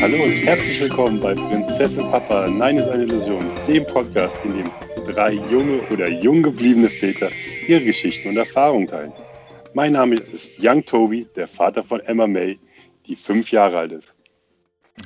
Hallo 0.00 0.22
und 0.22 0.30
herzlich 0.30 0.80
willkommen 0.80 1.18
bei 1.18 1.34
Prinzessin 1.34 2.08
Papa. 2.10 2.48
Nein 2.48 2.78
ist 2.78 2.88
eine 2.88 3.02
Illusion, 3.02 3.44
dem 3.66 3.84
Podcast, 3.84 4.36
in 4.44 4.56
dem 4.56 4.70
drei 5.04 5.32
junge 5.50 5.80
oder 5.90 6.08
jung 6.08 6.40
gebliebene 6.40 6.88
Väter 6.88 7.30
ihre 7.66 7.82
Geschichten 7.82 8.28
und 8.28 8.36
Erfahrungen 8.36 8.86
teilen. 8.86 9.12
Mein 9.74 9.92
Name 9.92 10.14
ist 10.14 10.54
Young 10.62 10.84
Toby, 10.86 11.26
der 11.34 11.48
Vater 11.48 11.82
von 11.82 11.98
Emma 12.00 12.28
May, 12.28 12.60
die 13.06 13.16
fünf 13.16 13.50
Jahre 13.50 13.78
alt 13.78 13.92
ist. 13.92 14.14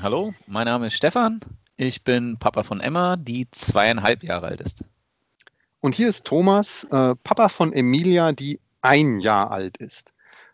Hallo, 0.02 0.34
mein 0.46 0.66
Name 0.66 0.88
ist 0.88 0.94
Stefan. 0.94 1.40
Ich 1.78 2.04
bin 2.04 2.36
Papa 2.38 2.62
von 2.62 2.80
Emma, 2.80 3.16
die 3.16 3.50
zweieinhalb 3.50 4.22
Jahre 4.22 4.48
alt 4.48 4.60
ist. 4.60 4.84
Und 5.80 5.94
hier 5.94 6.10
ist 6.10 6.26
Thomas, 6.26 6.84
äh, 6.84 7.14
Papa 7.24 7.48
von 7.48 7.72
Emilia, 7.72 8.32
die 8.32 8.60
ein 8.82 9.20
Jahr 9.20 9.50
alt 9.50 9.78
ist. 9.78 10.12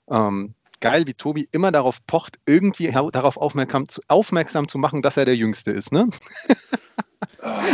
Ähm, 0.09 0.55
geil, 0.81 1.07
wie 1.07 1.15
Tobi 1.15 1.49
immer 1.53 1.73
darauf 1.73 2.05
pocht, 2.07 2.39
irgendwie 2.47 2.91
darauf 2.91 3.37
aufmerksam 3.37 3.89
zu, 3.89 4.01
aufmerksam 4.09 4.69
zu 4.69 4.79
machen, 4.79 5.03
dass 5.03 5.17
er 5.17 5.25
der 5.25 5.37
Jüngste 5.37 5.71
ist, 5.71 5.93
ne? 5.93 6.09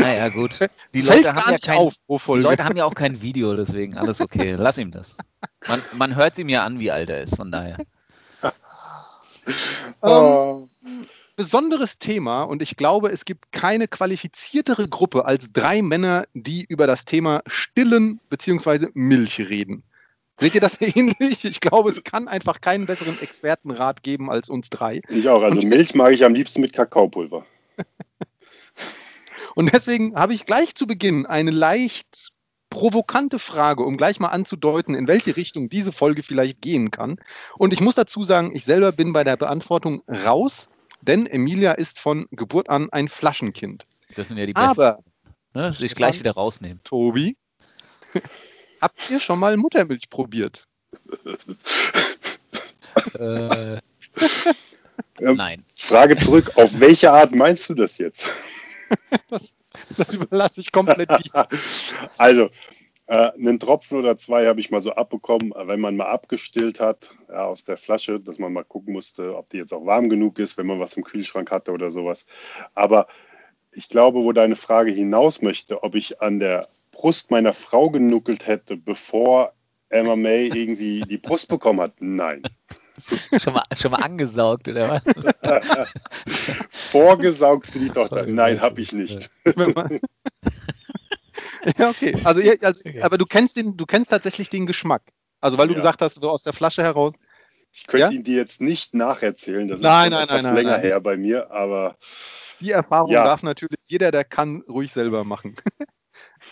Naja, 0.01 0.29
gut. 0.29 0.59
Die 0.93 1.03
Leute, 1.03 1.35
haben 1.35 1.53
ja 1.53 1.59
kein, 1.59 1.79
auf 1.79 1.95
die. 2.07 2.33
Leute 2.41 2.65
haben 2.65 2.77
ja 2.77 2.85
auch 2.85 2.95
kein 2.95 3.23
Video, 3.23 3.57
deswegen 3.57 3.97
alles 3.97 4.21
okay. 4.21 4.53
Lass 4.53 4.79
ihm 4.79 4.91
das. 4.91 5.17
Man, 5.67 5.81
man 5.95 6.17
hört 6.17 6.39
ihm 6.39 6.49
ja 6.49 6.65
an, 6.65 6.79
wie 6.79 6.91
alt 6.91 7.11
er 7.11 7.23
ist, 7.23 7.37
von 7.37 7.51
daher. 7.51 7.79
Ähm, 10.03 10.71
besonderes 11.37 11.99
Thema 11.99 12.43
und 12.45 12.63
ich 12.63 12.77
glaube, 12.77 13.11
es 13.11 13.25
gibt 13.25 13.53
keine 13.53 13.89
qualifiziertere 13.89 14.89
Gruppe 14.89 15.27
als 15.27 15.53
drei 15.53 15.83
Männer, 15.83 16.25
die 16.33 16.65
über 16.65 16.87
das 16.87 17.05
Thema 17.05 17.43
Stillen 17.47 18.21
bzw. 18.31 18.89
Milch 18.95 19.39
reden. 19.39 19.83
Seht 20.39 20.55
ihr 20.55 20.61
das 20.61 20.81
ähnlich? 20.81 21.45
Ich 21.45 21.61
glaube, 21.61 21.91
es 21.91 22.03
kann 22.05 22.29
einfach 22.29 22.61
keinen 22.61 22.87
besseren 22.87 23.21
Expertenrat 23.21 24.03
geben 24.03 24.31
als 24.31 24.49
uns 24.49 24.71
drei. 24.71 25.01
Ich 25.09 25.29
auch. 25.29 25.43
Also 25.43 25.67
Milch 25.67 25.95
mag 25.95 26.13
ich 26.13 26.25
am 26.25 26.35
liebsten 26.35 26.61
mit 26.61 26.73
Kakaopulver. 26.73 27.45
Und 29.55 29.73
deswegen 29.73 30.17
habe 30.17 30.35
ich 30.35 30.47
gleich 30.47 30.75
zu 30.75 30.87
Beginn 30.87 31.27
eine 31.27 31.53
leicht 31.53 32.31
provokante 32.71 33.39
Frage, 33.39 33.85
um 33.85 33.97
gleich 33.97 34.19
mal 34.19 34.29
anzudeuten, 34.29 34.97
in 34.97 35.07
welche 35.07 35.37
Richtung 35.37 35.69
diese 35.69 35.93
Folge 35.93 36.25
vielleicht 36.25 36.61
gehen 36.61 36.91
kann. 36.91 37.21
Und 37.57 37.73
ich 37.73 37.81
muss 37.81 37.95
dazu 37.95 38.25
sagen, 38.25 38.51
ich 38.55 38.65
selber 38.65 38.91
bin 38.91 39.13
bei 39.13 39.23
der 39.23 39.37
Beantwortung 39.37 40.03
raus, 40.09 40.69
denn 41.01 41.27
Emilia 41.27 41.73
ist 41.73 42.01
von 42.01 42.27
Geburt 42.33 42.69
an 42.69 42.91
ein 42.91 43.09
Flaschenkind. 43.09 43.87
Das 44.17 44.29
sind 44.29 44.39
ja 44.39 44.47
die 44.47 44.55
besten. 44.55 44.69
Aber, 44.69 44.99
ne? 45.55 45.73
Sich 45.73 45.95
gleich 45.95 46.19
wieder 46.19 46.33
rausnehmen. 46.33 46.81
Tobi, 46.83 47.37
habt 48.85 49.11
ihr 49.11 49.21
schon 49.21 49.39
mal 49.39 49.57
Muttermilch 49.57 50.09
probiert? 50.09 50.67
Äh, 53.19 53.81
Ähm, 55.21 55.37
nein. 55.37 55.65
Frage 55.77 56.17
zurück, 56.17 56.51
auf 56.57 56.79
welche 56.81 57.11
Art 57.11 57.35
meinst 57.35 57.69
du 57.69 57.75
das 57.75 57.99
jetzt? 57.99 58.29
Das 59.99 60.15
überlasse 60.15 60.61
ich 60.61 60.71
komplett 60.71 61.11
dir. 61.11 61.49
Also, 62.17 62.49
äh, 63.07 63.33
einen 63.33 63.59
Tropfen 63.59 63.99
oder 63.99 64.17
zwei 64.17 64.47
habe 64.47 64.61
ich 64.61 64.71
mal 64.71 64.81
so 64.81 64.93
abbekommen, 64.93 65.53
äh, 65.53 65.67
wenn 65.67 65.81
man 65.81 65.97
mal 65.97 66.07
abgestillt 66.07 66.79
hat 66.79 67.15
ja, 67.29 67.45
aus 67.45 67.65
der 67.65 67.77
Flasche, 67.77 68.21
dass 68.21 68.39
man 68.39 68.53
mal 68.53 68.65
gucken 68.65 68.95
musste, 68.95 69.37
ob 69.37 69.51
die 69.51 69.59
jetzt 69.59 69.75
auch 69.75 69.85
warm 69.85 70.09
genug 70.09 70.39
ist, 70.39 70.57
wenn 70.57 70.67
man 70.67 70.79
was 70.79 70.95
im 70.97 71.03
Kühlschrank 71.03 71.51
hatte 71.51 71.73
oder 71.73 71.91
sowas. 71.91 72.25
Aber 72.75 73.09
ich 73.75 73.89
glaube, 73.89 74.21
wo 74.21 74.33
deine 74.33 74.57
Frage 74.57 74.93
hinaus 74.93 75.43
möchte, 75.43 75.83
ob 75.83 75.95
ich 75.95 76.21
an 76.21 76.39
der 76.39 76.69
Brust 76.93 77.31
meiner 77.31 77.53
Frau 77.53 77.91
genuckelt 77.91 78.47
hätte, 78.47 78.77
bevor 78.77 79.53
Emma 79.89 80.17
May 80.17 80.49
irgendwie 80.49 81.05
die 81.05 81.19
Brust 81.19 81.49
bekommen 81.49 81.81
hat, 81.81 81.95
nein. 82.01 82.45
Schon 83.43 83.53
mal, 83.53 83.65
schon 83.77 83.91
mal 83.91 83.99
angesaugt, 83.99 84.69
oder 84.69 84.89
was? 84.89 85.03
Vorgesaugt 86.71 87.67
für 87.67 87.81
die 87.81 87.91
Tochter, 87.91 88.25
nein, 88.25 88.61
habe 88.61 88.81
ich 88.81 88.93
nicht. 88.93 89.31
Ja, 91.77 91.91
okay. 91.91 92.21
Also, 92.23 92.41
also 92.63 92.91
aber 93.03 93.19
du 93.19 93.27
kennst 93.27 93.57
den, 93.57 93.77
du 93.77 93.85
kennst 93.85 94.11
tatsächlich 94.11 94.49
den 94.49 94.67
Geschmack. 94.67 95.03
Also 95.41 95.59
weil 95.59 95.67
du 95.67 95.75
Ja. 95.75 95.79
gesagt 95.79 96.03
hast, 96.03 96.15
so 96.23 96.31
aus 96.31 96.45
der 96.45 96.53
Flasche 96.53 96.83
heraus. 96.85 97.13
Ich 97.77 97.87
könnte 97.89 98.07
Ja? 98.07 98.11
ihn 98.13 98.23
dir 98.23 98.37
jetzt 98.37 98.61
nicht 98.61 98.95
nacherzählen, 98.95 99.67
das 99.67 99.81
ist 99.81 99.83
Nein, 99.85 100.05
schon 100.13 100.21
nein, 100.21 100.29
etwas 100.29 100.43
nein, 100.45 100.55
länger 100.55 100.71
nein. 100.73 100.81
her 100.83 101.01
bei 101.01 101.17
mir, 101.17 101.51
aber 101.51 101.97
Die 102.61 102.71
Erfahrung 102.71 103.11
Ja. 103.11 103.25
darf 103.25 103.43
natürlich 103.43 103.81
jeder, 103.89 104.13
der 104.13 104.23
kann, 104.25 104.63
ruhig 104.69 104.93
selber 104.93 105.25
machen. 105.25 105.55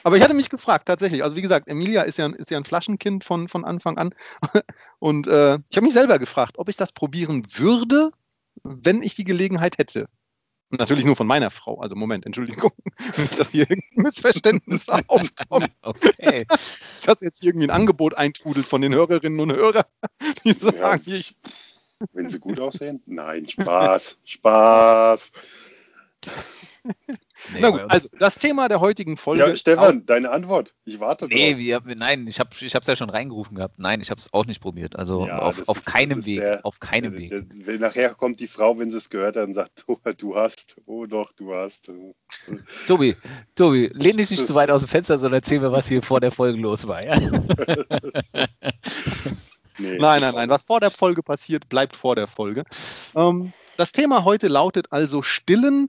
Aber 0.04 0.16
ich 0.16 0.22
hatte 0.24 0.34
mich 0.34 0.50
gefragt, 0.50 0.86
tatsächlich. 0.88 1.22
Also 1.22 1.36
wie 1.36 1.42
gesagt, 1.42 1.68
Emilia 1.68 2.02
ist 2.02 2.18
ja, 2.18 2.24
ein- 2.24 2.32
ist 2.34 2.50
ja 2.50 2.58
ein 2.58 2.64
Flaschenkind 2.64 3.22
von, 3.22 3.46
von 3.46 3.64
Anfang 3.64 3.98
an. 3.98 4.12
Und 4.98 5.28
äh, 5.28 5.58
ich 5.70 5.76
habe 5.76 5.84
mich 5.84 5.92
selber 5.94 6.18
gefragt, 6.18 6.58
ob 6.58 6.68
ich 6.68 6.76
das 6.76 6.90
probieren 6.90 7.46
würde, 7.54 8.10
wenn 8.64 9.02
ich 9.02 9.14
die 9.14 9.22
Gelegenheit 9.24 9.78
hätte. 9.78 10.06
Natürlich 10.78 11.04
nur 11.04 11.16
von 11.16 11.26
meiner 11.26 11.50
Frau. 11.50 11.80
Also 11.80 11.94
Moment, 11.94 12.24
Entschuldigung, 12.26 12.72
dass 13.36 13.50
hier 13.50 13.68
irgendein 13.68 14.02
Missverständnis 14.04 14.88
aufkommt. 15.08 15.70
Okay. 15.82 16.46
Dass 16.48 17.02
das 17.02 17.20
jetzt 17.20 17.44
irgendwie 17.44 17.66
ein 17.66 17.70
Angebot 17.70 18.14
eintrudelt 18.14 18.66
von 18.66 18.80
den 18.80 18.94
Hörerinnen 18.94 19.38
und 19.40 19.52
Hörern, 19.52 19.84
die 20.44 20.52
sagen, 20.52 20.76
Ja. 20.78 20.94
ich, 20.94 21.36
wenn 22.12 22.28
sie 22.28 22.38
gut 22.38 22.58
aussehen, 22.58 23.02
nein, 23.06 23.46
Spaß, 23.46 24.18
Spaß. 24.24 25.32
Nee, 26.84 27.60
Na 27.60 27.70
gut, 27.70 27.82
also 27.88 28.08
das 28.18 28.36
Thema 28.36 28.68
der 28.68 28.80
heutigen 28.80 29.16
Folge. 29.16 29.44
Ja, 29.46 29.54
Stefan, 29.56 30.04
deine 30.04 30.30
Antwort. 30.30 30.74
Ich 30.84 30.98
warte 30.98 31.26
Nee, 31.28 31.50
drauf. 31.72 31.84
wir, 31.86 31.94
nein, 31.94 32.26
ich 32.26 32.40
habe 32.40 32.50
es 32.60 32.72
ja 32.72 32.96
schon 32.96 33.08
reingerufen 33.10 33.56
gehabt. 33.56 33.78
Nein, 33.78 34.00
ich 34.00 34.10
habe 34.10 34.20
es 34.20 34.32
auch 34.32 34.46
nicht 34.46 34.60
probiert. 34.60 34.96
Also 34.96 35.26
Ja, 35.26 35.38
auf, 35.38 35.68
auf 35.68 35.76
ist- 35.78 35.86
keinem 35.86 36.26
Weg. 36.26 36.40
der- 36.40 36.66
auf 36.66 36.80
keinem 36.80 37.12
Weg. 37.16 37.30
der- 37.30 37.44
wenn 37.66 37.80
nachher 37.80 38.14
kommt 38.14 38.40
die 38.40 38.48
Frau, 38.48 38.78
wenn 38.80 38.90
sie 38.90 38.96
es 38.96 39.10
gehört 39.10 39.36
hat 39.36 39.46
und 39.46 39.54
sagt, 39.54 39.84
du, 39.86 39.98
du 40.18 40.34
hast, 40.36 40.76
oh 40.86 41.06
doch, 41.06 41.32
du 41.32 41.54
hast. 41.54 41.88
Tobi, 42.88 43.16
Tobi, 43.54 43.90
lehn 43.94 44.16
dich 44.16 44.30
nicht 44.30 44.46
zu 44.46 44.54
weit 44.56 44.70
aus 44.70 44.82
dem 44.82 44.88
Fenster, 44.88 45.14
sondern 45.18 45.40
erzähl 45.40 45.60
mir, 45.60 45.70
was 45.70 45.86
hier 45.88 46.02
vor 46.02 46.20
der 46.20 46.32
Folge 46.32 46.58
los 46.60 46.86
war. 46.88 47.02
Ja? 47.04 47.16
Nee. 49.78 49.96
Nein, 49.98 50.20
nein, 50.20 50.34
nein. 50.34 50.48
Was 50.50 50.64
vor 50.66 50.80
der 50.80 50.90
Folge 50.90 51.22
passiert, 51.22 51.68
bleibt 51.70 51.96
vor 51.96 52.14
der 52.14 52.26
Folge. 52.26 52.64
Ähm, 53.16 53.54
das 53.78 53.90
Thema 53.92 54.22
heute 54.24 54.48
lautet 54.48 54.88
also 54.92 55.22
Stillen 55.22 55.88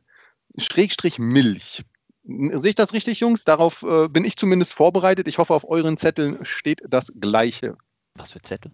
Schrägstrich 0.58 1.20
Milch. 1.20 1.84
Sehe 2.26 2.70
ich 2.70 2.76
das 2.76 2.94
richtig, 2.94 3.20
Jungs? 3.20 3.44
Darauf 3.44 3.84
äh, 3.84 4.08
bin 4.08 4.24
ich 4.24 4.38
zumindest 4.38 4.74
vorbereitet. 4.74 5.28
Ich 5.28 5.38
hoffe, 5.38 5.54
auf 5.54 5.68
euren 5.68 5.98
Zetteln 5.98 6.46
steht 6.46 6.82
das 6.88 7.12
Gleiche. 7.20 7.76
Was 8.16 8.32
für 8.32 8.42
Zettel? 8.42 8.72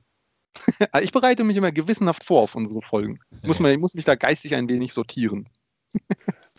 Ich 1.02 1.12
bereite 1.12 1.44
mich 1.44 1.58
immer 1.58 1.72
gewissenhaft 1.72 2.24
vor 2.24 2.42
auf 2.42 2.56
unsere 2.56 2.82
Folgen. 2.82 3.20
Muss 3.44 3.60
man, 3.60 3.72
ich 3.72 3.80
muss 3.80 3.94
mich 3.94 4.06
da 4.06 4.16
geistig 4.16 4.56
ein 4.56 4.70
wenig 4.70 4.94
sortieren. 4.94 5.50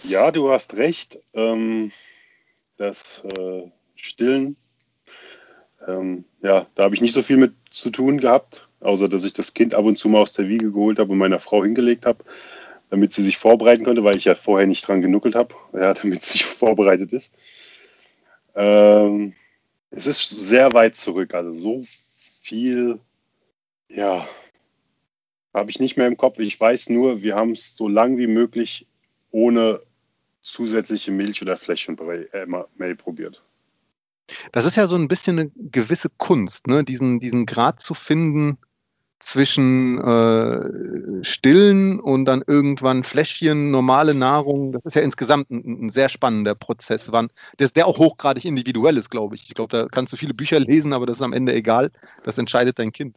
Ja, 0.02 0.30
du 0.30 0.50
hast 0.50 0.72
recht. 0.74 1.20
Ähm, 1.34 1.92
das 2.78 3.22
äh, 3.36 3.70
Stillen, 3.94 4.56
ähm, 5.86 6.24
ja, 6.42 6.66
da 6.74 6.84
habe 6.84 6.94
ich 6.94 7.00
nicht 7.00 7.14
so 7.14 7.22
viel 7.22 7.36
mit 7.36 7.52
zu 7.70 7.90
tun 7.90 8.18
gehabt, 8.18 8.68
außer 8.80 9.08
dass 9.08 9.24
ich 9.24 9.32
das 9.32 9.54
Kind 9.54 9.74
ab 9.74 9.84
und 9.84 9.98
zu 9.98 10.08
mal 10.08 10.20
aus 10.20 10.32
der 10.32 10.48
Wiege 10.48 10.72
geholt 10.72 10.98
habe 10.98 11.12
und 11.12 11.18
meiner 11.18 11.38
Frau 11.38 11.62
hingelegt 11.62 12.06
habe, 12.06 12.24
damit 12.90 13.12
sie 13.12 13.22
sich 13.22 13.38
vorbereiten 13.38 13.84
konnte, 13.84 14.04
weil 14.04 14.16
ich 14.16 14.24
ja 14.24 14.34
vorher 14.34 14.66
nicht 14.66 14.86
dran 14.86 15.00
genuckelt 15.00 15.34
habe, 15.34 15.54
ja, 15.72 15.94
damit 16.02 16.22
sie 16.22 16.40
vorbereitet 16.40 17.12
ist. 17.12 17.32
Ähm, 18.54 19.32
es 19.90 20.06
ist 20.06 20.28
sehr 20.28 20.72
weit 20.72 20.96
zurück, 20.96 21.34
also 21.34 21.52
so 21.52 21.82
viel, 22.42 23.00
ja, 23.88 24.28
habe 25.54 25.70
ich 25.70 25.80
nicht 25.80 25.96
mehr 25.96 26.06
im 26.06 26.16
Kopf. 26.16 26.38
Ich 26.38 26.60
weiß 26.60 26.90
nur, 26.90 27.22
wir 27.22 27.34
haben 27.34 27.52
es 27.52 27.76
so 27.76 27.88
lang 27.88 28.18
wie 28.18 28.28
möglich 28.28 28.86
ohne 29.32 29.80
zusätzliche 30.40 31.10
Milch 31.10 31.42
oder 31.42 31.56
Fläschenbrei 31.56 32.28
äh, 32.32 32.94
probiert. 32.94 33.42
Das 34.52 34.64
ist 34.64 34.76
ja 34.76 34.86
so 34.86 34.94
ein 34.94 35.08
bisschen 35.08 35.38
eine 35.38 35.50
gewisse 35.56 36.08
Kunst, 36.08 36.68
ne? 36.68 36.84
diesen, 36.84 37.18
diesen 37.18 37.46
Grad 37.46 37.80
zu 37.80 37.94
finden 37.94 38.58
zwischen 39.20 40.00
äh, 40.00 41.24
Stillen 41.24 42.00
und 42.00 42.24
dann 42.24 42.42
irgendwann 42.46 43.04
Fläschchen, 43.04 43.70
normale 43.70 44.14
Nahrung. 44.14 44.72
Das 44.72 44.82
ist 44.84 44.96
ja 44.96 45.02
insgesamt 45.02 45.50
ein, 45.50 45.84
ein 45.84 45.90
sehr 45.90 46.08
spannender 46.08 46.54
Prozess, 46.54 47.12
wann, 47.12 47.28
der, 47.58 47.68
der 47.68 47.86
auch 47.86 47.98
hochgradig 47.98 48.44
individuell 48.46 48.96
ist, 48.96 49.10
glaube 49.10 49.36
ich. 49.36 49.44
Ich 49.46 49.54
glaube, 49.54 49.76
da 49.76 49.86
kannst 49.86 50.12
du 50.12 50.16
viele 50.16 50.34
Bücher 50.34 50.58
lesen, 50.58 50.92
aber 50.92 51.06
das 51.06 51.16
ist 51.16 51.22
am 51.22 51.34
Ende 51.34 51.54
egal. 51.54 51.90
Das 52.24 52.38
entscheidet 52.38 52.78
dein 52.78 52.92
Kind. 52.92 53.16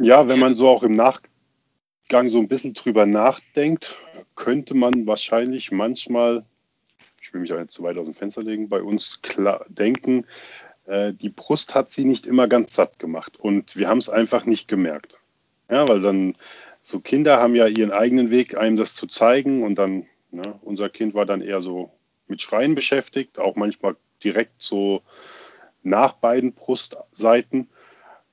Ja, 0.00 0.26
wenn 0.26 0.38
man 0.38 0.54
so 0.54 0.68
auch 0.68 0.82
im 0.82 0.92
Nachgang 0.92 2.28
so 2.28 2.38
ein 2.38 2.48
bisschen 2.48 2.72
drüber 2.72 3.04
nachdenkt, 3.04 3.98
könnte 4.34 4.74
man 4.74 5.06
wahrscheinlich 5.06 5.70
manchmal, 5.70 6.46
ich 7.20 7.32
will 7.34 7.42
mich 7.42 7.52
auch 7.52 7.58
nicht 7.58 7.70
zu 7.70 7.82
weit 7.82 7.98
aus 7.98 8.06
dem 8.06 8.14
Fenster 8.14 8.42
legen, 8.42 8.70
bei 8.70 8.82
uns 8.82 9.20
klar 9.20 9.66
denken, 9.68 10.24
äh, 10.86 11.12
die 11.12 11.28
Brust 11.28 11.74
hat 11.74 11.90
sie 11.90 12.06
nicht 12.06 12.26
immer 12.26 12.48
ganz 12.48 12.74
satt 12.74 12.98
gemacht 12.98 13.38
und 13.38 13.76
wir 13.76 13.88
haben 13.88 13.98
es 13.98 14.08
einfach 14.08 14.46
nicht 14.46 14.66
gemerkt. 14.66 15.18
Ja, 15.70 15.88
weil 15.88 16.00
dann 16.00 16.36
so 16.82 17.00
Kinder 17.00 17.38
haben 17.38 17.54
ja 17.54 17.66
ihren 17.66 17.92
eigenen 17.92 18.30
Weg, 18.30 18.56
einem 18.56 18.76
das 18.76 18.94
zu 18.94 19.06
zeigen 19.06 19.62
und 19.62 19.76
dann, 19.76 20.06
ne, 20.30 20.58
unser 20.62 20.88
Kind 20.88 21.14
war 21.14 21.26
dann 21.26 21.40
eher 21.40 21.60
so 21.62 21.92
mit 22.26 22.42
Schreien 22.42 22.74
beschäftigt, 22.74 23.38
auch 23.38 23.56
manchmal 23.56 23.96
direkt 24.22 24.60
so 24.60 25.02
nach 25.82 26.14
beiden 26.14 26.52
Brustseiten, 26.52 27.68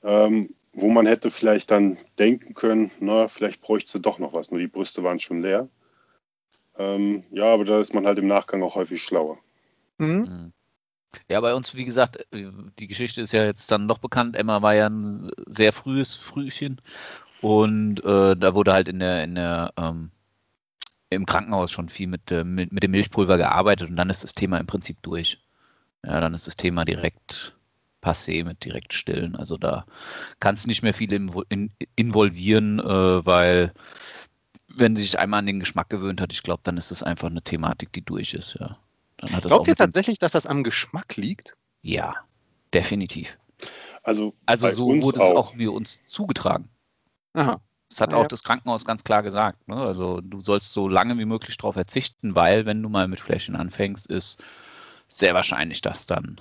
ähm, 0.03 0.55
wo 0.73 0.89
man 0.89 1.05
hätte 1.05 1.31
vielleicht 1.31 1.71
dann 1.71 1.97
denken 2.17 2.53
können, 2.53 2.91
na, 2.99 3.27
vielleicht 3.27 3.61
bräuchte 3.61 3.91
sie 3.91 4.01
doch 4.01 4.19
noch 4.19 4.33
was, 4.33 4.51
nur 4.51 4.59
die 4.59 4.67
Brüste 4.67 5.03
waren 5.03 5.19
schon 5.19 5.41
leer. 5.41 5.67
Ähm, 6.77 7.23
ja, 7.31 7.45
aber 7.45 7.65
da 7.65 7.79
ist 7.79 7.93
man 7.93 8.05
halt 8.05 8.19
im 8.19 8.27
Nachgang 8.27 8.63
auch 8.63 8.75
häufig 8.75 9.01
schlauer. 9.01 9.37
Mhm. 9.97 10.53
Ja, 11.27 11.41
bei 11.41 11.53
uns, 11.56 11.75
wie 11.75 11.85
gesagt, 11.85 12.25
die 12.31 12.88
Geschichte 12.88 13.21
ist 13.21 13.33
ja 13.33 13.44
jetzt 13.45 13.71
dann 13.71 13.85
noch 13.88 13.97
bekannt. 13.97 14.35
Emma 14.35 14.61
war 14.61 14.75
ja 14.75 14.88
ein 14.88 15.31
sehr 15.47 15.73
frühes 15.73 16.15
Frühchen 16.15 16.81
und 17.41 18.03
äh, 18.03 18.35
da 18.35 18.53
wurde 18.53 18.73
halt 18.73 18.88
in 18.88 19.00
der, 19.00 19.23
in 19.23 19.35
der 19.35 19.73
ähm, 19.77 20.11
im 21.09 21.25
Krankenhaus 21.25 21.71
schon 21.71 21.89
viel 21.89 22.07
mit, 22.07 22.31
äh, 22.31 22.44
mit, 22.44 22.71
mit 22.71 22.83
dem 22.83 22.91
Milchpulver 22.91 23.38
gearbeitet 23.38 23.89
und 23.89 23.95
dann 23.95 24.09
ist 24.09 24.23
das 24.23 24.33
Thema 24.33 24.57
im 24.59 24.67
Prinzip 24.67 24.97
durch. 25.01 25.39
Ja, 26.03 26.19
dann 26.21 26.33
ist 26.33 26.47
das 26.47 26.56
Thema 26.56 26.85
direkt 26.85 27.56
passé 28.01 28.45
mit 28.45 28.63
direkt 28.63 28.94
stillen. 28.94 29.35
Also 29.35 29.57
da 29.57 29.85
kannst 30.39 30.65
du 30.65 30.69
nicht 30.69 30.83
mehr 30.83 30.94
viel 30.94 31.11
invo 31.11 31.44
in, 31.50 31.71
involvieren, 31.95 32.79
äh, 32.79 33.25
weil 33.25 33.73
wenn 34.67 34.95
sie 34.95 35.01
sich 35.03 35.19
einmal 35.19 35.39
an 35.39 35.47
den 35.47 35.59
Geschmack 35.59 35.89
gewöhnt 35.89 36.21
hat, 36.21 36.31
ich 36.31 36.44
glaube, 36.44 36.61
dann 36.63 36.77
ist 36.77 36.91
das 36.91 37.03
einfach 37.03 37.29
eine 37.29 37.41
Thematik, 37.41 37.91
die 37.94 38.03
durch 38.03 38.33
ist, 38.33 38.56
ja. 38.59 38.77
Dann 39.19 39.31
hat 39.33 39.44
das 39.45 39.50
Glaubt 39.50 39.63
auch 39.63 39.68
ihr 39.68 39.75
tatsächlich, 39.75 40.18
dass 40.18 40.31
das 40.31 40.45
am 40.45 40.63
Geschmack 40.63 41.18
liegt? 41.18 41.56
Ja, 41.81 42.16
definitiv. 42.74 43.38
Also, 44.04 44.33
Also 44.45 44.71
so 44.71 44.88
wurde 45.01 45.19
es 45.21 45.31
auch 45.31 45.57
wir 45.57 45.74
uns 45.74 46.00
zugetragen. 46.07 46.69
Aha. 47.33 47.62
Das 47.89 48.01
hat 48.01 48.13
Ah, 48.13 48.18
auch 48.18 48.21
ja. 48.24 48.27
das 48.27 48.44
Krankenhaus 48.44 48.86
ganz 48.86 49.04
klar 49.04 49.24
gesagt. 49.24 49.68
Ne? 49.68 49.75
Also 49.75 50.21
du 50.21 50.42
sollst 50.42 50.71
so 50.71 50.88
lange 50.88 51.18
wie 51.18 51.25
möglich 51.25 51.57
darauf 51.57 51.74
verzichten, 51.74 52.36
weil 52.36 52.66
wenn 52.66 52.81
du 52.81 52.89
mal 52.89 53.07
mit 53.07 53.19
Fläschchen 53.19 53.56
anfängst, 53.56 54.07
ist 54.07 54.42
sehr 55.10 55.33
wahrscheinlich, 55.33 55.81
dass 55.81 56.06
dann 56.06 56.39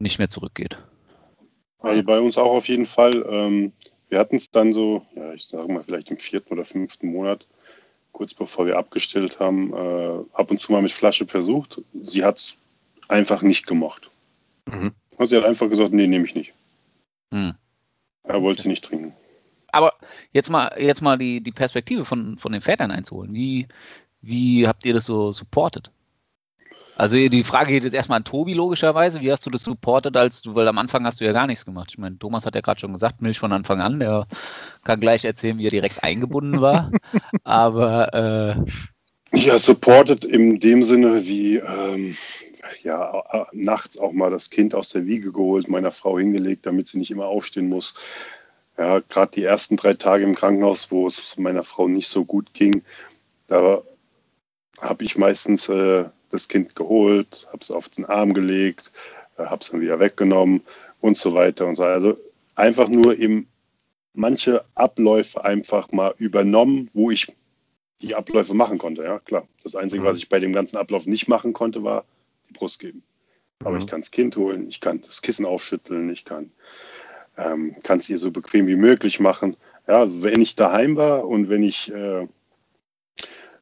nicht 0.00 0.18
mehr 0.18 0.28
zurückgeht. 0.28 0.76
Ja, 1.82 2.02
bei 2.02 2.20
uns 2.20 2.36
auch 2.36 2.52
auf 2.52 2.68
jeden 2.68 2.86
Fall. 2.86 3.24
Ähm, 3.28 3.72
wir 4.08 4.18
hatten 4.18 4.36
es 4.36 4.50
dann 4.50 4.72
so, 4.72 5.06
ja, 5.14 5.32
ich 5.32 5.46
sage 5.46 5.72
mal 5.72 5.82
vielleicht 5.82 6.10
im 6.10 6.18
vierten 6.18 6.52
oder 6.52 6.64
fünften 6.64 7.12
Monat, 7.12 7.46
kurz 8.12 8.34
bevor 8.34 8.66
wir 8.66 8.76
abgestillt 8.76 9.40
haben, 9.40 9.72
äh, 9.72 10.24
ab 10.34 10.50
und 10.50 10.60
zu 10.60 10.72
mal 10.72 10.82
mit 10.82 10.92
Flasche 10.92 11.26
versucht. 11.26 11.80
Sie 12.02 12.24
hat 12.24 12.38
es 12.38 12.56
einfach 13.08 13.42
nicht 13.42 13.66
gemocht. 13.66 14.10
Mhm. 14.66 14.92
Und 15.16 15.26
sie 15.26 15.36
hat 15.36 15.44
einfach 15.44 15.68
gesagt, 15.68 15.92
nee, 15.92 16.06
nehme 16.06 16.24
ich 16.24 16.34
nicht. 16.34 16.52
Hm. 17.32 17.54
Er 18.24 18.42
wollte 18.42 18.62
sie 18.62 18.68
nicht 18.68 18.84
trinken. 18.84 19.12
Aber 19.72 19.92
jetzt 20.32 20.50
mal, 20.50 20.74
jetzt 20.78 21.02
mal 21.02 21.16
die, 21.16 21.40
die 21.40 21.52
Perspektive 21.52 22.04
von, 22.04 22.36
von 22.38 22.52
den 22.52 22.60
Vätern 22.60 22.90
einzuholen. 22.90 23.32
Wie, 23.34 23.68
wie 24.20 24.66
habt 24.66 24.84
ihr 24.84 24.94
das 24.94 25.06
so 25.06 25.32
supportet? 25.32 25.90
Also 27.00 27.16
die 27.16 27.44
Frage 27.44 27.72
geht 27.72 27.84
jetzt 27.84 27.94
erstmal 27.94 28.18
an 28.18 28.24
Tobi 28.24 28.52
logischerweise. 28.52 29.22
Wie 29.22 29.32
hast 29.32 29.46
du 29.46 29.48
das 29.48 29.62
supportet, 29.62 30.18
als 30.18 30.42
du, 30.42 30.54
weil 30.54 30.68
am 30.68 30.76
Anfang 30.76 31.06
hast 31.06 31.18
du 31.18 31.24
ja 31.24 31.32
gar 31.32 31.46
nichts 31.46 31.64
gemacht. 31.64 31.88
Ich 31.92 31.96
meine, 31.96 32.18
Thomas 32.18 32.44
hat 32.44 32.54
ja 32.54 32.60
gerade 32.60 32.78
schon 32.78 32.92
gesagt, 32.92 33.22
Milch 33.22 33.38
von 33.38 33.52
Anfang 33.52 33.80
an. 33.80 34.00
Der 34.00 34.26
kann 34.84 35.00
gleich 35.00 35.24
erzählen, 35.24 35.56
wie 35.56 35.66
er 35.66 35.70
direkt 35.70 36.04
eingebunden 36.04 36.60
war. 36.60 36.90
Aber 37.44 38.12
äh, 39.32 39.38
Ja, 39.38 39.58
supported 39.58 40.26
in 40.26 40.60
dem 40.60 40.82
Sinne 40.82 41.24
wie 41.24 41.56
ähm, 41.56 42.18
ja, 42.82 43.46
nachts 43.52 43.98
auch 43.98 44.12
mal 44.12 44.30
das 44.30 44.50
Kind 44.50 44.74
aus 44.74 44.90
der 44.90 45.06
Wiege 45.06 45.32
geholt, 45.32 45.70
meiner 45.70 45.92
Frau 45.92 46.18
hingelegt, 46.18 46.66
damit 46.66 46.88
sie 46.88 46.98
nicht 46.98 47.10
immer 47.10 47.24
aufstehen 47.24 47.70
muss. 47.70 47.94
Ja, 48.76 49.00
gerade 49.08 49.32
die 49.32 49.44
ersten 49.44 49.78
drei 49.78 49.94
Tage 49.94 50.24
im 50.24 50.34
Krankenhaus, 50.34 50.90
wo 50.90 51.06
es 51.06 51.38
meiner 51.38 51.64
Frau 51.64 51.88
nicht 51.88 52.08
so 52.08 52.26
gut 52.26 52.52
ging, 52.52 52.82
da 53.46 53.80
habe 54.82 55.04
ich 55.04 55.16
meistens 55.16 55.66
äh, 55.70 56.04
das 56.30 56.48
Kind 56.48 56.74
geholt, 56.74 57.46
habe 57.48 57.58
es 57.60 57.70
auf 57.70 57.88
den 57.88 58.06
Arm 58.06 58.32
gelegt, 58.34 58.90
äh, 59.38 59.44
habe 59.44 59.62
es 59.62 59.70
dann 59.70 59.80
wieder 59.80 60.00
weggenommen 60.00 60.62
und 61.00 61.16
so 61.18 61.34
weiter 61.34 61.66
und 61.66 61.76
so. 61.76 61.84
Also 61.84 62.16
einfach 62.54 62.88
nur 62.88 63.18
eben 63.18 63.48
manche 64.14 64.64
Abläufe 64.74 65.44
einfach 65.44 65.92
mal 65.92 66.14
übernommen, 66.18 66.88
wo 66.94 67.10
ich 67.10 67.32
die 68.02 68.14
Abläufe 68.14 68.54
machen 68.54 68.78
konnte. 68.78 69.02
Ja, 69.04 69.18
klar. 69.18 69.46
Das 69.62 69.76
Einzige, 69.76 70.02
Mhm. 70.02 70.06
was 70.06 70.16
ich 70.16 70.28
bei 70.28 70.40
dem 70.40 70.52
ganzen 70.52 70.76
Ablauf 70.76 71.06
nicht 71.06 71.28
machen 71.28 71.52
konnte, 71.52 71.84
war 71.84 72.04
die 72.48 72.54
Brust 72.54 72.80
geben. 72.80 73.02
Aber 73.60 73.72
Mhm. 73.72 73.78
ich 73.80 73.86
kann 73.86 74.00
das 74.00 74.10
Kind 74.10 74.36
holen, 74.36 74.68
ich 74.68 74.80
kann 74.80 75.02
das 75.02 75.20
Kissen 75.20 75.44
aufschütteln, 75.44 76.10
ich 76.10 76.24
kann 76.24 76.50
ähm, 77.36 77.76
es 77.88 78.10
ihr 78.10 78.18
so 78.18 78.30
bequem 78.30 78.66
wie 78.66 78.76
möglich 78.76 79.20
machen. 79.20 79.56
Ja, 79.86 80.00
also 80.00 80.22
wenn 80.22 80.40
ich 80.40 80.56
daheim 80.56 80.96
war 80.96 81.26
und 81.26 81.48
wenn 81.48 81.62
ich, 81.62 81.92
äh, 81.92 82.26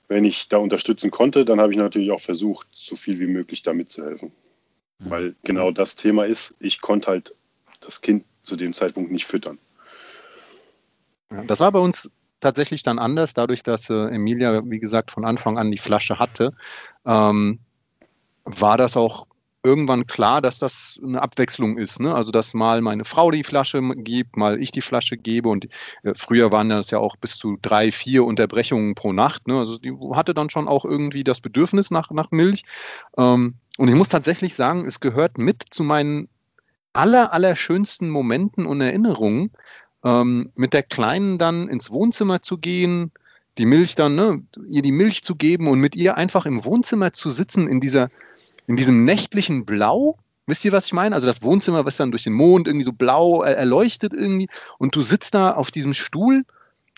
wenn 0.08 0.24
ich 0.24 0.48
da 0.48 0.56
unterstützen 0.56 1.10
konnte, 1.10 1.44
dann 1.44 1.60
habe 1.60 1.72
ich 1.72 1.78
natürlich 1.78 2.10
auch 2.10 2.20
versucht, 2.20 2.66
so 2.72 2.96
viel 2.96 3.20
wie 3.20 3.26
möglich 3.26 3.62
da 3.62 3.72
mitzuhelfen. 3.72 4.32
Weil 5.00 5.36
genau 5.44 5.70
das 5.70 5.94
Thema 5.94 6.26
ist, 6.26 6.56
ich 6.58 6.80
konnte 6.80 7.08
halt 7.08 7.34
das 7.80 8.00
Kind 8.00 8.24
zu 8.42 8.56
dem 8.56 8.72
Zeitpunkt 8.72 9.12
nicht 9.12 9.26
füttern. 9.26 9.58
Das 11.46 11.60
war 11.60 11.70
bei 11.70 11.78
uns 11.78 12.10
tatsächlich 12.40 12.82
dann 12.82 12.98
anders, 12.98 13.34
dadurch, 13.34 13.62
dass 13.62 13.90
äh, 13.90 14.08
Emilia, 14.08 14.62
wie 14.64 14.80
gesagt, 14.80 15.12
von 15.12 15.24
Anfang 15.24 15.56
an 15.56 15.70
die 15.70 15.78
Flasche 15.78 16.18
hatte, 16.18 16.52
ähm, 17.04 17.60
war 18.44 18.76
das 18.76 18.96
auch 18.96 19.27
irgendwann 19.68 20.06
klar, 20.06 20.40
dass 20.40 20.58
das 20.58 20.98
eine 21.04 21.20
Abwechslung 21.22 21.76
ist. 21.78 22.00
Ne? 22.00 22.14
Also, 22.14 22.30
dass 22.30 22.54
mal 22.54 22.80
meine 22.80 23.04
Frau 23.04 23.30
die 23.30 23.44
Flasche 23.44 23.80
gibt, 23.96 24.36
mal 24.36 24.60
ich 24.60 24.70
die 24.70 24.80
Flasche 24.80 25.16
gebe. 25.16 25.48
Und 25.48 25.66
äh, 26.02 26.14
früher 26.16 26.50
waren 26.50 26.70
das 26.70 26.90
ja 26.90 26.98
auch 26.98 27.16
bis 27.16 27.36
zu 27.36 27.58
drei, 27.60 27.92
vier 27.92 28.24
Unterbrechungen 28.24 28.94
pro 28.94 29.12
Nacht. 29.12 29.46
Ne? 29.46 29.58
Also, 29.58 29.78
die 29.78 29.92
hatte 30.12 30.34
dann 30.34 30.50
schon 30.50 30.68
auch 30.68 30.84
irgendwie 30.84 31.24
das 31.24 31.40
Bedürfnis 31.40 31.90
nach, 31.90 32.10
nach 32.10 32.30
Milch. 32.30 32.64
Ähm, 33.18 33.54
und 33.76 33.88
ich 33.88 33.94
muss 33.94 34.08
tatsächlich 34.08 34.54
sagen, 34.54 34.86
es 34.86 35.00
gehört 35.00 35.38
mit 35.38 35.62
zu 35.70 35.84
meinen 35.84 36.28
aller, 36.94 37.32
allerschönsten 37.32 38.10
Momenten 38.10 38.66
und 38.66 38.80
Erinnerungen, 38.80 39.52
ähm, 40.04 40.50
mit 40.54 40.72
der 40.72 40.82
Kleinen 40.82 41.38
dann 41.38 41.68
ins 41.68 41.90
Wohnzimmer 41.90 42.42
zu 42.42 42.58
gehen, 42.58 43.12
die 43.58 43.66
Milch 43.66 43.96
dann, 43.96 44.14
ne, 44.14 44.42
ihr 44.66 44.82
die 44.82 44.92
Milch 44.92 45.24
zu 45.24 45.34
geben 45.34 45.66
und 45.68 45.80
mit 45.80 45.96
ihr 45.96 46.16
einfach 46.16 46.46
im 46.46 46.64
Wohnzimmer 46.64 47.12
zu 47.12 47.28
sitzen 47.28 47.68
in 47.68 47.80
dieser, 47.80 48.08
in 48.68 48.76
diesem 48.76 49.04
nächtlichen 49.04 49.64
Blau. 49.64 50.16
Wisst 50.46 50.64
ihr, 50.64 50.72
was 50.72 50.86
ich 50.86 50.92
meine? 50.92 51.14
Also 51.14 51.26
das 51.26 51.42
Wohnzimmer, 51.42 51.84
was 51.84 51.96
dann 51.96 52.12
durch 52.12 52.22
den 52.22 52.32
Mond 52.32 52.68
irgendwie 52.68 52.84
so 52.84 52.92
blau 52.92 53.42
äh, 53.42 53.52
erleuchtet 53.52 54.12
irgendwie 54.12 54.48
und 54.78 54.94
du 54.94 55.02
sitzt 55.02 55.34
da 55.34 55.52
auf 55.52 55.70
diesem 55.72 55.94
Stuhl, 55.94 56.44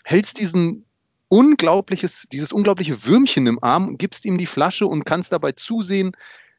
hältst 0.03 0.39
diesen 0.39 0.85
unglaubliches, 1.29 2.27
dieses 2.31 2.51
unglaubliche 2.51 3.05
Würmchen 3.05 3.47
im 3.47 3.63
Arm, 3.63 3.97
gibst 3.97 4.25
ihm 4.25 4.37
die 4.37 4.45
Flasche 4.45 4.85
und 4.85 5.05
kannst 5.05 5.31
dabei 5.31 5.53
zusehen, 5.53 6.11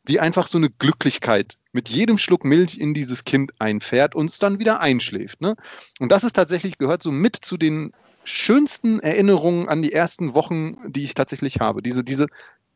wie 0.04 0.18
einfach 0.18 0.48
so 0.48 0.58
eine 0.58 0.70
Glücklichkeit 0.70 1.56
mit 1.72 1.88
jedem 1.88 2.18
Schluck 2.18 2.44
Milch 2.44 2.78
in 2.78 2.94
dieses 2.94 3.24
Kind 3.24 3.52
einfährt 3.58 4.14
und 4.14 4.30
es 4.30 4.38
dann 4.38 4.58
wieder 4.58 4.80
einschläft. 4.80 5.40
Ne? 5.40 5.54
Und 6.00 6.10
das 6.10 6.24
ist 6.24 6.34
tatsächlich, 6.34 6.78
gehört 6.78 7.02
so 7.02 7.12
mit 7.12 7.36
zu 7.36 7.56
den 7.56 7.92
schönsten 8.24 9.00
Erinnerungen 9.00 9.68
an 9.68 9.82
die 9.82 9.92
ersten 9.92 10.34
Wochen, 10.34 10.76
die 10.90 11.04
ich 11.04 11.14
tatsächlich 11.14 11.60
habe. 11.60 11.82
Diese, 11.82 12.02
diese, 12.02 12.26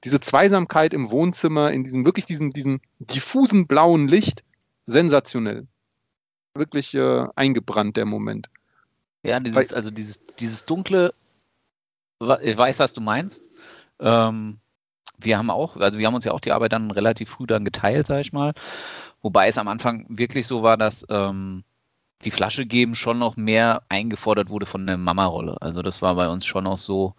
diese 0.07 0.21
Zweisamkeit 0.21 0.95
im 0.95 1.11
Wohnzimmer, 1.11 1.73
in 1.73 1.83
diesem 1.83 2.05
wirklich 2.05 2.27
diesen, 2.27 2.53
diesen 2.53 2.81
diffusen 3.01 3.67
blauen 3.67 4.07
Licht, 4.07 4.45
sensationell. 4.87 5.67
Wirklich 6.55 6.95
äh, 6.95 7.27
eingebrannt, 7.35 7.97
der 7.97 8.07
Moment. 8.07 8.49
Ja, 9.25 9.41
dieses, 9.41 9.73
also 9.73 9.91
dieses, 9.91 10.25
dieses 10.39 10.65
dunkle, 10.65 11.13
ich 12.41 12.57
weiß, 12.57 12.79
was 12.79 12.93
du 12.93 13.01
meinst. 13.01 13.49
Ähm, 13.99 14.59
wir 15.19 15.39
haben 15.39 15.51
auch, 15.51 15.77
also 15.77 15.99
wir 15.99 16.07
haben 16.07 16.15
uns 16.15 16.25
ja 16.25 16.31
auch 16.31 16.41
die 16.41 16.53
Arbeit 16.53 16.73
dann 16.73 16.93
relativ 16.93 17.31
früh 17.31 17.49
dann 17.49 17.65
geteilt, 17.65 18.07
sag 18.07 18.21
ich 18.21 18.33
mal. 18.33 18.53
Wobei 19.23 19.49
es 19.49 19.59
am 19.59 19.67
Anfang 19.67 20.07
wirklich 20.09 20.47
so 20.47 20.63
war, 20.63 20.77
dass 20.77 21.05
ähm, 21.09 21.65
die 22.25 22.31
Flasche 22.31 22.65
geben 22.65 22.95
schon 22.95 23.19
noch 23.19 23.35
mehr 23.35 23.83
eingefordert 23.89 24.51
wurde 24.51 24.67
von 24.67 24.87
der 24.87 24.99
Mama-Rolle. 24.99 25.57
Also 25.61 25.83
das 25.83 26.01
war 26.01 26.15
bei 26.15 26.29
uns 26.29 26.47
schon 26.47 26.69
auch 26.69 26.79
so, 26.79 27.17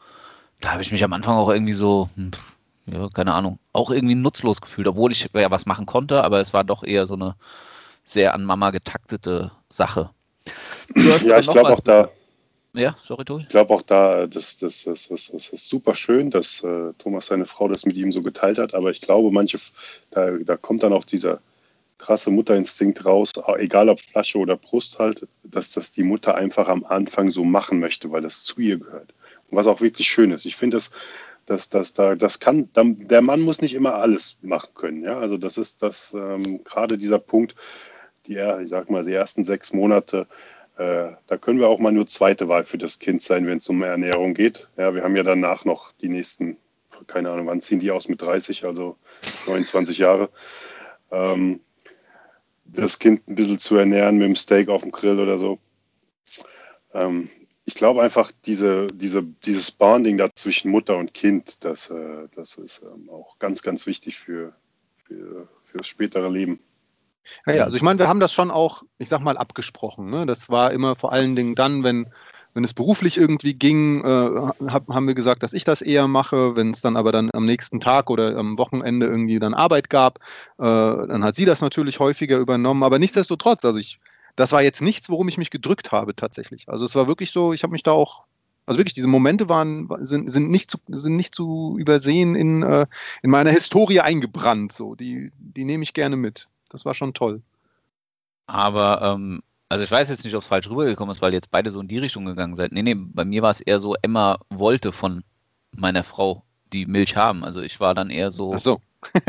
da 0.62 0.72
habe 0.72 0.82
ich 0.82 0.94
mich 0.94 1.04
am 1.04 1.12
Anfang 1.12 1.36
auch 1.36 1.50
irgendwie 1.50 1.74
so, 1.74 2.10
hm, 2.16 2.32
ja, 2.88 3.10
keine 3.10 3.34
Ahnung, 3.34 3.60
auch 3.74 3.92
irgendwie 3.92 4.16
nutzlos 4.16 4.62
gefühlt, 4.62 4.88
obwohl 4.88 5.12
ich 5.12 5.30
ja 5.34 5.52
was 5.52 5.66
machen 5.66 5.86
konnte, 5.86 6.24
aber 6.24 6.40
es 6.40 6.54
war 6.54 6.64
doch 6.64 6.84
eher 6.84 7.06
so 7.08 7.16
eine 7.16 7.36
sehr 8.04 8.34
an 8.34 8.44
Mama 8.44 8.72
getaktete 8.72 9.52
Sache. 9.70 10.10
Ja, 10.96 11.40
ich 11.40 11.50
glaube 11.50 11.74
auch 11.74 11.82
da, 11.82 12.10
Ja, 12.74 12.96
sorry, 13.04 13.26
Tobi. 13.26 13.44
ich 13.44 13.50
glaube 13.50 13.74
auch 13.74 13.82
da, 13.82 14.28
das, 14.28 14.56
das, 14.58 14.86
das, 14.86 15.10
das, 15.10 15.28
das 15.28 15.50
ist 15.50 15.68
super 15.68 15.94
schön, 15.94 16.30
dass 16.30 16.64
äh, 16.64 16.94
Thomas 16.98 17.26
seine 17.26 17.46
Frau 17.46 17.68
das 17.68 17.86
mit 17.86 17.98
ihm 17.98 18.12
so 18.12 18.22
geteilt 18.22 18.58
hat, 18.58 18.74
aber 18.74 18.90
ich 18.92 19.02
glaube, 19.02 19.32
manche, 19.32 19.58
da, 20.12 20.32
da 20.32 20.56
kommt 20.56 20.84
dann 20.84 20.94
auch 20.94 21.04
dieser, 21.04 21.42
krasse 21.98 22.30
Mutterinstinkt 22.30 23.06
raus, 23.06 23.34
egal 23.58 23.90
ob 23.90 24.00
Flasche 24.00 24.38
oder 24.38 24.58
Brust 24.58 25.00
halt, 25.00 25.28
dass 25.44 25.72
das 25.72 25.92
die 25.92 26.04
Mutter 26.04 26.36
einfach 26.36 26.68
am 26.68 26.84
Anfang 26.86 27.32
so 27.32 27.44
machen 27.44 27.80
möchte, 27.80 28.12
weil 28.12 28.22
das 28.22 28.44
zu 28.44 28.62
ihr 28.62 28.78
gehört. 28.78 29.14
Und 29.50 29.58
was 29.58 29.68
auch 29.68 29.82
wirklich 29.82 30.08
schön 30.08 30.32
ist. 30.32 30.46
Ich 30.46 30.56
finde 30.56 30.78
das, 30.78 30.92
das, 31.48 31.70
das, 31.70 31.94
da, 31.94 32.16
das 32.16 32.40
kann, 32.40 32.70
der 32.76 33.22
Mann 33.22 33.42
muss 33.42 33.62
nicht 33.62 33.74
immer 33.74 33.96
alles 33.96 34.38
machen 34.42 34.70
können. 34.76 35.04
Ja? 35.04 35.18
Also 35.18 35.38
das 35.38 35.58
ist 35.58 35.82
das, 35.82 36.14
ähm, 36.14 36.64
gerade 36.64 36.98
dieser 36.98 37.20
Punkt, 37.20 37.56
die, 38.28 38.36
ich 38.36 38.70
sag 38.70 38.90
mal, 38.90 39.06
die 39.06 39.14
ersten 39.14 39.46
sechs 39.46 39.74
Monate, 39.74 40.28
äh, 40.78 41.14
da 41.26 41.38
können 41.38 41.60
wir 41.60 41.70
auch 41.70 41.80
mal 41.80 41.94
nur 41.94 42.06
zweite 42.06 42.50
Wahl 42.50 42.66
für 42.66 42.78
das 42.78 43.00
Kind 43.00 43.22
sein, 43.22 43.48
wenn 43.48 43.60
es 43.60 43.70
um 43.70 43.82
Ernährung 43.82 44.34
geht. 44.34 44.70
Ja, 44.78 44.94
wir 44.94 45.04
haben 45.04 45.16
ja 45.16 45.24
danach 45.24 45.64
noch 45.64 45.94
die 45.94 46.10
nächsten, 46.10 46.58
keine 47.08 47.32
Ahnung, 47.32 47.48
wann 47.48 47.62
ziehen 47.62 47.80
die 47.80 47.92
aus 47.92 48.10
mit 48.10 48.22
30, 48.22 48.66
also 48.66 48.98
29 49.48 50.00
Jahre. 50.00 50.30
Ähm, 51.12 51.62
das 52.66 53.00
Kind 53.00 53.26
ein 53.30 53.36
bisschen 53.36 53.58
zu 53.58 53.78
ernähren 53.78 54.18
mit 54.18 54.28
dem 54.28 54.36
Steak 54.36 54.68
auf 54.68 54.82
dem 54.82 54.92
Grill 54.92 55.22
oder 55.22 55.38
so. 55.38 55.60
Ähm, 56.94 57.30
ich 57.68 57.76
glaube 57.76 58.02
einfach, 58.02 58.32
diese, 58.46 58.88
diese, 58.88 59.22
dieses 59.22 59.72
Bonding 59.72 60.18
da 60.18 60.34
zwischen 60.34 60.72
Mutter 60.72 60.98
und 60.98 61.14
Kind, 61.14 61.66
das, 61.66 61.90
äh, 61.90 62.28
das 62.34 62.56
ist 62.56 62.82
ähm, 62.82 63.10
auch 63.10 63.38
ganz, 63.40 63.62
ganz 63.62 63.86
wichtig 63.86 64.18
für, 64.18 64.54
für, 65.04 65.50
für 65.66 65.78
das 65.78 65.88
spätere 65.88 66.30
Leben. 66.30 66.60
Ja, 67.46 67.54
ja, 67.54 67.64
also 67.66 67.76
ich 67.76 67.84
meine, 67.84 68.00
wir 68.00 68.08
haben 68.08 68.22
das 68.22 68.32
schon 68.32 68.52
auch, 68.52 68.84
ich 69.00 69.10
sag 69.10 69.20
mal, 69.20 69.38
abgesprochen. 69.38 70.10
Ne? 70.10 70.26
Das 70.26 70.50
war 70.50 70.72
immer 70.72 70.96
vor 70.96 71.12
allen 71.12 71.36
Dingen 71.36 71.56
dann, 71.56 71.84
wenn, 71.84 72.08
wenn 72.54 72.64
es 72.64 72.74
beruflich 72.74 73.18
irgendwie 73.18 73.54
ging, 73.54 74.02
äh, 74.02 74.52
hab, 74.68 74.88
haben 74.88 75.06
wir 75.06 75.14
gesagt, 75.14 75.44
dass 75.44 75.52
ich 75.52 75.66
das 75.66 75.82
eher 75.82 76.08
mache. 76.08 76.56
Wenn 76.56 76.72
es 76.72 76.80
dann 76.80 76.96
aber 76.96 77.12
dann 77.12 77.30
am 77.34 77.46
nächsten 77.46 77.82
Tag 77.82 78.10
oder 78.10 78.38
am 78.38 78.58
Wochenende 78.58 79.08
irgendwie 79.08 79.40
dann 79.40 79.54
Arbeit 79.54 79.90
gab, 79.90 80.20
äh, 80.58 80.64
dann 80.64 81.22
hat 81.22 81.36
sie 81.36 81.44
das 81.44 81.60
natürlich 81.60 82.00
häufiger 82.00 82.38
übernommen. 82.38 82.84
Aber 82.84 82.98
nichtsdestotrotz, 82.98 83.66
also 83.66 83.78
ich, 83.78 84.00
das 84.38 84.52
war 84.52 84.62
jetzt 84.62 84.82
nichts, 84.82 85.10
worum 85.10 85.28
ich 85.28 85.38
mich 85.38 85.50
gedrückt 85.50 85.92
habe 85.92 86.16
tatsächlich. 86.16 86.70
Also 86.70 86.86
es 86.86 86.96
war 86.96 87.08
wirklich 87.08 87.32
so, 87.32 87.54
ich 87.54 87.64
habe 87.64 87.72
mich 87.72 87.84
da 87.84 87.92
auch, 87.92 88.24
also 88.68 88.80
wirklich, 88.80 88.94
diese 88.94 89.08
Momente 89.08 89.50
waren, 89.50 89.90
sind, 90.02 90.32
sind, 90.32 90.50
nicht, 90.50 90.70
zu, 90.70 90.78
sind 90.88 91.16
nicht 91.16 91.34
zu 91.34 91.76
übersehen 91.80 92.36
in, 92.36 92.62
äh, 92.62 92.86
in 93.24 93.32
meiner 93.32 93.50
Historie 93.50 94.00
eingebrannt. 94.00 94.72
So. 94.72 94.94
Die, 94.94 95.32
die 95.40 95.66
nehme 95.66 95.84
ich 95.84 95.94
gerne 95.94 96.16
mit. 96.16 96.48
Das 96.70 96.86
war 96.86 96.94
schon 96.94 97.16
toll. 97.16 97.42
Aber, 98.46 99.02
ähm, 99.02 99.42
also 99.70 99.84
ich 99.84 99.92
weiß 99.92 100.10
jetzt 100.10 100.24
nicht, 100.24 100.36
ob 100.36 100.44
es 100.44 100.48
falsch 100.48 100.70
rübergekommen 100.70 101.12
ist, 101.12 101.22
weil 101.22 101.34
jetzt 101.34 101.50
beide 101.50 101.72
so 101.72 101.82
in 101.82 101.88
die 101.88 101.98
Richtung 101.98 102.26
gegangen 102.26 102.56
seid. 102.56 102.72
Nee, 102.72 102.84
nee, 102.84 102.96
bei 102.96 103.26
mir 103.26 103.42
war 103.42 103.52
es 103.52 103.60
eher 103.60 103.80
so, 103.80 103.96
Emma 104.02 104.38
wollte 104.50 104.94
von 104.94 105.24
meiner 105.72 106.04
Frau 106.04 106.44
die 106.72 106.86
Milch 106.86 107.16
haben. 107.16 107.44
Also 107.44 107.62
ich 107.62 107.80
war 107.80 107.96
dann 107.96 108.12
eher 108.12 108.30
so, 108.30 108.60
so. 108.64 108.82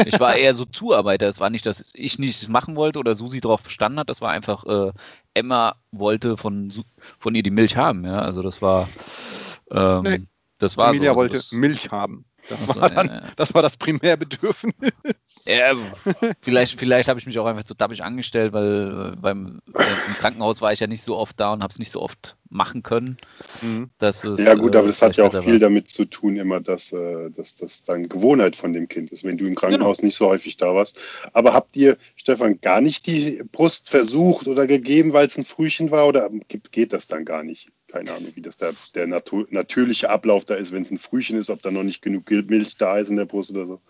Ich 0.06 0.18
war 0.20 0.36
eher 0.36 0.54
so 0.54 0.64
Zuarbeiter. 0.64 1.28
Es 1.28 1.40
war 1.40 1.50
nicht, 1.50 1.66
dass 1.66 1.90
ich 1.94 2.18
nichts 2.18 2.48
machen 2.48 2.76
wollte 2.76 2.98
oder 2.98 3.14
Susi 3.14 3.40
darauf 3.40 3.62
bestanden 3.62 3.98
hat. 3.98 4.10
Das 4.10 4.20
war 4.20 4.30
einfach, 4.30 4.64
äh, 4.64 4.92
Emma 5.34 5.76
wollte 5.92 6.36
von, 6.36 6.72
von 7.18 7.34
ihr 7.34 7.42
die 7.42 7.50
Milch 7.50 7.76
haben. 7.76 8.04
Ja, 8.04 8.20
also 8.20 8.42
das 8.42 8.60
war, 8.62 8.88
ähm, 9.70 10.02
nee. 10.02 10.22
das 10.58 10.76
war 10.76 10.90
Emilia 10.90 11.14
so. 11.14 11.20
Also 11.20 11.32
wollte 11.32 11.56
Milch 11.56 11.90
haben. 11.90 12.24
Das, 12.48 12.62
so, 12.62 12.74
war, 12.74 12.88
dann, 12.88 13.08
ja, 13.08 13.14
ja. 13.14 13.22
das 13.36 13.52
war 13.54 13.62
das 13.62 13.76
Primärbedürfnis. 13.76 14.74
Ja, 15.46 15.74
vielleicht 16.40 16.78
vielleicht 16.78 17.08
habe 17.08 17.20
ich 17.20 17.26
mich 17.26 17.38
auch 17.38 17.46
einfach 17.46 17.64
zu 17.64 17.74
dappig 17.74 18.02
angestellt, 18.02 18.52
weil 18.52 19.12
äh, 19.12 19.16
beim 19.16 19.60
äh, 19.74 19.82
im 20.08 20.14
Krankenhaus 20.14 20.60
war 20.60 20.72
ich 20.72 20.80
ja 20.80 20.86
nicht 20.86 21.02
so 21.02 21.16
oft 21.16 21.38
da 21.38 21.52
und 21.52 21.62
habe 21.62 21.70
es 21.70 21.78
nicht 21.78 21.92
so 21.92 22.00
oft 22.00 22.36
machen 22.50 22.82
können. 22.82 23.16
Mhm. 23.60 23.90
Dass 23.98 24.24
es, 24.24 24.40
ja 24.40 24.54
gut, 24.54 24.74
aber 24.76 24.86
das 24.86 25.02
hat 25.02 25.16
ja 25.16 25.24
auch 25.24 25.42
viel 25.42 25.54
war. 25.54 25.58
damit 25.58 25.88
zu 25.90 26.04
tun, 26.06 26.36
immer, 26.36 26.60
dass, 26.60 26.92
äh, 26.92 27.30
dass 27.30 27.54
das 27.56 27.84
dann 27.84 28.08
Gewohnheit 28.08 28.56
von 28.56 28.72
dem 28.72 28.88
Kind 28.88 29.10
ist, 29.10 29.24
wenn 29.24 29.36
du 29.36 29.46
im 29.46 29.54
Krankenhaus 29.54 29.98
genau. 29.98 30.06
nicht 30.06 30.16
so 30.16 30.28
häufig 30.28 30.56
da 30.56 30.74
warst. 30.74 30.98
Aber 31.32 31.52
habt 31.52 31.76
ihr, 31.76 31.96
Stefan, 32.16 32.60
gar 32.60 32.80
nicht 32.80 33.06
die 33.06 33.42
Brust 33.52 33.90
versucht 33.90 34.48
oder 34.48 34.66
gegeben, 34.66 35.12
weil 35.12 35.26
es 35.26 35.36
ein 35.36 35.44
Frühchen 35.44 35.90
war 35.90 36.06
oder 36.06 36.30
geht 36.48 36.92
das 36.92 37.06
dann 37.06 37.24
gar 37.24 37.42
nicht? 37.42 37.68
Keine 37.88 38.12
Ahnung, 38.12 38.32
wie 38.34 38.42
das 38.42 38.56
der, 38.58 38.74
der 38.94 39.06
Natur, 39.06 39.46
natürliche 39.50 40.10
Ablauf 40.10 40.44
da 40.44 40.54
ist, 40.54 40.72
wenn 40.72 40.82
es 40.82 40.90
ein 40.90 40.98
Frühchen 40.98 41.38
ist, 41.38 41.50
ob 41.50 41.62
da 41.62 41.70
noch 41.70 41.82
nicht 41.82 42.02
genug 42.02 42.30
Milch 42.30 42.76
da 42.76 42.98
ist 42.98 43.10
in 43.10 43.16
der 43.16 43.24
Brust 43.24 43.50
oder 43.50 43.66
so. 43.66 43.80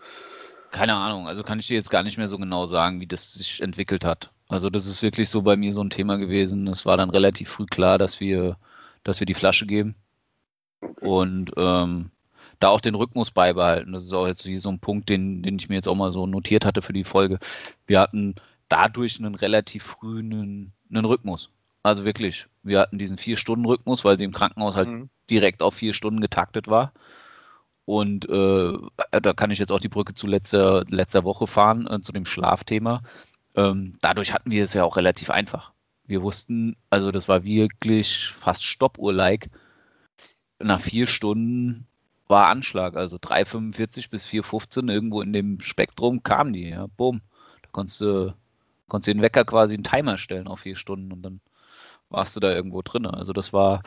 Keine 0.71 0.95
Ahnung, 0.95 1.27
also 1.27 1.43
kann 1.43 1.59
ich 1.59 1.67
dir 1.67 1.75
jetzt 1.75 1.89
gar 1.89 2.03
nicht 2.03 2.17
mehr 2.17 2.29
so 2.29 2.37
genau 2.37 2.65
sagen, 2.65 3.01
wie 3.01 3.07
das 3.07 3.33
sich 3.33 3.61
entwickelt 3.61 4.05
hat. 4.05 4.31
Also 4.47 4.69
das 4.69 4.87
ist 4.87 5.03
wirklich 5.03 5.29
so 5.29 5.41
bei 5.41 5.55
mir 5.55 5.73
so 5.73 5.83
ein 5.83 5.89
Thema 5.89 6.17
gewesen. 6.17 6.67
Es 6.67 6.85
war 6.85 6.97
dann 6.97 7.09
relativ 7.09 7.49
früh 7.49 7.65
klar, 7.65 7.97
dass 7.97 8.19
wir, 8.19 8.57
dass 9.03 9.19
wir 9.19 9.25
die 9.25 9.33
Flasche 9.33 9.65
geben. 9.65 9.95
Okay. 10.81 11.07
Und 11.07 11.51
ähm, 11.57 12.11
da 12.59 12.69
auch 12.69 12.81
den 12.81 12.95
Rhythmus 12.95 13.31
beibehalten. 13.31 13.93
Das 13.93 14.03
ist 14.03 14.13
auch 14.13 14.27
jetzt 14.27 14.43
so 14.43 14.69
ein 14.69 14.79
Punkt, 14.79 15.09
den, 15.09 15.43
den 15.43 15.57
ich 15.57 15.69
mir 15.69 15.75
jetzt 15.75 15.87
auch 15.87 15.95
mal 15.95 16.11
so 16.11 16.27
notiert 16.27 16.65
hatte 16.65 16.81
für 16.81 16.93
die 16.93 17.03
Folge. 17.03 17.39
Wir 17.87 17.99
hatten 17.99 18.35
dadurch 18.69 19.19
einen 19.19 19.35
relativ 19.35 19.83
frühen 19.83 20.73
einen 20.89 21.05
Rhythmus. 21.05 21.49
Also 21.83 22.05
wirklich, 22.05 22.47
wir 22.63 22.79
hatten 22.79 22.97
diesen 22.97 23.17
Vier-Stunden-Rhythmus, 23.17 24.03
weil 24.03 24.17
sie 24.17 24.25
im 24.25 24.33
Krankenhaus 24.33 24.75
halt 24.75 24.89
mhm. 24.89 25.09
direkt 25.29 25.61
auf 25.61 25.75
vier 25.75 25.93
Stunden 25.93 26.21
getaktet 26.21 26.67
war. 26.67 26.91
Und 27.85 28.29
äh, 28.29 28.73
da 29.11 29.33
kann 29.33 29.51
ich 29.51 29.57
jetzt 29.57 29.71
auch 29.71 29.79
die 29.79 29.89
Brücke 29.89 30.13
zu 30.13 30.27
letzter, 30.27 30.83
letzter 30.89 31.23
Woche 31.23 31.47
fahren, 31.47 31.87
äh, 31.87 32.01
zu 32.01 32.11
dem 32.11 32.25
Schlafthema. 32.25 33.01
Ähm, 33.55 33.93
dadurch 34.01 34.33
hatten 34.33 34.51
wir 34.51 34.63
es 34.63 34.73
ja 34.73 34.83
auch 34.83 34.97
relativ 34.97 35.29
einfach. 35.29 35.71
Wir 36.05 36.21
wussten, 36.21 36.75
also 36.89 37.11
das 37.11 37.27
war 37.27 37.43
wirklich 37.43 38.33
fast 38.39 38.63
Stoppuhr-like. 38.63 39.49
Nach 40.59 40.81
vier 40.81 41.07
Stunden 41.07 41.87
war 42.27 42.47
Anschlag, 42.47 42.95
also 42.95 43.17
3,45 43.17 44.09
bis 44.09 44.27
4,15 44.27 44.91
irgendwo 44.91 45.21
in 45.21 45.33
dem 45.33 45.59
Spektrum 45.61 46.21
kamen 46.21 46.53
die, 46.53 46.69
ja, 46.69 46.87
bumm. 46.95 47.21
Da 47.63 47.69
konntest 47.71 48.01
du, 48.01 48.35
konntest 48.87 49.07
du 49.07 49.13
den 49.13 49.23
Wecker 49.23 49.45
quasi 49.45 49.73
einen 49.73 49.83
Timer 49.83 50.17
stellen 50.17 50.47
auf 50.47 50.59
vier 50.59 50.75
Stunden 50.75 51.11
und 51.11 51.23
dann 51.23 51.41
warst 52.09 52.35
du 52.35 52.39
da 52.39 52.53
irgendwo 52.53 52.81
drin. 52.81 53.05
Also 53.05 53.33
das 53.33 53.53
war, 53.53 53.83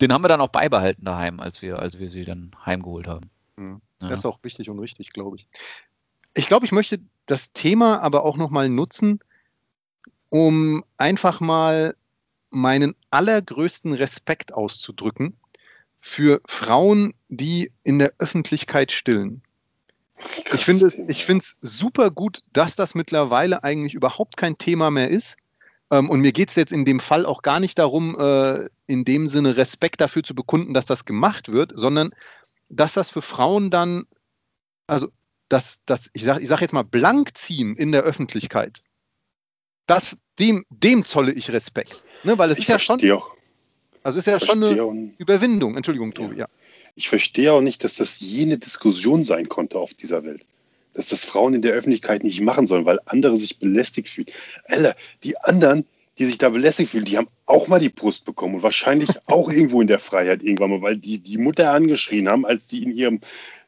den 0.00 0.12
haben 0.12 0.22
wir 0.22 0.28
dann 0.28 0.40
auch 0.40 0.48
beibehalten 0.48 1.04
daheim, 1.04 1.40
als 1.40 1.62
wir, 1.62 1.78
als 1.78 1.98
wir 1.98 2.08
sie 2.08 2.24
dann 2.24 2.52
heimgeholt 2.64 3.06
haben. 3.06 3.30
Mhm. 3.56 3.80
Ja. 4.00 4.08
Das 4.08 4.20
ist 4.20 4.26
auch 4.26 4.38
wichtig 4.42 4.68
und 4.70 4.78
richtig, 4.78 5.12
glaube 5.12 5.36
ich. 5.36 5.48
Ich 6.34 6.46
glaube, 6.46 6.66
ich 6.66 6.72
möchte 6.72 7.00
das 7.26 7.52
Thema 7.52 8.00
aber 8.00 8.24
auch 8.24 8.36
nochmal 8.36 8.68
nutzen, 8.68 9.20
um 10.28 10.82
einfach 10.96 11.40
mal 11.40 11.94
meinen 12.50 12.94
allergrößten 13.10 13.94
Respekt 13.94 14.52
auszudrücken 14.54 15.36
für 16.00 16.40
Frauen, 16.46 17.14
die 17.28 17.70
in 17.84 17.98
der 17.98 18.12
Öffentlichkeit 18.18 18.92
stillen. 18.92 19.42
Ich 20.52 20.64
finde 20.64 20.88
es 20.88 21.56
super 21.60 22.10
gut, 22.10 22.40
dass 22.52 22.76
das 22.76 22.94
mittlerweile 22.94 23.64
eigentlich 23.64 23.94
überhaupt 23.94 24.36
kein 24.36 24.58
Thema 24.58 24.90
mehr 24.90 25.08
ist. 25.08 25.36
Ähm, 25.92 26.08
und 26.08 26.20
mir 26.20 26.32
geht 26.32 26.48
es 26.48 26.56
jetzt 26.56 26.72
in 26.72 26.86
dem 26.86 26.98
Fall 26.98 27.26
auch 27.26 27.42
gar 27.42 27.60
nicht 27.60 27.78
darum, 27.78 28.18
äh, 28.18 28.68
in 28.86 29.04
dem 29.04 29.28
Sinne 29.28 29.58
Respekt 29.58 30.00
dafür 30.00 30.22
zu 30.22 30.34
bekunden, 30.34 30.72
dass 30.72 30.86
das 30.86 31.04
gemacht 31.04 31.52
wird, 31.52 31.72
sondern 31.74 32.10
dass 32.70 32.94
das 32.94 33.10
für 33.10 33.20
Frauen 33.20 33.70
dann, 33.70 34.04
also 34.86 35.08
dass 35.50 35.80
das, 35.84 36.08
ich 36.14 36.24
sage 36.24 36.42
ich 36.42 36.48
sag 36.48 36.62
jetzt 36.62 36.72
mal, 36.72 36.82
blank 36.82 37.36
ziehen 37.36 37.76
in 37.76 37.92
der 37.92 38.02
Öffentlichkeit, 38.04 38.82
das, 39.86 40.16
dem, 40.38 40.64
dem 40.70 41.04
zolle 41.04 41.32
ich 41.32 41.52
Respekt. 41.52 42.04
Ne? 42.24 42.38
Weil 42.38 42.50
es 42.50 42.56
ich 42.56 42.64
ist 42.64 42.68
ja 42.68 42.78
schon. 42.78 43.12
Auch. 43.12 43.30
Also 44.02 44.18
ist 44.18 44.26
ja 44.26 44.40
schon 44.40 44.64
eine 44.64 45.12
Überwindung. 45.18 45.76
Entschuldigung, 45.76 46.14
Tobi, 46.14 46.36
ja. 46.36 46.40
ja. 46.40 46.48
Ich 46.94 47.10
verstehe 47.10 47.52
auch 47.52 47.60
nicht, 47.60 47.84
dass 47.84 47.94
das 47.94 48.18
jene 48.20 48.56
Diskussion 48.56 49.24
sein 49.24 49.48
konnte 49.48 49.78
auf 49.78 49.92
dieser 49.92 50.24
Welt 50.24 50.44
dass 50.92 51.08
das 51.08 51.24
Frauen 51.24 51.54
in 51.54 51.62
der 51.62 51.72
Öffentlichkeit 51.72 52.24
nicht 52.24 52.40
machen 52.40 52.66
sollen, 52.66 52.84
weil 52.84 53.00
andere 53.06 53.36
sich 53.36 53.58
belästigt 53.58 54.08
fühlen. 54.08 54.28
Alter, 54.66 54.94
die 55.22 55.38
anderen, 55.38 55.86
die 56.18 56.26
sich 56.26 56.38
da 56.38 56.48
belästigt 56.48 56.90
fühlen, 56.90 57.04
die 57.04 57.16
haben 57.16 57.28
auch 57.46 57.68
mal 57.68 57.80
die 57.80 57.88
Brust 57.88 58.24
bekommen 58.24 58.54
und 58.56 58.62
wahrscheinlich 58.62 59.08
auch 59.26 59.50
irgendwo 59.50 59.80
in 59.80 59.86
der 59.86 59.98
Freiheit 59.98 60.42
irgendwann 60.42 60.70
mal, 60.70 60.82
weil 60.82 60.96
die 60.96 61.18
die 61.20 61.38
Mutter 61.38 61.72
angeschrien 61.72 62.28
haben, 62.28 62.46
als 62.46 62.66
die 62.66 62.82
in 62.82 62.92
ihrem 62.92 63.20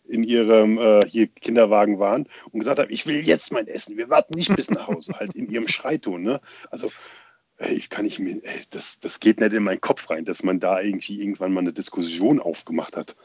in 0.07 0.23
ihrem 0.23 0.77
äh, 0.77 1.01
hier 1.09 1.29
Kinderwagen 1.29 1.99
waren 1.99 2.29
und 2.51 2.61
gesagt 2.61 2.79
haben, 2.79 2.93
ich 2.93 3.07
will 3.07 3.27
jetzt 3.27 3.53
mein 3.53 3.67
Essen, 3.67 3.97
wir 3.97 4.11
warten 4.11 4.35
nicht 4.35 4.55
bis 4.55 4.71
nach 4.71 4.87
Hause, 4.87 5.15
halt 5.15 5.35
in 5.35 5.51
ihrem 5.51 5.67
Schreiton. 5.67 6.23
Ne? 6.23 6.43
Also 6.71 6.91
ey, 7.57 7.81
kann 7.89 8.05
ich 8.05 8.19
mir, 8.19 8.41
ey, 8.43 8.61
das, 8.71 9.01
das 9.01 9.21
geht 9.21 9.41
nicht 9.41 9.53
in 9.53 9.63
meinen 9.63 9.81
Kopf 9.81 10.11
rein, 10.11 10.25
dass 10.25 10.43
man 10.43 10.61
da 10.61 10.81
irgendwie 10.81 11.21
irgendwann 11.21 11.53
mal 11.53 11.61
eine 11.61 11.73
Diskussion 11.73 12.41
aufgemacht 12.41 12.97
hat. 12.97 13.17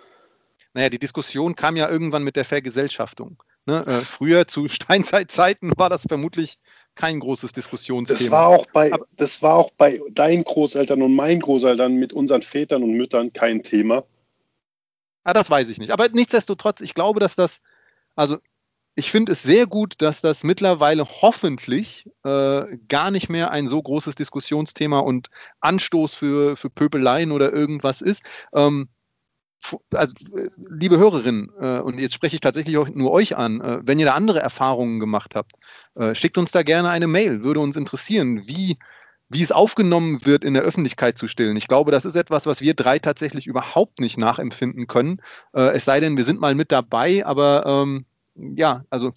Naja, 0.74 0.90
die 0.90 1.00
Diskussion 1.00 1.56
kam 1.56 1.76
ja 1.76 1.90
irgendwann 1.90 2.24
mit 2.24 2.36
der 2.36 2.46
Vergesellschaftung. 2.46 3.42
Ne? 3.66 3.86
Äh, 3.86 4.02
früher 4.02 4.48
zu 4.48 4.68
Steinzeitzeiten 4.70 5.72
war 5.78 5.90
das 5.90 6.04
vermutlich 6.08 6.58
kein 6.96 7.20
großes 7.20 7.54
Diskussionsthema. 7.54 8.20
Das 8.20 8.32
war 8.32 8.48
auch 8.48 8.66
bei, 8.74 8.92
Aber, 8.92 9.06
das 9.16 9.42
war 9.42 9.56
auch 9.56 9.72
bei 9.72 10.02
deinen 10.12 10.44
Großeltern 10.44 11.02
und 11.02 11.16
meinen 11.16 11.40
Großeltern 11.40 11.94
mit 11.94 12.14
unseren 12.14 12.42
Vätern 12.42 12.84
und 12.84 12.92
Müttern 12.92 13.32
kein 13.32 13.64
Thema. 13.64 14.04
Ah, 15.24 15.34
das 15.34 15.50
weiß 15.50 15.70
ich 15.70 15.78
nicht. 15.78 15.92
Aber 15.92 16.10
nichtsdestotrotz, 16.10 16.82
ich 16.82 16.94
glaube, 16.94 17.20
dass 17.20 17.36
das, 17.36 17.62
also 18.16 18.38
ich 18.96 19.12
finde 19.12 19.32
es 19.32 19.44
sehr 19.44 19.66
gut, 19.66 19.96
dass 20.00 20.20
das 20.20 20.44
mittlerweile 20.44 21.06
hoffentlich 21.06 22.06
äh, 22.24 22.78
gar 22.90 23.12
nicht 23.12 23.30
mehr 23.30 23.52
ein 23.52 23.68
so 23.68 23.82
großes 23.82 24.16
Diskussionsthema 24.16 25.00
und 25.00 25.30
Anstoß 25.62 26.14
für, 26.14 26.58
für 26.58 26.70
Pöbeleien 26.70 27.32
oder 27.32 27.54
irgendwas 27.54 28.02
ist. 28.02 28.24
Ähm, 28.54 28.90
also, 29.94 30.16
äh, 30.36 30.50
liebe 30.70 30.98
Hörerinnen, 30.98 31.52
äh, 31.60 31.80
und 31.80 32.00
jetzt 32.00 32.14
spreche 32.14 32.36
ich 32.36 32.42
tatsächlich 32.42 32.78
auch 32.78 32.90
nur 32.90 33.12
euch 33.12 33.38
an, 33.38 33.62
äh, 33.62 33.80
wenn 33.84 34.00
ihr 34.00 34.06
da 34.06 34.14
andere 34.14 34.40
Erfahrungen 34.40 35.00
gemacht 35.00 35.36
habt, 35.36 35.54
äh, 35.96 36.16
schickt 36.16 36.38
uns 36.38 36.52
da 36.52 36.64
gerne 36.64 36.90
eine 36.90 37.08
Mail. 37.08 37.44
Würde 37.44 37.60
uns 37.60 37.76
interessieren, 37.76 38.48
wie, 38.48 38.78
wie 39.30 39.42
es 39.42 39.52
aufgenommen 39.52 40.26
wird, 40.26 40.44
in 40.44 40.54
der 40.54 40.64
Öffentlichkeit 40.64 41.18
zu 41.18 41.28
stillen. 41.28 41.58
Ich 41.58 41.68
glaube, 41.68 41.92
das 41.92 42.06
ist 42.06 42.16
etwas, 42.16 42.46
was 42.46 42.62
wir 42.62 42.74
drei 42.74 43.00
tatsächlich 43.00 43.48
überhaupt 43.48 44.00
nicht 44.00 44.18
nachempfinden 44.18 44.88
können. 44.88 45.22
Äh, 45.54 45.76
es 45.76 45.86
sei 45.86 46.00
denn, 46.00 46.18
wir 46.18 46.24
sind 46.24 46.40
mal 46.40 46.56
mit 46.56 46.72
dabei, 46.72 47.26
aber 47.26 47.66
ähm, 47.66 48.06
ja, 48.36 48.84
also 48.90 49.12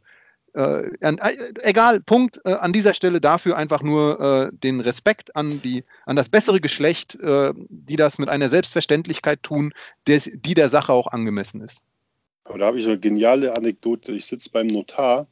äh, 0.54 0.88
äh, 1.00 1.16
egal, 1.62 2.00
Punkt. 2.00 2.40
Äh, 2.44 2.52
an 2.54 2.73
dieser 2.73 2.94
Stelle 2.94 3.21
dafür 3.21 3.56
einfach 3.56 3.82
nur 3.82 4.21
äh, 4.21 4.56
den 4.56 4.80
Respekt 4.80 5.35
an, 5.35 5.62
die, 5.62 5.85
an 6.04 6.16
das 6.16 6.28
bessere 6.28 6.61
Geschlecht, 6.61 7.18
äh, 7.21 7.52
die 7.68 7.97
das 7.97 8.18
mit 8.18 8.28
einer 8.28 8.49
Selbstverständlichkeit 8.49 9.42
tun, 9.42 9.73
des, 10.06 10.30
die 10.35 10.54
der 10.54 10.68
Sache 10.68 10.92
auch 10.92 11.06
angemessen 11.06 11.61
ist. 11.62 11.82
Aber 12.44 12.59
da 12.59 12.66
habe 12.66 12.78
ich 12.78 12.87
eine 12.87 12.99
geniale 12.99 13.54
Anekdote. 13.54 14.12
Ich 14.12 14.26
sitze 14.26 14.50
beim 14.50 14.66
Notar 14.66 15.26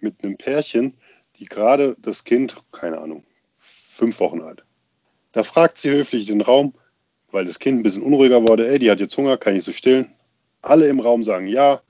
mit 0.00 0.22
einem 0.22 0.36
Pärchen, 0.36 0.94
die 1.36 1.46
gerade 1.46 1.96
das 1.98 2.24
Kind, 2.24 2.56
keine 2.72 2.98
Ahnung, 2.98 3.24
fünf 3.56 4.20
Wochen 4.20 4.42
alt. 4.42 4.62
Da 5.32 5.42
fragt 5.42 5.78
sie 5.78 5.90
höflich 5.90 6.26
den 6.26 6.40
Raum, 6.40 6.74
weil 7.30 7.44
das 7.44 7.58
Kind 7.58 7.80
ein 7.80 7.82
bisschen 7.82 8.02
unruhiger 8.02 8.46
wurde, 8.46 8.68
ey, 8.68 8.78
die 8.78 8.90
hat 8.90 9.00
jetzt 9.00 9.16
Hunger, 9.16 9.36
kann 9.36 9.56
ich 9.56 9.64
so 9.64 9.72
stillen? 9.72 10.12
Alle 10.62 10.86
im 10.88 11.00
Raum 11.00 11.22
sagen 11.22 11.46
ja, 11.46 11.80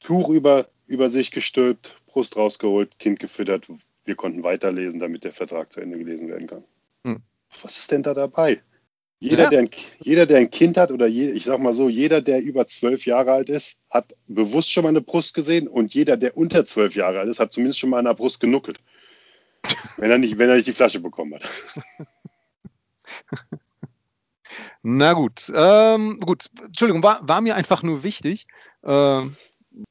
Tuch 0.00 0.30
über, 0.30 0.68
über 0.92 1.08
sich 1.08 1.30
gestülpt, 1.30 2.00
Brust 2.06 2.36
rausgeholt, 2.36 2.98
Kind 2.98 3.18
gefüttert. 3.18 3.66
Wir 4.04 4.14
konnten 4.14 4.42
weiterlesen, 4.42 5.00
damit 5.00 5.24
der 5.24 5.32
Vertrag 5.32 5.72
zu 5.72 5.80
Ende 5.80 5.98
gelesen 5.98 6.28
werden 6.28 6.46
kann. 6.46 6.64
Hm. 7.04 7.22
Was 7.62 7.78
ist 7.78 7.90
denn 7.92 8.02
da 8.02 8.14
dabei? 8.14 8.62
Jeder, 9.22 9.44
ja. 9.44 9.50
der 9.50 9.58
ein, 9.60 9.70
jeder, 10.00 10.26
der 10.26 10.38
ein 10.38 10.50
Kind 10.50 10.76
hat, 10.76 10.90
oder 10.90 11.06
je, 11.06 11.30
ich 11.30 11.44
sag 11.44 11.60
mal 11.60 11.72
so, 11.72 11.88
jeder, 11.88 12.20
der 12.20 12.42
über 12.42 12.66
zwölf 12.66 13.06
Jahre 13.06 13.30
alt 13.30 13.48
ist, 13.48 13.76
hat 13.88 14.16
bewusst 14.26 14.72
schon 14.72 14.82
mal 14.82 14.88
eine 14.88 15.00
Brust 15.00 15.32
gesehen 15.34 15.68
und 15.68 15.94
jeder, 15.94 16.16
der 16.16 16.36
unter 16.36 16.64
zwölf 16.64 16.96
Jahre 16.96 17.20
alt 17.20 17.28
ist, 17.28 17.38
hat 17.38 17.52
zumindest 17.52 17.78
schon 17.78 17.90
mal 17.90 17.98
an 18.00 18.06
der 18.06 18.14
Brust 18.14 18.40
genuckelt. 18.40 18.80
wenn, 19.96 20.10
er 20.10 20.18
nicht, 20.18 20.38
wenn 20.38 20.48
er 20.48 20.56
nicht 20.56 20.66
die 20.66 20.72
Flasche 20.72 20.98
bekommen 20.98 21.34
hat. 21.34 21.48
Na 24.82 25.12
gut, 25.12 25.52
ähm, 25.54 26.18
gut, 26.18 26.50
Entschuldigung, 26.60 27.04
war, 27.04 27.20
war 27.26 27.40
mir 27.40 27.54
einfach 27.54 27.84
nur 27.84 28.02
wichtig. 28.02 28.48
Ähm, 28.82 29.36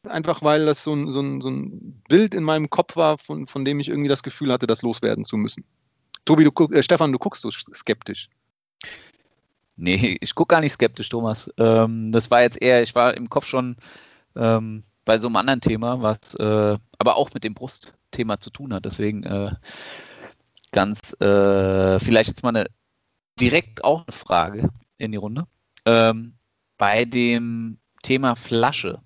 einfach 0.08 0.42
weil 0.42 0.66
das 0.66 0.84
so 0.84 0.94
ein, 0.94 1.12
so, 1.12 1.22
ein, 1.22 1.42
so 1.42 1.50
ein 1.50 2.02
Bild 2.08 2.34
in 2.34 2.44
meinem 2.44 2.70
Kopf 2.70 2.96
war, 2.96 3.18
von, 3.18 3.48
von 3.48 3.66
dem 3.66 3.80
ich 3.80 3.90
irgendwie 3.90 4.10
das 4.10 4.24
Gefühl 4.24 4.52
hatte, 4.52 4.68
das 4.68 4.82
loswerden 4.82 5.26
zu 5.26 5.38
müssen. 5.38 5.64
Tobi, 6.26 6.44
du 6.44 6.68
äh, 6.68 6.84
Stefan, 6.84 7.12
du 7.12 7.18
guckst 7.18 7.42
so 7.42 7.50
skeptisch. 7.50 8.30
Nee, 9.78 10.18
ich 10.22 10.36
gucke 10.36 10.54
gar 10.54 10.62
nicht 10.62 10.74
skeptisch, 10.74 11.10
Thomas. 11.10 11.50
Ähm, 11.58 12.12
das 12.12 12.30
war 12.30 12.42
jetzt 12.42 12.62
eher, 12.62 12.84
ich 12.84 12.94
war 12.94 13.16
im 13.16 13.30
Kopf 13.30 13.46
schon 13.46 13.78
ähm, 14.36 14.84
bei 15.06 15.18
so 15.18 15.28
einem 15.28 15.38
anderen 15.38 15.62
Thema, 15.62 16.02
was 16.02 16.36
äh, 16.36 16.78
aber 17.00 17.16
auch 17.16 17.34
mit 17.34 17.44
dem 17.44 17.56
Brustthema 17.56 18.40
zu 18.40 18.52
tun 18.52 18.74
hat. 18.74 18.86
Deswegen 18.86 19.24
äh, 19.24 19.52
ganz, 20.72 21.14
äh, 21.20 22.00
vielleicht 22.00 22.30
jetzt 22.30 22.44
mal 22.44 22.50
eine 22.50 22.68
direkt 23.40 23.84
auch 23.84 24.06
eine 24.06 24.16
Frage 24.16 24.70
in 24.98 25.12
die 25.12 25.18
Runde. 25.18 25.48
Ähm, 25.86 26.36
bei 26.78 27.06
dem 27.06 27.80
Thema 28.04 28.36
Flasche 28.36 29.02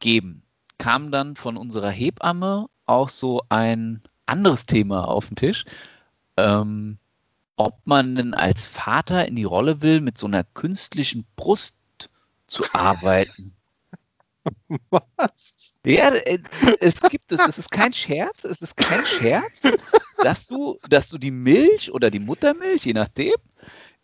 geben, 0.00 0.42
kam 0.78 1.10
dann 1.10 1.36
von 1.36 1.56
unserer 1.56 1.90
Hebamme 1.90 2.66
auch 2.86 3.08
so 3.08 3.42
ein 3.48 4.02
anderes 4.26 4.66
Thema 4.66 5.06
auf 5.06 5.26
den 5.26 5.36
Tisch. 5.36 5.64
Ähm, 6.36 6.98
ob 7.56 7.78
man 7.84 8.14
denn 8.14 8.32
als 8.32 8.64
Vater 8.64 9.28
in 9.28 9.36
die 9.36 9.44
Rolle 9.44 9.82
will, 9.82 10.00
mit 10.00 10.16
so 10.16 10.26
einer 10.26 10.44
künstlichen 10.44 11.26
Brust 11.36 11.76
zu 12.46 12.64
arbeiten. 12.72 13.54
Was? 14.90 15.74
Ja, 15.84 16.14
äh, 16.14 16.38
es 16.80 17.02
gibt 17.02 17.30
es, 17.32 17.40
es 17.46 17.58
ist 17.58 17.70
kein 17.70 17.92
Scherz, 17.92 18.44
es 18.44 18.62
ist 18.62 18.76
kein 18.76 19.04
Scherz, 19.04 19.62
dass 20.22 20.46
du, 20.46 20.78
dass 20.88 21.10
du 21.10 21.18
die 21.18 21.30
Milch 21.30 21.92
oder 21.92 22.10
die 22.10 22.18
Muttermilch, 22.18 22.86
je 22.86 22.94
nachdem, 22.94 23.34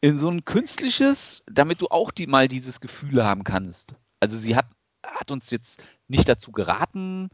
in 0.03 0.19
so 0.19 0.29
ein 0.29 0.45
künstliches, 0.45 1.43
damit 1.47 1.81
du 1.81 1.89
auch 1.89 2.11
die, 2.11 2.27
mal 2.27 2.49
dieses 2.49 2.81
Gefühl 2.81 3.25
haben 3.25 3.45
kannst. 3.45 3.95
Also 4.21 4.39
sie 4.39 4.55
hat 4.55 4.67
hat 5.15 5.31
uns 5.31 5.51
jetzt 5.51 5.83
nicht 6.09 6.29
dazu 6.29 6.53
geraten. 6.53 7.31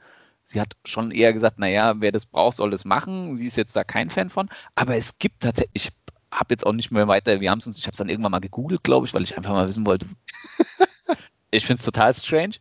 Sie 0.47 0.61
hat 0.61 0.77
schon 0.85 1.11
eher 1.11 1.33
gesagt, 1.33 1.59
naja, 1.59 1.95
wer 2.01 2.13
das 2.13 2.27
braucht, 2.27 2.57
soll 2.57 2.71
das 2.71 2.85
machen. 2.85 3.37
Sie 3.37 3.47
ist 3.47 3.57
jetzt 3.57 3.75
da 3.75 3.85
kein 3.85 4.11
Fan 4.11 4.31
von. 4.31 4.49
Aber 4.75 4.97
es 4.97 5.19
gibt 5.19 5.41
tatsächlich, 5.41 5.87
ich 5.87 5.93
habe 6.31 6.53
jetzt 6.53 6.67
auch 6.67 6.73
nicht 6.73 6.91
mehr 6.91 7.09
weiter, 7.09 7.41
wir 7.41 7.51
haben 7.51 7.59
es 7.59 7.67
uns, 7.67 7.79
ich 7.79 7.85
habe 7.85 7.93
es 7.93 7.99
dann 7.99 8.09
irgendwann 8.09 8.33
mal 8.33 8.41
gegoogelt, 8.41 8.83
glaube 8.83 9.07
ich, 9.07 9.15
weil 9.15 9.23
ich 9.23 9.37
einfach 9.37 9.53
mal 9.53 9.69
wissen 9.69 9.87
wollte. 9.87 10.07
ich 11.51 11.67
finde 11.67 11.81
es 11.81 11.85
total 11.85 12.13
strange. 12.15 12.57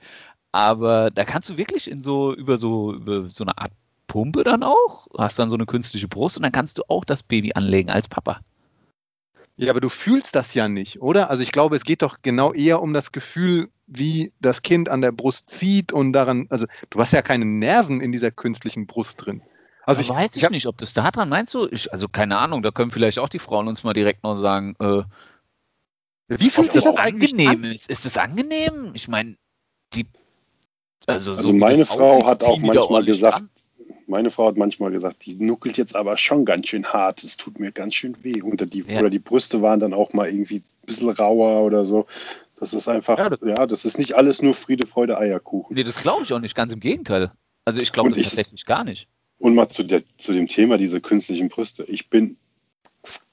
Aber 0.52 1.12
da 1.12 1.24
kannst 1.24 1.50
du 1.50 1.58
wirklich 1.58 1.90
in 1.90 2.02
so, 2.02 2.34
über 2.34 2.58
so, 2.58 2.94
über 2.94 3.30
so 3.30 3.44
eine 3.44 3.58
Art 3.58 3.72
Pumpe 4.08 4.44
dann 4.44 4.64
auch, 4.64 5.08
hast 5.18 5.40
dann 5.40 5.50
so 5.50 5.56
eine 5.56 5.66
künstliche 5.66 6.10
Brust 6.10 6.36
und 6.36 6.44
dann 6.44 6.52
kannst 6.52 6.78
du 6.78 6.84
auch 6.90 7.06
das 7.06 7.24
Baby 7.24 7.54
anlegen 7.54 7.90
als 7.90 8.10
Papa. 8.10 8.42
Ja, 9.56 9.72
aber 9.72 9.80
du 9.80 9.88
fühlst 9.88 10.36
das 10.36 10.54
ja 10.54 10.68
nicht, 10.68 11.02
oder? 11.02 11.30
Also 11.30 11.44
ich 11.44 11.54
glaube, 11.54 11.76
es 11.78 11.84
geht 11.84 12.02
doch 12.02 12.18
genau 12.22 12.52
eher 12.52 12.82
um 12.82 12.94
das 12.94 13.14
Gefühl, 13.14 13.70
wie 13.92 14.32
das 14.40 14.62
Kind 14.62 14.90
an 14.90 15.02
der 15.02 15.12
Brust 15.12 15.50
zieht 15.50 15.92
und 15.92 16.14
daran, 16.14 16.48
also 16.50 16.66
du 16.90 17.00
hast 17.00 17.14
ja 17.14 17.22
keine 17.22 17.46
Nerven 17.46 18.02
in 18.02 18.12
dieser 18.12 18.32
künstlichen 18.32 18.88
Brust 18.88 19.26
drin. 19.26 19.42
Also 19.86 20.02
ich 20.02 20.10
weiß 20.10 20.36
ich, 20.36 20.44
ich 20.44 20.50
nicht, 20.50 20.68
ob 20.68 20.78
das 20.78 20.94
da 20.94 21.12
dran 21.12 21.28
meinst 21.28 21.54
du? 21.54 21.68
Ich, 21.70 21.92
also 21.92 22.08
keine 22.08 22.38
Ahnung, 22.38 22.64
da 22.64 22.72
können 22.72 22.92
vielleicht 22.92 23.20
auch 23.20 23.30
die 23.30 23.40
Frauen 23.40 23.68
uns 23.68 23.84
mal 23.84 23.94
direkt 23.94 24.24
noch 24.24 24.36
sagen, 24.36 24.76
äh, 24.80 25.04
wie 26.28 26.50
fühlt 26.50 26.72
sich 26.72 26.84
das 26.84 26.96
angenehm 26.96 27.50
an? 27.50 27.64
ist. 27.66 27.90
Ist 27.90 28.06
es 28.06 28.16
angenehm? 28.16 28.92
Ich 28.94 29.10
meine, 29.10 29.36
die 29.94 30.06
also, 31.08 31.32
also 31.32 31.48
so 31.48 31.54
meine 31.54 31.86
Frau 31.86 32.26
hat 32.26 32.44
auch 32.44 32.60
manchmal 32.60 33.04
gesagt, 33.04 33.42
an 33.42 33.50
meine 34.12 34.30
Frau 34.30 34.48
hat 34.48 34.58
manchmal 34.58 34.92
gesagt, 34.92 35.26
die 35.26 35.36
nuckelt 35.36 35.78
jetzt 35.78 35.96
aber 35.96 36.18
schon 36.18 36.46
ganz 36.46 36.68
schön 36.68 36.86
hart. 36.86 37.24
Es 37.24 37.38
tut 37.38 37.60
mir 37.60 37.72
ganz 37.72 37.96
schön 37.96 38.16
weh. 38.24 38.42
Unter 38.42 38.66
die, 38.68 38.84
ja. 38.84 39.00
Oder 39.00 39.10
die 39.10 39.20
Brüste 39.20 39.62
waren 39.62 39.80
dann 39.80 39.94
auch 39.94 40.14
mal 40.14 40.28
irgendwie 40.28 40.58
ein 40.58 40.86
bisschen 40.86 41.10
rauer 41.10 41.64
oder 41.66 41.86
so. 41.86 42.06
Das 42.62 42.76
ist 42.76 42.88
einfach, 42.88 43.18
ja, 43.18 43.28
das, 43.28 43.40
ja, 43.44 43.66
das 43.66 43.86
ist 43.86 43.98
nicht 43.98 44.14
alles 44.14 44.44
nur 44.44 44.54
Friede, 44.54 44.86
Freude, 44.86 45.18
Eierkuchen. 45.18 45.76
Nee, 45.76 45.84
das 45.84 45.96
glaube 45.96 46.26
ich 46.26 46.32
auch 46.32 46.40
nicht, 46.40 46.54
ganz 46.54 46.72
im 46.72 46.80
Gegenteil. 46.80 47.32
Also 47.66 47.82
ich 47.82 47.92
glaube 47.92 48.10
das 48.10 48.20
ich, 48.20 48.26
tatsächlich 48.28 48.68
gar 48.68 48.84
nicht. 48.84 49.08
Und 49.40 49.56
mal 49.56 49.68
zu, 49.68 49.82
der, 49.82 50.04
zu 50.20 50.32
dem 50.32 50.48
Thema 50.48 50.78
diese 50.78 51.02
künstlichen 51.02 51.50
Brüste. 51.50 51.84
Ich 51.86 52.12
bin 52.12 52.38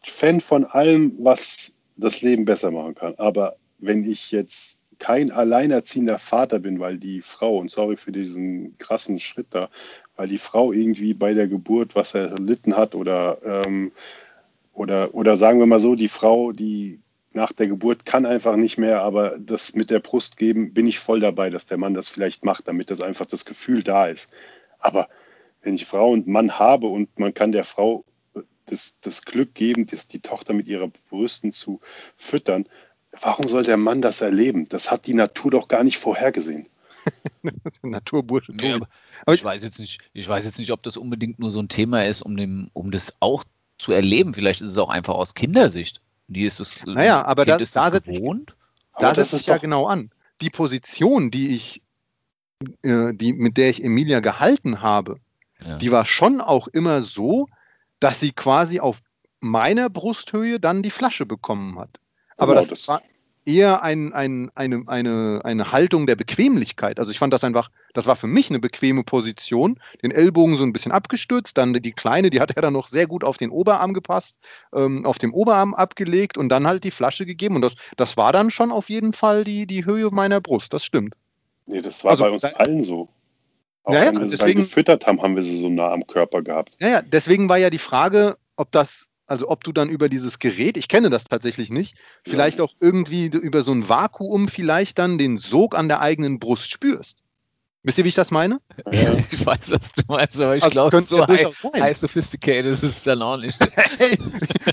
Fan 0.03 0.41
von 0.41 0.65
allem, 0.65 1.13
was 1.19 1.75
das 1.99 2.23
Leben 2.23 2.47
besser 2.47 2.71
machen 2.71 2.95
kann. 2.95 3.17
Aber 3.19 3.57
wenn 3.81 4.11
ich 4.11 4.31
jetzt 4.31 4.81
kein 4.99 5.31
alleinerziehender 5.31 6.19
Vater 6.19 6.59
bin, 6.59 6.81
weil 6.81 6.97
die 6.97 7.21
Frau, 7.21 7.59
und 7.59 7.71
sorry 7.71 7.99
für 7.99 8.13
diesen 8.13 8.79
krassen 8.79 9.19
Schritt 9.19 9.49
da, 9.51 9.69
weil 10.17 10.29
die 10.29 10.39
Frau 10.39 10.73
irgendwie 10.73 11.13
bei 11.13 11.35
der 11.35 11.49
Geburt 11.49 11.95
was 11.95 12.15
erlitten 12.15 12.79
hat 12.79 12.95
oder, 12.95 13.39
ähm, 13.45 13.93
oder, 14.73 15.15
oder 15.15 15.37
sagen 15.37 15.59
wir 15.59 15.67
mal 15.67 15.81
so, 15.81 15.97
die 15.97 16.09
Frau, 16.09 16.51
die 16.51 16.99
nach 17.33 17.53
der 17.53 17.69
Geburt 17.69 18.07
kann 18.07 18.27
einfach 18.27 18.57
nicht 18.57 18.79
mehr, 18.79 19.03
aber 19.03 19.39
das 19.39 19.75
mit 19.75 19.91
der 19.91 20.01
Brust 20.01 20.37
geben, 20.37 20.73
bin 20.73 20.87
ich 20.87 20.99
voll 20.99 21.21
dabei, 21.21 21.51
dass 21.51 21.67
der 21.67 21.79
Mann 21.79 21.95
das 21.95 22.09
vielleicht 22.09 22.45
macht, 22.45 22.69
damit 22.69 22.91
das 22.91 23.01
einfach 23.01 23.27
das 23.27 23.45
Gefühl 23.45 23.83
da 23.83 24.07
ist. 24.07 24.31
Aber 24.79 25.09
wenn 25.63 25.75
ich 25.75 25.85
Frau 25.85 26.11
und 26.11 26.27
Mann 26.27 26.59
habe 26.59 26.87
und 26.87 27.19
man 27.19 27.35
kann 27.35 27.53
der 27.53 27.65
Frau 27.65 28.05
das, 28.67 28.99
das 29.01 29.23
Glück 29.23 29.55
geben, 29.55 29.87
das, 29.87 30.09
die 30.09 30.21
Tochter 30.21 30.55
mit 30.55 30.69
ihrer 30.69 30.89
Brüsten 31.11 31.53
zu 31.53 31.81
füttern, 32.17 32.67
warum 33.21 33.49
soll 33.49 33.65
der 33.65 33.77
Mann 33.77 34.03
das 34.03 34.21
erleben? 34.21 34.69
Das 34.69 34.91
hat 34.91 35.07
die 35.07 35.15
Natur 35.15 35.51
doch 35.51 35.69
gar 35.69 35.85
nicht 35.85 35.99
vorhergesehen. 35.99 36.67
Naturbursche. 37.83 38.53
Nee, 38.53 38.73
aber, 38.73 38.89
aber 39.23 39.35
ich, 39.35 39.41
ich, 39.41 39.45
weiß 39.45 39.63
jetzt 39.63 39.79
nicht, 39.79 40.01
ich 40.13 40.29
weiß 40.29 40.45
jetzt 40.45 40.59
nicht, 40.59 40.73
ob 40.73 40.83
das 40.83 40.97
unbedingt 40.97 41.39
nur 41.39 41.51
so 41.51 41.61
ein 41.61 41.69
Thema 41.69 42.05
ist, 42.05 42.23
um, 42.23 42.37
dem, 42.37 42.71
um 42.73 42.91
das 42.91 43.15
auch 43.21 43.45
zu 43.79 43.93
erleben. 43.93 44.35
Vielleicht 44.35 44.61
ist 44.61 44.71
es 44.71 44.79
auch 44.79 44.91
einfach 44.91 45.15
aus 45.15 45.35
Kindersicht. 45.35 46.01
Die 46.29 46.45
ist 46.45 46.61
es. 46.61 46.85
Naja, 46.87 47.25
aber 47.25 47.45
kind 47.45 47.61
da, 47.61 47.63
ist 47.63 47.77
da, 47.77 47.89
gewohnt. 47.91 48.55
Da 48.99 49.15
setzt 49.15 49.33
es 49.33 49.47
ja 49.47 49.59
genau 49.59 49.87
an. 49.87 50.11
Die 50.41 50.51
Position, 50.51 51.31
die 51.31 51.55
ich, 51.55 51.83
äh, 52.83 53.13
die, 53.15 53.33
mit 53.33 53.57
der 53.57 53.71
ich 53.71 53.83
Emilia 53.83 54.21
gehalten 54.21 54.83
habe, 54.83 55.21
ja. 55.61 55.79
die 55.79 55.91
war 55.91 56.05
schon 56.05 56.41
auch 56.41 56.69
immer 56.69 57.01
so, 57.01 57.49
dass 58.01 58.21
sie 58.21 58.33
quasi 58.33 58.79
auf 58.81 59.03
meiner 59.41 59.89
Brusthöhe 59.89 60.61
dann 60.61 60.83
die 60.83 60.91
Flasche 60.91 61.27
bekommen 61.27 61.79
hat. 61.79 61.99
Aber 62.37 62.55
genau, 62.55 62.61
das, 62.61 62.71
das, 62.71 62.89
war, 62.89 63.03
eher 63.49 63.83
ein, 63.83 64.13
ein, 64.13 64.51
eine, 64.55 64.85
eine, 64.87 65.41
eine 65.43 65.73
Haltung 65.73 66.07
der 66.07 66.17
Bequemlichkeit. 66.17 66.99
Also 66.99 67.11
ich 67.11 67.19
fand 67.19 67.33
das 67.33 67.43
einfach, 67.43 67.71
das 67.95 68.07
war 68.07 68.15
für 68.15 68.27
mich 68.27 68.51
eine 68.51 68.61
bequeme 68.61 69.03
Position. 69.03 69.81
Den 70.03 70.11
Ellbogen 70.11 70.55
so 70.55 70.65
ein 70.65 70.73
bisschen 70.75 70.93
abgestützt, 70.93 71.57
dann 71.57 71.73
die 71.73 71.93
kleine, 71.93 72.29
die 72.29 72.41
hat 72.41 72.55
er 72.55 72.63
dann 72.63 72.75
noch 72.75 72.87
sehr 72.87 73.07
gut 73.07 73.25
auf 73.25 73.39
den 73.39 73.51
Oberarm 73.51 73.95
gepasst, 73.95 74.37
ähm, 74.75 75.07
auf 75.07 75.19
dem 75.19 75.33
Oberarm 75.33 75.73
abgelegt 75.75 76.37
und 76.37 76.51
dann 76.51 76.67
halt 76.67 76.85
die 76.85 76.91
Flasche 76.91 77.25
gegeben. 77.25 77.57
Und 77.57 77.63
das, 77.63 77.75
das 77.97 78.19
war 78.19 78.33
dann 78.33 78.51
schon 78.51 78.71
auf 78.71 78.91
jeden 78.91 79.15
Fall 79.15 79.45
die, 79.45 79.67
die 79.67 79.87
Höhe 79.87 80.11
meiner 80.11 80.43
Brust, 80.43 80.75
das 80.75 80.85
stimmt. 80.85 81.15
Nee, 81.65 81.81
das 81.81 82.05
war 82.05 82.13
also, 82.13 82.25
bei 82.25 82.31
uns 82.31 82.43
da, 82.43 82.49
allen 82.49 82.83
so. 82.83 83.09
Auch 83.85 83.95
ja, 83.95 84.07
wenn 84.07 84.21
wir 84.21 84.27
deswegen, 84.27 84.63
sie 84.63 84.69
gefüttert 84.69 85.07
haben, 85.07 85.23
haben 85.23 85.35
wir 85.35 85.43
sie 85.43 85.57
so 85.57 85.71
nah 85.71 85.91
am 85.91 86.07
Körper 86.07 86.43
gehabt. 86.43 86.77
Ja, 86.81 86.89
ja, 86.89 87.03
deswegen 87.03 87.49
war 87.49 87.57
ja 87.57 87.71
die 87.71 87.79
Frage, 87.79 88.37
ob 88.57 88.71
das 88.73 89.09
also 89.29 89.49
ob 89.49 89.63
du 89.65 89.73
dann 89.73 89.89
über 89.89 90.09
dieses 90.09 90.39
Gerät, 90.39 90.77
ich 90.77 90.89
kenne 90.89 91.11
das 91.11 91.25
tatsächlich 91.25 91.71
nicht, 91.71 91.97
vielleicht 92.25 92.61
auch 92.61 92.75
irgendwie 92.81 93.27
über 93.27 93.63
so 93.63 93.73
ein 93.73 93.89
Vakuum 93.89 94.49
vielleicht 94.49 94.99
dann 94.99 95.19
den 95.19 95.37
Sog 95.37 95.77
an 95.77 95.89
der 95.89 96.01
eigenen 96.01 96.39
Brust 96.39 96.71
spürst. 96.71 97.25
Wisst 97.85 97.97
ihr, 97.99 98.05
wie 98.05 98.09
ich 98.09 98.15
das 98.15 98.31
meine? 98.31 98.61
Ja. 98.91 99.17
Ich 99.31 99.47
weiß, 99.47 99.71
was 99.71 99.93
du 99.93 100.03
meinst, 100.09 100.41
aber 100.41 100.57
ich 100.57 100.63
Also, 100.63 100.73
glaube, 100.75 100.91
könnte 100.91 101.11
so 101.11 101.19
ja 101.21 101.29
high, 101.29 101.65
high 101.81 101.97
sophisticated 101.97 102.67
ist 102.73 102.83
es 102.83 103.03
dann 103.05 103.23
auch 103.23 103.37
nicht. 103.37 103.59
Hey, 103.99 104.19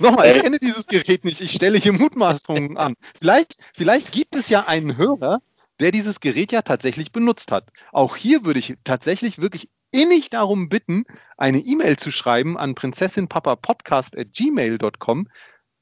nochmal, 0.01 0.35
ich 0.35 0.41
kenne 0.41 0.59
dieses 0.59 0.87
Gerät 0.87 1.23
nicht. 1.23 1.41
Ich 1.41 1.51
stelle 1.51 1.77
hier 1.77 1.93
Mutmaßungen 1.93 2.77
an. 2.77 2.95
Vielleicht, 3.17 3.57
vielleicht 3.73 4.11
gibt 4.11 4.35
es 4.35 4.49
ja 4.49 4.65
einen 4.67 4.97
Hörer, 4.97 5.39
der 5.79 5.91
dieses 5.91 6.19
Gerät 6.19 6.51
ja 6.51 6.61
tatsächlich 6.61 7.11
benutzt 7.11 7.51
hat. 7.51 7.69
Auch 7.91 8.15
hier 8.15 8.45
würde 8.45 8.59
ich 8.59 8.75
tatsächlich 8.83 9.39
wirklich 9.39 9.69
innig 9.95 10.29
darum 10.29 10.69
bitten, 10.69 11.05
eine 11.37 11.59
E-Mail 11.59 11.97
zu 11.97 12.11
schreiben 12.11 12.57
an 12.57 12.75
prinzessinpapapodcast.gmail.com, 12.75 15.27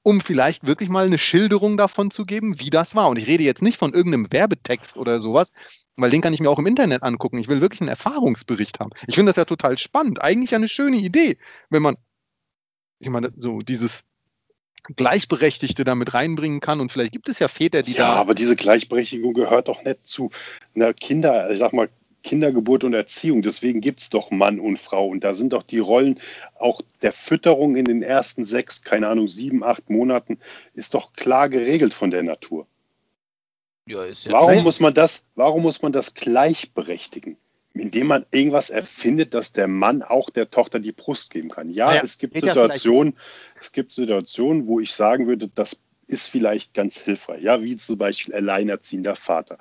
um 0.03 0.21
vielleicht 0.21 0.67
wirklich 0.67 0.89
mal 0.89 1.05
eine 1.05 1.17
Schilderung 1.17 1.77
davon 1.77 2.11
zu 2.11 2.25
geben, 2.25 2.59
wie 2.59 2.69
das 2.69 2.95
war. 2.95 3.09
Und 3.09 3.17
ich 3.17 3.27
rede 3.27 3.43
jetzt 3.43 3.61
nicht 3.61 3.77
von 3.77 3.93
irgendeinem 3.93 4.31
Werbetext 4.31 4.97
oder 4.97 5.19
sowas, 5.19 5.49
weil 5.95 6.09
den 6.09 6.21
kann 6.21 6.33
ich 6.33 6.39
mir 6.39 6.49
auch 6.49 6.59
im 6.59 6.67
Internet 6.67 7.03
angucken. 7.03 7.37
Ich 7.37 7.47
will 7.47 7.61
wirklich 7.61 7.81
einen 7.81 7.89
Erfahrungsbericht 7.89 8.79
haben. 8.79 8.91
Ich 9.07 9.15
finde 9.15 9.29
das 9.31 9.37
ja 9.37 9.45
total 9.45 9.77
spannend. 9.77 10.21
Eigentlich 10.21 10.55
eine 10.55 10.67
schöne 10.67 10.97
Idee, 10.97 11.37
wenn 11.69 11.81
man, 11.81 11.97
ich 12.99 13.09
meine, 13.09 13.31
so 13.35 13.59
dieses 13.59 14.03
Gleichberechtigte 14.95 15.85
damit 15.85 16.13
reinbringen 16.13 16.59
kann. 16.59 16.81
Und 16.81 16.91
vielleicht 16.91 17.13
gibt 17.13 17.29
es 17.29 17.39
ja 17.39 17.47
Väter, 17.47 17.83
die 17.83 17.93
Ja, 17.93 18.13
da. 18.13 18.15
aber 18.15 18.35
diese 18.35 18.55
Gleichberechtigung 18.55 19.33
gehört 19.33 19.69
doch 19.69 19.83
nicht 19.83 20.05
zu 20.05 20.29
einer 20.75 20.93
Kinder, 20.93 21.49
ich 21.49 21.59
sag 21.59 21.73
mal, 21.73 21.89
Kindergeburt 22.23 22.83
und 22.83 22.93
Erziehung. 22.93 23.41
Deswegen 23.41 23.81
gibt 23.81 23.99
es 23.99 24.09
doch 24.09 24.31
Mann 24.31 24.59
und 24.59 24.79
Frau. 24.79 25.07
Und 25.07 25.23
da 25.23 25.33
sind 25.33 25.53
doch 25.53 25.63
die 25.63 25.79
Rollen 25.79 26.19
auch 26.55 26.81
der 27.01 27.11
Fütterung 27.11 27.75
in 27.75 27.85
den 27.85 28.01
ersten 28.01 28.43
sechs, 28.43 28.81
keine 28.81 29.09
Ahnung, 29.09 29.27
sieben, 29.27 29.63
acht 29.63 29.89
Monaten, 29.89 30.39
ist 30.73 30.93
doch 30.93 31.13
klar 31.13 31.49
geregelt 31.49 31.93
von 31.93 32.09
der 32.09 32.23
Natur. 32.23 32.65
Ja, 33.85 34.03
ist 34.05 34.25
ja 34.25 34.31
Warum 34.31 34.63
muss 34.63 34.79
man 34.79 34.93
das, 34.93 35.25
warum 35.35 35.63
muss 35.63 35.81
man 35.81 35.91
das 35.91 36.13
gleichberechtigen? 36.13 37.37
Indem 37.75 38.07
man 38.07 38.25
irgendwas 38.31 38.69
erfindet, 38.69 39.33
dass 39.33 39.51
der 39.51 39.67
Mann 39.67 40.03
auch 40.03 40.29
der 40.29 40.49
Tochter 40.49 40.79
die 40.79 40.91
Brust 40.91 41.31
geben 41.31 41.49
kann. 41.49 41.69
Ja, 41.71 41.87
Naja, 41.87 42.01
es 42.03 42.19
gibt 42.19 42.35
ja 42.35 42.53
Situationen, 42.53 43.17
es 43.59 43.71
gibt 43.71 43.91
Situationen, 43.91 44.67
wo 44.67 44.79
ich 44.79 44.93
sagen 44.93 45.27
würde, 45.27 45.47
das 45.47 45.81
ist 46.05 46.27
vielleicht 46.27 46.75
ganz 46.75 46.99
hilfreich. 46.99 47.41
Ja, 47.41 47.61
wie 47.63 47.75
zum 47.75 47.97
Beispiel 47.97 48.35
alleinerziehender 48.35 49.15
Vater. 49.15 49.57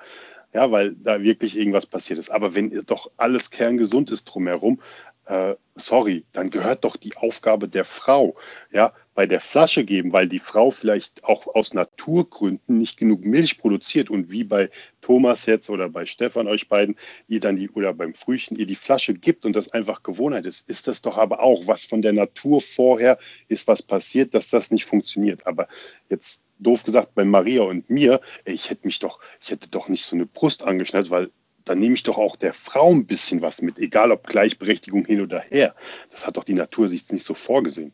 Ja, 0.53 0.71
weil 0.71 0.95
da 0.95 1.21
wirklich 1.21 1.57
irgendwas 1.57 1.85
passiert 1.85 2.19
ist. 2.19 2.29
Aber 2.29 2.55
wenn 2.55 2.85
doch 2.85 3.09
alles 3.17 3.49
kerngesund 3.49 4.11
ist 4.11 4.25
drumherum, 4.25 4.81
äh, 5.25 5.55
sorry, 5.75 6.25
dann 6.31 6.49
gehört 6.49 6.83
doch 6.83 6.95
die 6.95 7.15
Aufgabe 7.17 7.67
der 7.67 7.85
Frau, 7.85 8.35
ja, 8.71 8.93
bei 9.15 9.25
der 9.25 9.39
Flasche 9.39 9.85
geben, 9.85 10.11
weil 10.11 10.27
die 10.27 10.39
Frau 10.39 10.71
vielleicht 10.71 11.23
auch 11.23 11.47
aus 11.53 11.73
Naturgründen 11.73 12.77
nicht 12.77 12.97
genug 12.97 13.23
Milch 13.23 13.57
produziert 13.57 14.09
und 14.09 14.31
wie 14.31 14.43
bei 14.43 14.69
Thomas 15.01 15.45
jetzt 15.45 15.69
oder 15.69 15.89
bei 15.89 16.05
Stefan 16.05 16.47
euch 16.47 16.67
beiden, 16.67 16.95
ihr 17.27 17.39
dann 17.39 17.55
die 17.55 17.69
oder 17.69 17.93
beim 17.93 18.13
Frühchen 18.13 18.57
ihr 18.57 18.65
die 18.65 18.75
Flasche 18.75 19.13
gibt 19.13 19.45
und 19.45 19.55
das 19.55 19.71
einfach 19.71 20.03
Gewohnheit 20.03 20.45
ist, 20.45 20.67
ist 20.67 20.87
das 20.87 21.01
doch 21.01 21.17
aber 21.17 21.41
auch 21.41 21.67
was 21.67 21.85
von 21.85 22.01
der 22.01 22.13
Natur 22.13 22.61
vorher 22.61 23.19
ist 23.47 23.67
was 23.67 23.81
passiert, 23.81 24.33
dass 24.33 24.49
das 24.49 24.71
nicht 24.71 24.85
funktioniert. 24.85 25.45
Aber 25.45 25.67
jetzt 26.09 26.43
doof 26.59 26.83
gesagt 26.83 27.13
bei 27.13 27.25
Maria 27.25 27.63
und 27.63 27.89
mir, 27.89 28.21
ich 28.45 28.69
hätte 28.69 28.85
mich 28.85 28.99
doch, 28.99 29.19
ich 29.41 29.51
hätte 29.51 29.69
doch 29.69 29.89
nicht 29.89 30.05
so 30.05 30.15
eine 30.15 30.25
Brust 30.25 30.63
angeschnallt, 30.63 31.09
weil 31.11 31.29
dann 31.65 31.79
nehme 31.79 31.93
ich 31.93 32.03
doch 32.03 32.17
auch 32.17 32.35
der 32.35 32.53
Frau 32.53 32.91
ein 32.91 33.05
bisschen 33.05 33.41
was 33.41 33.61
mit, 33.61 33.79
egal 33.79 34.11
ob 34.11 34.27
Gleichberechtigung 34.27 35.05
hin 35.05 35.21
oder 35.21 35.39
her. 35.39 35.75
Das 36.11 36.25
hat 36.25 36.37
doch 36.37 36.43
die 36.43 36.53
Natur 36.53 36.89
sich 36.89 37.09
nicht 37.09 37.23
so 37.23 37.33
vorgesehen. 37.33 37.93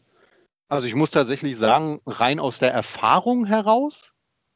Also 0.70 0.86
ich 0.86 0.96
muss 0.96 1.10
tatsächlich 1.12 1.58
sagen, 1.58 2.00
rein 2.06 2.40
aus 2.40 2.60
der 2.60 2.72
Erfahrung 2.72 3.46
heraus, 3.46 4.14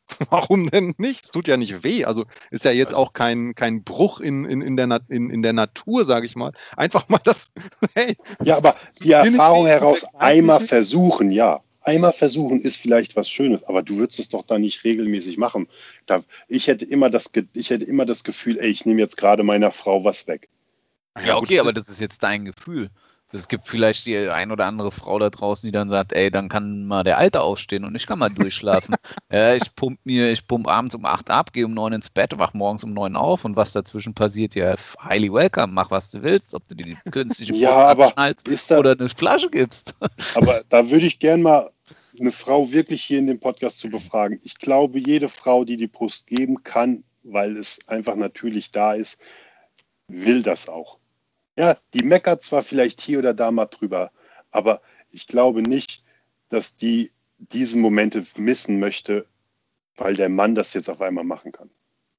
warum 0.30 0.70
denn 0.70 0.94
nicht? 0.98 1.26
Es 1.26 1.32
tut 1.32 1.48
ja 1.48 1.58
nicht 1.58 1.84
weh. 1.84 2.06
Also 2.06 2.26
ist 2.52 2.66
ja 2.66 2.72
jetzt 2.72 2.94
auch 2.94 3.14
kein, 3.14 3.56
kein 3.56 3.84
Bruch 3.84 4.20
in, 4.20 4.46
in, 4.46 4.62
in, 4.62 4.78
der, 4.78 4.88
Na- 4.88 5.00
in, 5.08 5.30
in 5.32 5.42
der 5.42 5.54
Natur, 5.54 6.06
sage 6.06 6.26
ich 6.28 6.36
mal. 6.36 6.52
Einfach 6.78 7.10
mal 7.10 7.20
das. 7.24 7.48
Hey, 7.96 8.16
Ja, 8.44 8.58
aber 8.58 8.76
die 9.02 9.12
Erfahrung 9.12 9.66
heraus, 9.66 10.06
einmal 10.20 10.60
versuchen, 10.60 11.32
ja. 11.32 11.62
Einmal 11.82 12.14
versuchen 12.14 12.62
ist 12.62 12.78
vielleicht 12.78 13.16
was 13.18 13.30
Schönes, 13.30 13.64
aber 13.66 13.82
du 13.82 13.98
würdest 13.98 14.20
es 14.20 14.30
doch 14.30 14.44
da 14.44 14.58
nicht 14.58 14.86
regelmäßig 14.86 15.38
machen. 15.38 15.68
Da, 16.06 16.22
ich, 16.48 16.68
hätte 16.68 16.86
immer 16.86 17.10
das, 17.10 17.30
ich 17.54 17.72
hätte 17.72 17.84
immer 17.84 18.06
das 18.06 18.24
Gefühl, 18.24 18.58
ey, 18.60 18.70
ich 18.70 18.86
nehme 18.86 19.02
jetzt 19.02 19.18
gerade 19.18 19.44
meiner 19.44 19.72
Frau 19.72 20.04
was 20.06 20.26
weg. 20.28 20.48
Ja, 21.26 21.38
okay, 21.38 21.60
aber 21.60 21.74
das 21.74 21.90
ist 21.90 22.00
jetzt 22.00 22.24
dein 22.24 22.46
Gefühl. 22.46 22.90
Es 23.34 23.48
gibt 23.48 23.68
vielleicht 23.68 24.06
die 24.06 24.16
ein 24.16 24.52
oder 24.52 24.66
andere 24.66 24.92
Frau 24.92 25.18
da 25.18 25.32
draußen, 25.32 25.66
die 25.66 25.72
dann 25.72 25.90
sagt, 25.90 26.14
ey, 26.14 26.30
dann 26.30 26.50
kann 26.50 26.86
mal 26.86 27.04
der 27.04 27.18
Alte 27.18 27.42
aufstehen 27.42 27.84
und 27.84 27.96
ich 27.96 28.06
kann 28.06 28.20
mal 28.20 28.30
durchschlafen. 28.30 28.96
ja, 29.32 29.56
ich 29.56 29.76
pump 29.76 30.00
mir, 30.04 30.32
ich 30.32 30.48
pump 30.48 30.68
abends 30.68 30.94
um 30.94 31.06
8 31.06 31.32
ab, 31.32 31.52
gehe 31.52 31.66
um 31.66 31.74
9 31.74 31.94
ins 31.94 32.12
Bett, 32.12 32.38
wach 32.38 32.54
morgens 32.54 32.84
um 32.84 32.94
9 32.94 33.16
auf 33.16 33.44
und 33.44 33.56
was 33.56 33.72
dazwischen 33.72 34.14
passiert, 34.14 34.54
ja, 34.54 34.76
highly 35.04 35.34
welcome, 35.34 35.74
mach 35.74 35.90
was 35.90 36.12
du 36.12 36.22
willst, 36.22 36.54
ob 36.54 36.68
du 36.68 36.76
dir 36.76 36.86
die 36.86 37.12
künstliche 37.12 37.54
Ja, 37.56 37.72
Brust 37.72 37.86
aber 37.86 38.06
abschnallst 38.06 38.48
Ist 38.48 38.70
da, 38.70 38.78
oder 38.78 38.92
eine 38.92 39.10
Flasche 39.10 39.50
gibst. 39.50 39.96
Aber 40.36 40.64
da 40.70 40.90
würde 40.90 41.06
ich 41.06 41.20
gern 41.20 41.42
mal 41.42 41.72
eine 42.20 42.32
Frau 42.32 42.72
wirklich 42.72 43.04
hier 43.04 43.20
in 43.20 43.28
dem 43.28 43.40
Podcast 43.40 43.80
zu 43.80 43.90
befragen. 43.90 44.40
Ich 44.44 44.56
glaube, 44.56 45.00
jede 45.00 45.28
Frau, 45.28 45.66
die 45.66 45.78
die 45.78 45.88
Brust 45.88 46.28
geben 46.28 46.64
kann, 46.64 47.04
weil 47.24 47.58
es 47.58 47.80
einfach 47.88 48.16
natürlich 48.16 48.72
da 48.72 48.94
ist, 48.94 49.20
will 50.08 50.44
das 50.44 50.70
auch. 50.70 51.00
Ja, 51.58 51.78
die 51.94 52.04
meckert 52.04 52.44
zwar 52.44 52.64
vielleicht 52.64 53.02
hier 53.02 53.20
oder 53.20 53.34
da 53.34 53.52
mal 53.52 53.66
drüber, 53.68 54.12
aber 54.52 54.82
ich 55.12 55.28
glaube 55.28 55.62
nicht, 55.62 56.04
dass 56.50 56.76
die 56.76 57.12
diese 57.38 57.78
Momente 57.78 58.26
missen 58.38 58.80
möchte, 58.80 59.26
weil 59.98 60.16
der 60.16 60.30
Mann 60.30 60.56
das 60.56 60.74
jetzt 60.74 60.90
auf 60.90 61.02
einmal 61.02 61.24
machen 61.24 61.52
kann. 61.52 61.70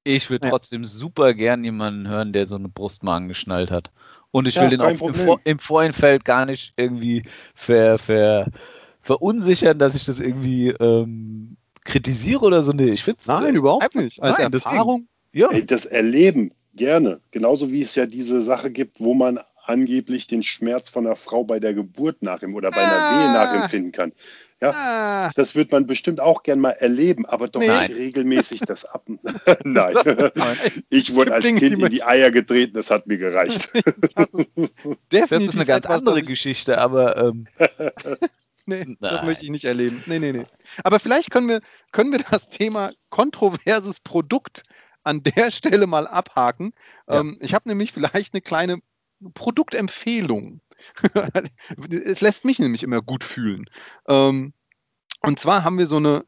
Ich 0.03 0.29
würde 0.29 0.45
Ja. 0.45 0.51
trotzdem 0.51 0.85
super 0.85 1.33
gern 1.33 1.63
jemanden 1.63 2.07
hören, 2.07 2.31
der 2.31 2.45
so 2.45 2.55
eine 2.55 2.69
Brust 2.69 3.03
mal 3.03 3.17
angeschnallt 3.17 3.71
hat. 3.71 3.91
Und 4.31 4.47
ich 4.47 4.55
Ja, 4.55 4.61
will 4.63 4.69
den 4.69 4.81
auch 4.81 5.07
im. 5.07 5.13
Vor 5.13 5.41
im 5.45 5.59
Vorhinein 5.59 6.19
gar 6.23 6.45
nicht 6.45 6.73
irgendwie 6.77 7.23
ver, 7.55 7.97
ver, 7.97 8.47
verunsichern, 9.01 9.79
dass 9.79 9.95
ich 9.95 10.05
das 10.05 10.19
irgendwie 10.19 10.69
ähm, 10.69 11.57
kritisiere 11.83 12.41
oder 12.41 12.61
so. 12.63 12.71
Nee, 12.71 12.91
ich 12.91 13.03
finde 13.03 13.19
es. 13.21 13.27
Nein, 13.27 13.55
überhaupt 13.55 13.95
nicht. 13.95 14.21
Als 14.21 14.37
nein, 14.37 14.51
deswegen. 14.51 14.75
Erfahrung. 14.75 15.07
Ja. 15.33 15.49
Ey, 15.51 15.65
das 15.65 15.85
Erleben 15.85 16.51
gerne. 16.75 17.21
Genauso 17.31 17.71
wie 17.71 17.81
es 17.81 17.95
ja 17.95 18.05
diese 18.05 18.41
Sache 18.41 18.71
gibt, 18.71 18.99
wo 18.99 19.13
man 19.13 19.39
angeblich 19.65 20.27
den 20.27 20.43
Schmerz 20.43 20.89
von 20.89 21.05
einer 21.07 21.15
Frau 21.15 21.43
bei 21.43 21.59
der 21.59 21.73
Geburt 21.73 22.21
nachempfinden 22.21 22.55
oder 22.57 22.71
bei 22.71 22.81
einer 22.83 22.93
Ah. 22.93 23.11
Wehe 23.25 23.33
nachempfinden 23.33 23.91
kann. 23.91 24.11
Ja. 24.61 24.69
Ah, 24.71 25.31
Das 25.35 25.55
wird 25.55 25.71
man 25.71 25.85
bestimmt 25.87 26.21
auch 26.21 26.43
gern 26.43 26.59
mal 26.59 26.71
erleben, 26.71 27.25
aber 27.25 27.47
doch 27.47 27.59
Nee. 27.59 27.67
nicht 27.87 27.95
regelmäßig 27.95 28.61
das 28.61 28.85
ab. 28.85 29.05
Nein. 29.63 29.95
Ich 30.89 31.13
wurde 31.15 31.33
als 31.33 31.45
Kind 31.45 31.61
die 31.61 31.67
in 31.81 31.89
die 31.89 32.03
Eier 32.03 32.31
getreten, 32.31 32.73
das 32.75 32.89
hat 32.91 33.05
mir 33.07 33.17
gereicht. 33.17 33.69
das 34.15 34.29
ist 34.33 34.47
Das 34.55 34.97
definitiv 35.11 35.49
ist 35.49 35.55
eine 35.55 35.65
ganz 35.65 35.85
etwas, 35.85 35.97
andere 35.99 36.15
das 36.15 36.21
ich- 36.23 36.27
Geschichte, 36.29 36.77
aber 36.77 37.17
ähm, 37.17 37.47
Nee, 38.67 38.97
das 38.99 39.11
Nein. 39.19 39.25
möchte 39.27 39.43
ich 39.43 39.51
nicht 39.51 39.65
erleben. 39.65 40.01
Nee, 40.07 40.17
nee, 40.17 40.31
nee. 40.31 40.45
Aber 40.83 40.99
vielleicht 40.99 41.29
können 41.29 41.47
wir, 41.47 41.59
können 41.91 42.11
wir 42.11 42.19
das 42.31 42.49
Thema 42.49 42.91
kontroverses 43.11 43.99
Produkt 43.99 44.63
an 45.05 45.23
der 45.23 45.51
Stelle 45.51 45.87
mal 45.87 46.07
abhaken. 46.07 46.73
Ja. 47.07 47.21
Ähm, 47.21 47.37
ich 47.41 47.53
habe 47.53 47.69
nämlich 47.69 47.91
vielleicht 47.91 48.33
eine 48.33 48.41
kleine 48.41 48.79
Produktempfehlung. 49.33 50.61
es 51.89 52.21
lässt 52.21 52.45
mich 52.45 52.59
nämlich 52.59 52.83
immer 52.83 53.01
gut 53.01 53.23
fühlen. 53.23 53.65
Ähm, 54.07 54.53
und 55.21 55.39
zwar 55.39 55.63
haben 55.63 55.77
wir 55.77 55.87
so 55.87 55.97
eine, 55.97 56.25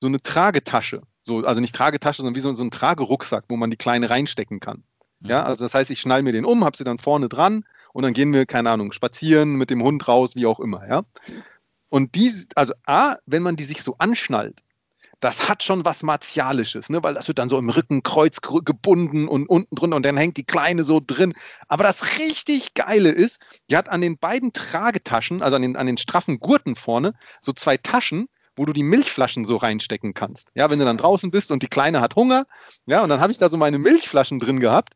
so 0.00 0.08
eine 0.08 0.20
Tragetasche. 0.20 1.02
So, 1.22 1.38
also 1.44 1.60
nicht 1.60 1.74
Tragetasche, 1.74 2.18
sondern 2.18 2.34
wie 2.34 2.40
so, 2.40 2.52
so 2.52 2.64
ein 2.64 2.70
Tragerucksack, 2.70 3.44
wo 3.48 3.56
man 3.56 3.70
die 3.70 3.78
kleine 3.78 4.10
reinstecken 4.10 4.60
kann. 4.60 4.84
Ja, 5.20 5.42
also 5.42 5.64
das 5.64 5.72
heißt, 5.72 5.90
ich 5.90 6.00
schnall 6.00 6.22
mir 6.22 6.32
den 6.32 6.44
um, 6.44 6.64
habe 6.64 6.76
sie 6.76 6.84
dann 6.84 6.98
vorne 6.98 7.30
dran 7.30 7.64
und 7.94 8.02
dann 8.02 8.12
gehen 8.12 8.34
wir, 8.34 8.44
keine 8.44 8.70
Ahnung, 8.70 8.92
spazieren 8.92 9.56
mit 9.56 9.70
dem 9.70 9.82
Hund 9.82 10.06
raus, 10.06 10.36
wie 10.36 10.44
auch 10.44 10.60
immer, 10.60 10.86
ja. 10.86 11.04
Und 11.88 12.14
die, 12.16 12.30
also 12.56 12.74
A, 12.84 13.16
wenn 13.24 13.42
man 13.42 13.56
die 13.56 13.64
sich 13.64 13.82
so 13.82 13.96
anschnallt, 13.98 14.63
das 15.24 15.48
hat 15.48 15.62
schon 15.62 15.86
was 15.86 16.02
Martialisches, 16.02 16.90
ne? 16.90 17.02
weil 17.02 17.14
das 17.14 17.28
wird 17.28 17.38
dann 17.38 17.48
so 17.48 17.58
im 17.58 17.70
Rückenkreuz 17.70 18.42
gebunden 18.42 19.26
und 19.26 19.48
unten 19.48 19.74
drunter 19.74 19.96
und 19.96 20.04
dann 20.04 20.18
hängt 20.18 20.36
die 20.36 20.44
Kleine 20.44 20.84
so 20.84 21.00
drin. 21.04 21.32
Aber 21.66 21.82
das 21.82 22.18
richtig 22.18 22.74
Geile 22.74 23.08
ist, 23.08 23.40
die 23.70 23.76
hat 23.76 23.88
an 23.88 24.02
den 24.02 24.18
beiden 24.18 24.52
Tragetaschen, 24.52 25.42
also 25.42 25.56
an 25.56 25.62
den, 25.62 25.76
an 25.76 25.86
den 25.86 25.96
straffen 25.96 26.40
Gurten 26.40 26.76
vorne, 26.76 27.14
so 27.40 27.52
zwei 27.52 27.78
Taschen, 27.78 28.26
wo 28.54 28.66
du 28.66 28.74
die 28.74 28.82
Milchflaschen 28.82 29.46
so 29.46 29.56
reinstecken 29.56 30.12
kannst. 30.12 30.50
Ja, 30.54 30.68
wenn 30.68 30.78
du 30.78 30.84
dann 30.84 30.98
draußen 30.98 31.30
bist 31.30 31.50
und 31.50 31.62
die 31.62 31.68
Kleine 31.68 32.02
hat 32.02 32.16
Hunger, 32.16 32.44
ja, 32.84 33.02
und 33.02 33.08
dann 33.08 33.20
habe 33.20 33.32
ich 33.32 33.38
da 33.38 33.48
so 33.48 33.56
meine 33.56 33.78
Milchflaschen 33.78 34.40
drin 34.40 34.60
gehabt. 34.60 34.92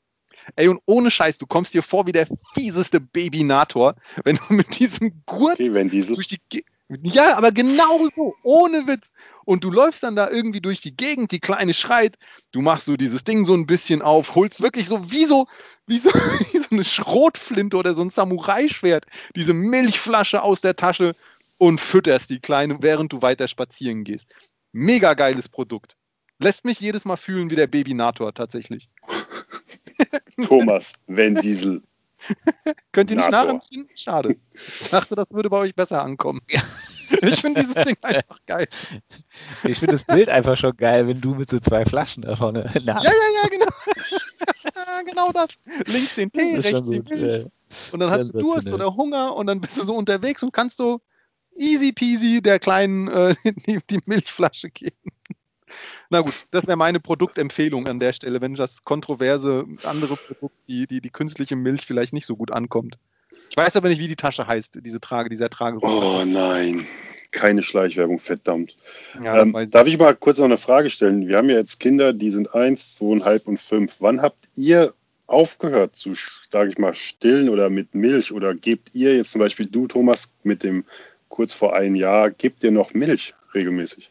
Ey, 0.57 0.69
und 0.69 0.81
ohne 0.85 1.11
Scheiß, 1.11 1.39
du 1.39 1.47
kommst 1.47 1.73
dir 1.73 1.83
vor 1.83 2.07
wie 2.07 2.13
der 2.13 2.29
fieseste 2.53 3.01
Babynator, 3.01 3.95
wenn 4.25 4.37
du 4.37 4.55
mit 4.55 4.79
diesem 4.79 5.23
Gurt 5.25 5.59
Okay, 5.59 5.73
durch 6.17 6.29
die 6.29 6.41
Ge 6.51 6.65
ja, 7.03 7.37
aber 7.37 7.53
genau 7.53 8.09
so, 8.17 8.35
ohne 8.43 8.87
Witz. 8.87 9.13
Und 9.45 9.65
du 9.65 9.71
läufst 9.71 10.03
dann 10.03 10.17
da 10.17 10.31
irgendwie 10.31 10.61
durch 10.61 10.81
die 10.81 10.97
Gegend, 10.97 11.33
die 11.33 11.41
Kleine 11.41 11.73
schreit, 11.73 12.17
du 12.53 12.61
machst 12.61 12.85
so 12.85 12.97
dieses 12.97 13.25
Ding 13.25 13.45
so 13.45 13.55
ein 13.55 13.67
bisschen 13.67 14.03
auf, 14.03 14.35
holst 14.35 14.63
wirklich 14.63 14.89
so 14.89 15.11
wie 15.11 15.25
so, 15.25 15.47
wie 15.87 15.99
so, 15.99 16.11
wie 16.53 16.59
so 16.59 16.69
eine 16.71 16.85
Schrotflinte 16.85 17.77
oder 17.77 17.95
so 17.95 18.03
ein 18.03 18.11
Samurai-Schwert, 18.11 19.07
diese 19.37 19.55
Milchflasche 19.55 20.43
aus 20.43 20.61
der 20.61 20.77
Tasche 20.77 21.15
und 21.59 21.81
fütterst 21.81 22.31
die 22.31 22.41
Kleine, 22.41 22.79
während 22.81 23.13
du 23.13 23.23
weiter 23.23 23.49
spazieren 23.49 24.05
gehst. 24.05 24.29
Mega 24.73 25.15
geiles 25.15 25.49
Produkt. 25.49 25.97
Lässt 26.39 26.65
mich 26.65 26.81
jedes 26.81 27.05
Mal 27.05 27.17
fühlen 27.17 27.51
wie 27.51 27.57
der 27.57 27.67
Babynator 27.67 28.33
tatsächlich. 28.33 28.89
Thomas, 30.47 30.93
Van 31.07 31.35
Diesel. 31.35 31.83
Könnt 32.93 33.11
ihr 33.11 33.17
nicht 33.17 33.31
Nator. 33.31 33.55
nachempfinden? 33.55 33.97
Schade. 33.97 34.37
Ich 34.55 34.91
dachte, 34.91 35.15
das 35.15 35.27
würde 35.31 35.51
bei 35.51 35.59
euch 35.59 35.75
besser 35.75 36.03
ankommen. 36.03 36.41
Ja. 36.49 36.63
Ich 37.23 37.41
finde 37.41 37.63
dieses 37.63 37.75
Ding 37.75 37.97
einfach 38.03 38.39
geil. 38.47 38.69
Ich 39.65 39.79
finde 39.79 39.95
das 39.95 40.05
Bild 40.05 40.29
einfach 40.29 40.59
schon 40.59 40.77
geil, 40.77 41.09
wenn 41.09 41.19
du 41.19 41.35
mit 41.35 41.49
so 41.49 41.59
zwei 41.59 41.87
Flaschen 41.87 42.23
da 42.23 42.37
vorne. 42.37 42.71
Na, 42.75 43.03
Ja, 43.03 43.03
ja, 43.03 43.43
ja, 43.43 43.49
genau. 43.49 43.67
Genau 45.07 45.33
das. 45.33 45.59
Links 45.87 46.15
den 46.15 46.31
Tee, 46.31 46.57
rechts 46.57 46.91
die. 46.91 47.01
Milch. 47.01 47.47
Und 47.93 48.01
dann 48.01 48.11
hast 48.11 48.35
du 48.35 48.41
Durst 48.41 48.69
oder 48.69 48.95
Hunger 48.95 49.35
und 49.37 49.47
dann 49.47 49.59
bist 49.59 49.79
du 49.79 49.85
so 49.85 49.95
unterwegs 49.95 50.43
und 50.43 50.53
kannst 50.53 50.77
so 50.77 51.01
easy 51.57 51.93
peasy 51.93 52.43
der 52.43 52.59
kleinen 52.59 53.09
äh, 53.09 53.35
die, 53.67 53.79
die 53.89 54.01
Milchflasche 54.05 54.69
geben. 54.69 55.11
Na 56.11 56.21
gut, 56.21 56.35
das 56.51 56.67
wäre 56.67 56.77
meine 56.77 57.01
Produktempfehlung 57.01 57.87
an 57.87 57.99
der 57.99 58.13
Stelle, 58.13 58.41
wenn 58.41 58.55
das 58.55 58.83
kontroverse 58.83 59.65
andere 59.85 60.17
Produkt, 60.17 60.57
die, 60.69 60.87
die, 60.87 61.01
die 61.01 61.11
künstliche 61.11 61.57
Milch 61.57 61.83
vielleicht 61.87 62.13
nicht 62.13 62.27
so 62.27 62.37
gut 62.37 62.51
ankommt. 62.51 62.99
Ich 63.51 63.57
weiß 63.57 63.77
aber 63.77 63.89
nicht, 63.89 64.01
wie 64.01 64.09
die 64.09 64.17
Tasche 64.17 64.47
heißt, 64.47 64.79
diese 64.83 65.01
Trage, 65.01 65.29
dieser 65.29 65.51
Tragerucksack. 65.51 66.03
Oh 66.03 66.25
nein, 66.25 66.87
keine 67.31 67.63
Schleichwerbung, 67.63 68.19
verdammt. 68.19 68.77
ja, 69.23 69.43
Ähm, 69.43 69.55
ich. 69.57 69.71
darf 69.71 69.87
ich 69.87 69.99
mal 69.99 70.15
kurz 70.17 70.39
noch 70.39 70.47
eine 70.47 70.57
Frage 70.57 70.91
stellen? 70.91 71.29
Wir 71.29 71.37
haben 71.37 71.51
ja 71.51 71.57
jetzt 71.57 71.79
Kinder, 71.79 72.13
die 72.13 72.31
sind 72.31 72.55
eins, 72.55 72.95
zweieinhalb 72.97 73.47
und 73.47 73.61
fünf. 73.61 73.97
Wann 74.01 74.23
habt 74.23 74.49
ihr 74.57 74.95
aufgehört 75.27 75.95
zu, 75.95 76.15
sage 76.51 76.71
ich 76.71 76.79
mal, 76.79 76.95
stillen 76.95 77.51
oder 77.51 77.69
mit 77.69 77.95
Milch? 77.95 78.33
Oder 78.33 78.55
gebt 78.55 78.95
ihr 78.95 79.15
jetzt 79.17 79.33
zum 79.33 79.41
Beispiel 79.41 79.67
du, 79.67 79.87
Thomas, 79.87 80.33
mit 80.43 80.63
dem 80.63 80.85
kurz 81.29 81.53
vor 81.53 81.77
einem 81.77 81.95
Jahr, 81.95 82.31
gebt 82.31 82.65
ihr 82.65 82.71
noch 82.71 82.95
Milch 82.95 83.35
regelmäßig? 83.55 84.11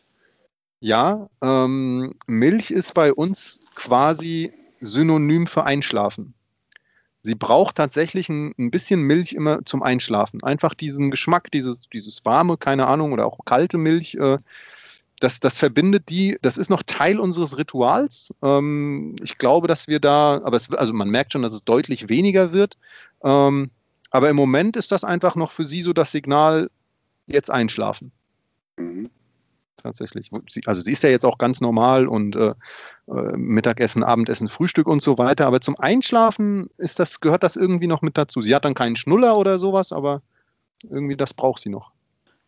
Ja, 0.80 1.30
ähm, 1.42 2.14
Milch 2.28 2.72
ist 2.72 2.94
bei 2.94 3.14
uns 3.14 3.60
quasi 3.76 4.54
synonym 4.80 5.48
für 5.48 5.64
Einschlafen. 5.64 6.34
Sie 7.24 7.36
braucht 7.36 7.76
tatsächlich 7.76 8.30
ein, 8.30 8.54
ein 8.58 8.72
bisschen 8.72 9.02
Milch 9.02 9.34
immer 9.34 9.66
zum 9.66 9.84
Einschlafen. 9.84 10.44
Einfach 10.44 10.74
diesen 10.76 11.12
Geschmack, 11.12 11.52
dieses, 11.52 11.90
dieses 11.90 12.24
warme, 12.26 12.58
keine 12.58 12.88
Ahnung, 12.88 13.12
oder 13.12 13.26
auch 13.26 13.40
kalte 13.44 13.78
Milch, 13.78 14.16
äh, 14.16 14.38
das, 15.20 15.40
das 15.40 15.58
verbindet 15.58 16.10
die, 16.10 16.38
das 16.44 16.58
ist 16.58 16.70
noch 16.70 16.84
Teil 16.84 17.20
unseres 17.20 17.58
Rituals. 17.58 18.34
Ähm, 18.44 19.16
ich 19.22 19.38
glaube, 19.40 19.68
dass 19.68 19.88
wir 19.88 20.00
da, 20.00 20.42
aber 20.44 20.58
es, 20.58 20.72
also 20.72 20.94
man 20.94 21.10
merkt 21.10 21.34
schon, 21.34 21.42
dass 21.42 21.54
es 21.54 21.64
deutlich 21.64 22.08
weniger 22.08 22.54
wird. 22.54 22.78
Ähm, 23.24 23.72
aber 24.12 24.30
im 24.30 24.36
Moment 24.36 24.78
ist 24.78 24.92
das 24.92 25.04
einfach 25.04 25.36
noch 25.36 25.52
für 25.52 25.66
sie 25.66 25.82
so 25.82 25.92
das 25.92 26.12
Signal, 26.12 26.70
jetzt 27.26 27.52
einschlafen 27.52 28.12
Mhm. 28.78 29.10
Tatsächlich. 29.78 30.30
Sie, 30.50 30.62
also 30.66 30.82
sie 30.82 30.92
ist 30.92 31.04
ja 31.04 31.10
jetzt 31.10 31.26
auch 31.26 31.38
ganz 31.38 31.62
normal 31.62 32.08
und 32.08 32.36
äh, 32.36 32.54
äh, 33.08 33.38
Mittagessen, 33.38 34.04
Abendessen, 34.04 34.48
Frühstück 34.48 34.88
und 34.88 35.02
so 35.02 35.18
weiter. 35.18 35.48
Aber 35.48 35.62
zum 35.62 35.78
Einschlafen 35.80 36.70
ist 36.78 37.00
das, 37.00 37.20
gehört 37.20 37.44
das 37.44 37.56
irgendwie 37.56 37.88
noch 37.88 38.02
mit 38.02 38.18
dazu. 38.18 38.42
Sie 38.42 38.54
hat 38.54 38.66
dann 38.66 38.74
keinen 38.74 38.96
Schnuller 38.96 39.38
oder 39.38 39.60
sowas, 39.60 39.92
aber 39.92 40.22
irgendwie 40.90 41.16
das 41.16 41.34
braucht 41.34 41.62
sie 41.62 41.70
noch. 41.70 41.92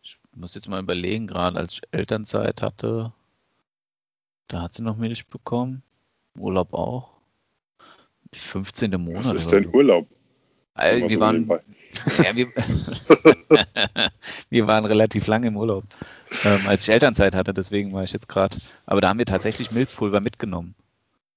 Ich 0.02 0.18
muss 0.34 0.54
jetzt 0.54 0.68
mal 0.68 0.80
überlegen, 0.82 1.26
gerade 1.26 1.58
als 1.58 1.74
ich 1.74 1.82
Elternzeit 1.90 2.62
hatte, 2.62 3.12
da 4.48 4.62
hat 4.62 4.74
sie 4.74 4.82
noch 4.82 4.96
Milch 4.96 5.26
bekommen. 5.28 5.82
Urlaub 6.38 6.72
auch. 6.74 7.10
15. 8.32 8.90
Monat. 8.92 9.24
Was 9.24 9.32
ist 9.32 9.52
denn 9.52 9.64
so. 9.64 9.70
Urlaub? 9.70 10.06
Mal 10.76 11.08
wir, 11.08 11.20
waren, 11.20 11.48
ja, 12.24 12.34
wir, 12.34 12.46
wir 14.50 14.66
waren 14.66 14.84
relativ 14.84 15.26
lange 15.26 15.48
im 15.48 15.56
Urlaub, 15.56 15.84
ähm, 16.44 16.60
als 16.66 16.82
ich 16.82 16.90
Elternzeit 16.90 17.34
hatte, 17.34 17.54
deswegen 17.54 17.92
war 17.92 18.04
ich 18.04 18.12
jetzt 18.12 18.28
gerade. 18.28 18.56
Aber 18.86 19.00
da 19.00 19.08
haben 19.08 19.18
wir 19.18 19.26
tatsächlich 19.26 19.70
Milchpulver 19.70 20.20
mitgenommen, 20.20 20.74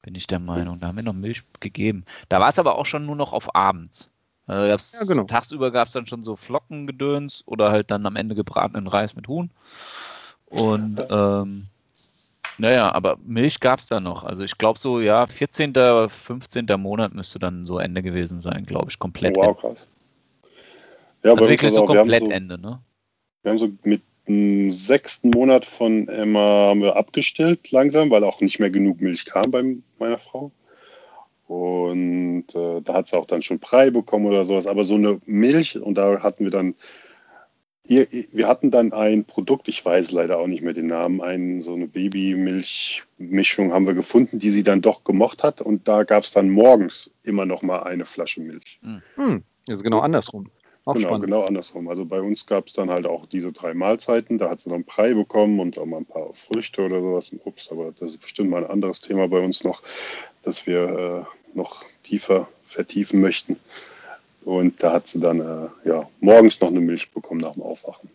bin 0.02 0.16
ich 0.16 0.28
der 0.28 0.40
Meinung. 0.40 0.80
Da 0.80 0.88
haben 0.88 0.98
wir 0.98 1.04
noch 1.04 1.14
Milch 1.14 1.44
gegeben. 1.60 2.06
Da 2.30 2.40
war 2.40 2.50
es 2.50 2.60
aber 2.60 2.78
auch 2.78 2.86
schon 2.86 3.06
nur 3.06 3.16
noch 3.16 3.34
auf 3.34 3.56
abends. 3.56 4.10
Also 4.46 4.98
Ja, 4.98 5.06
genau. 5.06 5.24
Tagsüber 5.24 5.72
gab 5.72 5.88
es 5.88 5.94
dann 5.94 6.08
schon 6.08 6.24
so 6.24 6.36
Flockengedöns 6.36 7.44
oder 7.46 7.72
halt 7.72 7.92
dann 7.92 8.06
am 8.06 8.16
Ende 8.16 8.36
gebratenen 8.36 8.88
Reis 8.88 9.16
mit 9.16 9.28
Huhn. 9.28 9.50
Und 10.48 11.02
ähm, 11.10 11.68
naja, 12.58 12.94
aber 12.94 13.18
Milch 13.26 13.60
gab 13.60 13.80
es 13.80 13.88
da 13.88 14.00
noch. 14.00 14.24
Also 14.24 14.44
ich 14.44 14.58
glaube 14.58 14.78
so, 14.78 15.00
ja, 15.00 15.26
14., 15.26 15.74
15. 15.74 16.68
Monat 16.78 17.14
müsste 17.14 17.40
dann 17.40 17.66
so 17.66 17.80
Ende 17.80 18.04
gewesen 18.04 18.40
sein, 18.40 18.66
glaube 18.66 18.92
ich, 18.92 19.00
komplett. 19.00 19.36
wow, 19.36 19.60
krass. 19.60 19.88
Ja, 21.24 21.32
also 21.32 21.50
wirklich 21.50 21.72
so 21.72 21.86
komplett 21.86 22.26
so, 22.26 22.30
Ende, 22.30 22.60
ne? 22.60 22.80
wir 23.44 23.52
haben 23.52 23.60
so 23.60 23.70
mit 23.84 24.02
dem 24.28 24.72
sechsten 24.72 25.30
Monat 25.32 25.66
von 25.66 26.08
Emma 26.08 26.40
haben 26.40 26.82
wir 26.82 26.96
abgestillt 26.96 27.72
langsam, 27.72 28.10
weil 28.10 28.24
auch 28.24 28.42
nicht 28.42 28.60
mehr 28.60 28.70
genug 28.70 29.02
Milch 29.02 29.26
kam 29.26 29.52
bei 29.52 29.64
meiner 30.00 30.18
Frau. 30.18 30.52
Und 31.48 32.46
äh, 32.56 32.82
da 32.82 32.94
hat 32.94 33.08
sie 33.08 33.18
auch 33.18 33.26
dann 33.26 33.42
schon 33.42 33.60
Brei 33.60 33.90
bekommen 33.90 34.26
oder 34.26 34.46
sowas. 34.46 34.66
Aber 34.66 34.84
so 34.84 34.96
eine 34.96 35.20
Milch, 35.26 35.78
und 35.78 35.98
da 35.98 36.24
hatten 36.24 36.46
wir 36.46 36.52
dann, 36.52 36.74
ihr, 37.86 38.08
wir 38.32 38.48
hatten 38.48 38.72
dann 38.72 38.94
ein 38.94 39.26
Produkt, 39.26 39.68
ich 39.68 39.86
weiß 39.86 40.12
leider 40.12 40.40
auch 40.40 40.48
nicht 40.48 40.64
mehr 40.64 40.74
den 40.74 40.88
Namen, 40.88 41.22
ein, 41.22 41.62
so 41.62 41.74
eine 41.74 41.88
Babymilchmischung 41.88 43.74
haben 43.74 43.86
wir 43.86 43.94
gefunden, 43.94 44.40
die 44.40 44.52
sie 44.52 44.64
dann 44.64 44.82
doch 44.82 45.04
gemocht 45.04 45.44
hat. 45.44 45.62
Und 45.62 45.88
da 45.88 46.04
gab 46.04 46.24
es 46.24 46.32
dann 46.32 46.50
morgens 46.50 47.12
immer 47.24 47.46
noch 47.46 47.62
mal 47.62 47.84
eine 47.84 48.06
Flasche 48.06 48.42
Milch. 48.42 48.80
Hm, 49.16 49.44
das 49.68 49.78
ist 49.78 49.84
genau 49.84 50.00
andersrum. 50.00 50.50
Auch 50.86 50.94
genau, 50.94 51.08
spannend. 51.08 51.26
genau 51.26 51.44
andersrum. 51.44 51.88
Also 51.88 52.04
bei 52.06 52.22
uns 52.22 52.46
gab 52.46 52.68
es 52.68 52.74
dann 52.74 52.90
halt 52.90 53.06
auch 53.06 53.26
diese 53.26 53.52
drei 53.54 53.74
Mahlzeiten. 53.74 54.38
Da 54.38 54.50
hat 54.50 54.60
sie 54.60 54.70
noch 54.70 54.76
einen 54.76 54.84
Brei 54.84 55.14
bekommen 55.14 55.60
und 55.60 55.78
auch 55.78 55.86
mal 55.86 55.98
ein 55.98 56.06
paar 56.06 56.34
Früchte 56.34 56.82
oder 56.82 57.00
sowas, 57.00 57.32
ein 57.32 57.40
Obst. 57.46 57.72
Aber 57.72 57.94
das 58.00 58.12
ist 58.12 58.18
bestimmt 58.22 58.50
mal 58.50 58.66
ein 58.66 58.70
anderes 58.70 59.00
Thema 59.00 59.28
bei 59.30 59.40
uns 59.40 59.64
noch, 59.64 59.82
das 60.42 60.68
wir 60.68 61.26
äh, 61.54 61.58
noch 61.58 61.86
tiefer 62.04 62.50
vertiefen 62.66 63.22
möchten. 63.22 63.58
Und 64.44 64.84
da 64.84 64.92
hat 64.92 65.08
sie 65.08 65.22
dann 65.22 65.40
äh, 65.40 65.88
ja, 65.88 66.10
morgens 66.20 66.60
noch 66.60 66.70
eine 66.70 66.82
Milch 66.82 67.12
bekommen 67.12 67.40
nach 67.40 67.54
dem 67.54 67.64
Aufwachen. 67.64 68.10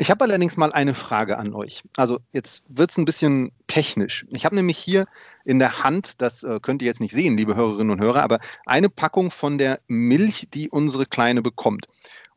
Ich 0.00 0.10
habe 0.10 0.24
allerdings 0.24 0.56
mal 0.56 0.72
eine 0.72 0.94
Frage 0.94 1.36
an 1.36 1.52
euch. 1.52 1.82
Also 1.98 2.20
jetzt 2.32 2.64
wird 2.68 2.90
es 2.90 2.96
ein 2.96 3.04
bisschen 3.04 3.52
technisch. 3.66 4.24
Ich 4.30 4.46
habe 4.46 4.54
nämlich 4.54 4.78
hier 4.78 5.04
in 5.44 5.58
der 5.58 5.84
Hand, 5.84 6.22
das 6.22 6.42
äh, 6.42 6.58
könnt 6.58 6.80
ihr 6.80 6.86
jetzt 6.86 7.02
nicht 7.02 7.12
sehen, 7.12 7.36
liebe 7.36 7.54
Hörerinnen 7.54 7.90
und 7.90 8.00
Hörer, 8.00 8.22
aber 8.22 8.40
eine 8.64 8.88
Packung 8.88 9.30
von 9.30 9.58
der 9.58 9.78
Milch, 9.88 10.48
die 10.54 10.70
unsere 10.70 11.04
Kleine 11.04 11.42
bekommt. 11.42 11.86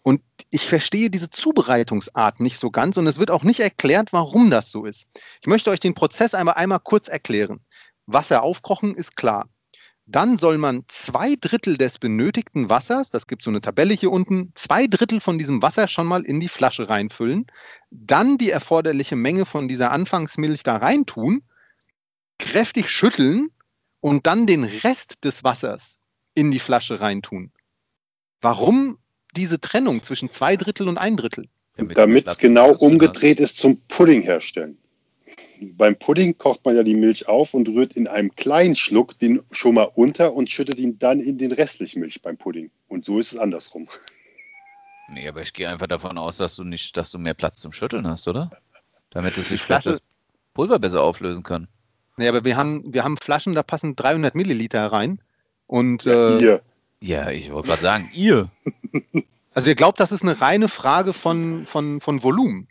Und 0.01 0.19
ich 0.49 0.67
verstehe 0.67 1.09
diese 1.09 1.29
Zubereitungsart 1.29 2.41
nicht 2.41 2.59
so 2.59 2.69
ganz 2.69 2.97
und 2.97 3.07
es 3.07 3.17
wird 3.17 3.31
auch 3.31 3.43
nicht 3.43 3.61
erklärt, 3.61 4.11
warum 4.11 4.49
das 4.49 4.69
so 4.69 4.83
ist. 4.83 5.07
Ich 5.39 5.47
möchte 5.47 5.71
euch 5.71 5.79
den 5.79 5.93
Prozess 5.93 6.33
einmal, 6.33 6.55
einmal 6.55 6.81
kurz 6.81 7.07
erklären. 7.07 7.61
Wasser 8.07 8.43
aufkochen 8.43 8.93
ist 8.93 9.15
klar. 9.15 9.47
Dann 10.05 10.37
soll 10.37 10.57
man 10.57 10.83
zwei 10.89 11.35
Drittel 11.39 11.77
des 11.77 11.97
benötigten 11.97 12.69
Wassers, 12.69 13.09
das 13.09 13.25
gibt 13.25 13.41
so 13.41 13.49
eine 13.49 13.61
Tabelle 13.61 13.93
hier 13.93 14.11
unten, 14.11 14.51
zwei 14.53 14.87
Drittel 14.87 15.21
von 15.21 15.37
diesem 15.37 15.61
Wasser 15.61 15.87
schon 15.87 16.07
mal 16.07 16.25
in 16.25 16.41
die 16.41 16.49
Flasche 16.49 16.89
reinfüllen, 16.89 17.47
dann 17.89 18.37
die 18.37 18.49
erforderliche 18.49 19.15
Menge 19.15 19.45
von 19.45 19.69
dieser 19.69 19.91
Anfangsmilch 19.91 20.63
da 20.63 20.75
reintun, 20.75 21.43
kräftig 22.37 22.89
schütteln 22.89 23.49
und 24.01 24.27
dann 24.27 24.45
den 24.45 24.65
Rest 24.65 25.23
des 25.23 25.45
Wassers 25.45 25.99
in 26.35 26.51
die 26.51 26.59
Flasche 26.59 26.99
reintun. 26.99 27.51
Warum 28.41 28.97
diese 29.37 29.61
Trennung 29.61 30.03
zwischen 30.03 30.29
zwei 30.29 30.57
Drittel 30.57 30.89
und 30.89 30.97
ein 30.97 31.15
Drittel? 31.15 31.47
Damit 31.77 32.27
es 32.27 32.37
genau 32.37 32.73
umgedreht 32.73 33.39
ist 33.39 33.57
zum 33.57 33.81
Pudding 33.87 34.21
herstellen. 34.21 34.77
Beim 35.61 35.95
Pudding 35.95 36.37
kocht 36.37 36.65
man 36.65 36.75
ja 36.75 36.83
die 36.83 36.95
Milch 36.95 37.27
auf 37.27 37.53
und 37.53 37.67
rührt 37.69 37.93
in 37.93 38.07
einem 38.07 38.35
kleinen 38.35 38.75
Schluck 38.75 39.17
den 39.19 39.41
schon 39.51 39.75
mal 39.75 39.89
unter 39.95 40.33
und 40.33 40.49
schüttet 40.49 40.79
ihn 40.79 40.99
dann 40.99 41.19
in 41.19 41.37
den 41.37 41.51
restlichen 41.51 41.99
Milch 42.01 42.21
beim 42.21 42.37
Pudding. 42.37 42.69
Und 42.87 43.05
so 43.05 43.19
ist 43.19 43.33
es 43.33 43.39
andersrum. 43.39 43.87
Nee, 45.09 45.27
aber 45.27 45.41
ich 45.41 45.53
gehe 45.53 45.69
einfach 45.69 45.87
davon 45.87 46.17
aus, 46.17 46.37
dass 46.37 46.55
du 46.55 46.63
nicht, 46.63 46.95
dass 46.97 47.11
du 47.11 47.19
mehr 47.19 47.33
Platz 47.33 47.57
zum 47.57 47.71
Schütteln 47.71 48.07
hast, 48.07 48.27
oder? 48.27 48.51
Damit 49.11 49.37
es 49.37 49.49
sich 49.49 49.61
Flasche- 49.61 49.91
besser, 49.91 50.01
das 50.01 50.01
Pulver 50.53 50.79
besser 50.79 51.01
auflösen 51.01 51.43
kann. 51.43 51.67
Nee, 52.17 52.27
aber 52.27 52.45
wir 52.45 52.55
haben, 52.57 52.93
wir 52.93 53.03
haben 53.03 53.17
Flaschen, 53.17 53.53
da 53.53 53.63
passen 53.63 53.95
300 53.95 54.35
Milliliter 54.35 54.87
rein. 54.87 55.19
Und 55.67 56.05
äh, 56.05 56.37
Hier, 56.39 56.61
Ja, 56.99 57.29
ich 57.31 57.51
wollte 57.51 57.69
gerade 57.69 57.81
sagen, 57.81 58.09
ihr. 58.13 58.49
also 59.53 59.69
ihr 59.69 59.75
glaubt, 59.75 59.99
das 59.99 60.11
ist 60.11 60.21
eine 60.23 60.39
reine 60.39 60.67
Frage 60.67 61.13
von, 61.13 61.65
von, 61.65 62.01
von 62.01 62.23
Volumen. 62.23 62.67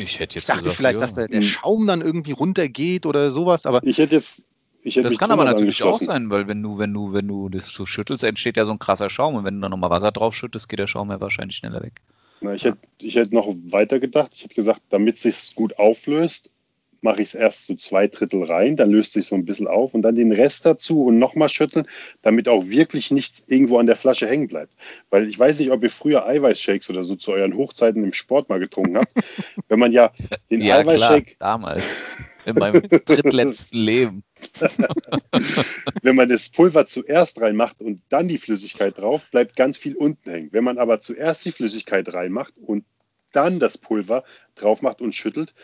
Ich 0.00 0.18
hätte 0.18 0.32
Ich 0.32 0.34
jetzt 0.36 0.48
dachte 0.48 0.60
gesagt, 0.60 0.76
vielleicht, 0.76 0.94
ja. 0.94 1.00
dass 1.00 1.14
der, 1.14 1.28
der 1.28 1.40
Hm. 1.40 1.46
Schaum 1.46 1.86
dann 1.86 2.00
irgendwie 2.00 2.32
runtergeht 2.32 3.06
oder 3.06 3.30
sowas, 3.30 3.66
aber 3.66 3.82
ich 3.84 3.98
hätte 3.98 4.16
jetzt. 4.16 4.44
Ich 4.82 4.96
hätte 4.96 5.10
Das 5.10 5.18
kann 5.18 5.30
aber 5.30 5.44
natürlich 5.44 5.82
auch 5.82 6.00
sein, 6.00 6.30
weil 6.30 6.48
wenn 6.48 6.62
du, 6.62 6.78
wenn 6.78 6.94
du, 6.94 7.12
wenn 7.12 7.28
du 7.28 7.50
das 7.50 7.68
so 7.68 7.84
schüttelst, 7.84 8.24
entsteht 8.24 8.56
ja 8.56 8.64
so 8.64 8.70
ein 8.70 8.78
krasser 8.78 9.10
Schaum 9.10 9.34
und 9.34 9.44
wenn 9.44 9.56
du 9.56 9.60
dann 9.60 9.70
nochmal 9.72 9.90
Wasser 9.90 10.10
drauf 10.10 10.34
schüttest, 10.34 10.70
geht 10.70 10.78
der 10.78 10.86
Schaum 10.86 11.10
ja 11.10 11.20
wahrscheinlich 11.20 11.58
schneller 11.58 11.82
weg. 11.82 12.00
Na, 12.40 12.54
ich, 12.54 12.64
hätte, 12.64 12.78
ich 12.98 13.14
hätte 13.14 13.34
noch 13.34 13.54
weiter 13.70 14.00
gedacht. 14.00 14.30
Ich 14.34 14.42
hätte 14.42 14.54
gesagt, 14.54 14.80
damit 14.88 15.16
es 15.16 15.22
sich 15.22 15.54
gut 15.54 15.78
auflöst, 15.78 16.50
mache 17.02 17.22
ich 17.22 17.28
es 17.28 17.34
erst 17.34 17.66
zu 17.66 17.76
zwei 17.76 18.08
Drittel 18.08 18.44
rein, 18.44 18.76
dann 18.76 18.90
löst 18.90 19.12
sich 19.12 19.26
so 19.26 19.34
ein 19.34 19.44
bisschen 19.44 19.66
auf 19.66 19.94
und 19.94 20.02
dann 20.02 20.14
den 20.14 20.32
Rest 20.32 20.66
dazu 20.66 21.02
und 21.02 21.18
nochmal 21.18 21.48
schütteln, 21.48 21.86
damit 22.22 22.48
auch 22.48 22.68
wirklich 22.68 23.10
nichts 23.10 23.44
irgendwo 23.48 23.78
an 23.78 23.86
der 23.86 23.96
Flasche 23.96 24.26
hängen 24.26 24.48
bleibt. 24.48 24.74
Weil 25.10 25.28
ich 25.28 25.38
weiß 25.38 25.58
nicht, 25.60 25.70
ob 25.70 25.82
ihr 25.82 25.90
früher 25.90 26.26
Eiweißshakes 26.26 26.90
oder 26.90 27.02
so 27.02 27.16
zu 27.16 27.32
euren 27.32 27.56
Hochzeiten 27.56 28.04
im 28.04 28.12
Sport 28.12 28.48
mal 28.48 28.58
getrunken 28.60 28.98
habt. 28.98 29.12
Wenn 29.68 29.78
man 29.78 29.92
ja 29.92 30.12
den 30.50 30.60
Ja, 30.60 30.78
Eiweißshake 30.78 31.36
klar, 31.36 31.58
damals. 31.58 31.84
In 32.46 32.54
meinem 32.54 32.80
drittletzten 32.82 33.78
Leben. 33.78 34.24
Wenn 36.02 36.16
man 36.16 36.28
das 36.30 36.48
Pulver 36.48 36.86
zuerst 36.86 37.38
reinmacht 37.38 37.82
und 37.82 38.00
dann 38.08 38.28
die 38.28 38.38
Flüssigkeit 38.38 38.96
drauf, 38.96 39.26
bleibt 39.30 39.56
ganz 39.56 39.76
viel 39.76 39.94
unten 39.94 40.30
hängen. 40.30 40.48
Wenn 40.50 40.64
man 40.64 40.78
aber 40.78 41.00
zuerst 41.00 41.44
die 41.44 41.52
Flüssigkeit 41.52 42.12
reinmacht 42.12 42.54
und 42.56 42.84
dann 43.32 43.60
das 43.60 43.78
Pulver 43.78 44.24
drauf 44.54 44.82
macht 44.82 45.00
und 45.00 45.14
schüttelt, 45.14 45.54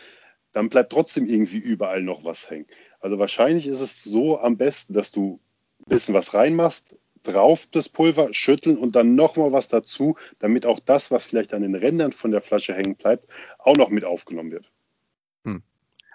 dann 0.57 0.69
bleibt 0.69 0.91
trotzdem 0.91 1.27
irgendwie 1.27 1.59
überall 1.59 2.01
noch 2.01 2.23
was 2.23 2.49
hängen. 2.49 2.65
Also 2.99 3.19
wahrscheinlich 3.19 3.67
ist 3.67 3.79
es 3.79 4.03
so 4.03 4.39
am 4.39 4.57
besten, 4.57 4.95
dass 4.95 5.11
du 5.11 5.39
ein 5.81 5.89
bisschen 5.89 6.15
was 6.15 6.33
reinmachst, 6.33 6.95
drauf 7.21 7.67
das 7.71 7.89
Pulver, 7.89 8.33
schütteln 8.33 8.75
und 8.75 8.95
dann 8.95 9.13
nochmal 9.13 9.51
was 9.51 9.67
dazu, 9.67 10.17
damit 10.39 10.65
auch 10.65 10.79
das, 10.79 11.11
was 11.11 11.25
vielleicht 11.25 11.53
an 11.53 11.61
den 11.61 11.75
Rändern 11.75 12.11
von 12.11 12.31
der 12.31 12.41
Flasche 12.41 12.73
hängen 12.73 12.95
bleibt, 12.95 13.27
auch 13.59 13.77
noch 13.77 13.89
mit 13.89 14.03
aufgenommen 14.03 14.51
wird. 14.51 14.65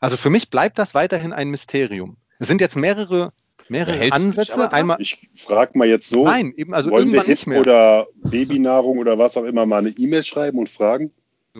Also 0.01 0.17
für 0.17 0.31
mich 0.31 0.51
bleibt 0.51 0.81
das 0.81 0.97
weiterhin 0.97 1.33
ein 1.33 1.49
Mysterium. 1.49 2.17
Es 2.41 2.49
sind 2.49 2.61
jetzt 2.61 2.75
mehrere, 2.75 3.33
mehrere 3.69 4.11
Ansätze. 4.11 4.51
dran? 4.51 4.73
Einmal, 4.73 5.01
Ich 5.01 5.29
frage 5.37 5.79
mal 5.79 5.87
jetzt 5.87 6.09
so, 6.09 6.25
nein, 6.25 6.53
eben, 6.57 6.75
also 6.75 6.91
wollen 6.91 7.13
wir 7.13 7.23
HIP 7.23 7.47
mehr. 7.47 7.61
oder 7.61 8.09
Babynahrung 8.17 8.99
oder 8.99 9.17
was 9.17 9.37
auch 9.37 9.45
immer 9.45 9.67
mal 9.67 9.79
eine 9.79 9.91
E-Mail 9.91 10.25
schreiben 10.25 10.59
und 10.59 10.69
fragen? 10.69 11.13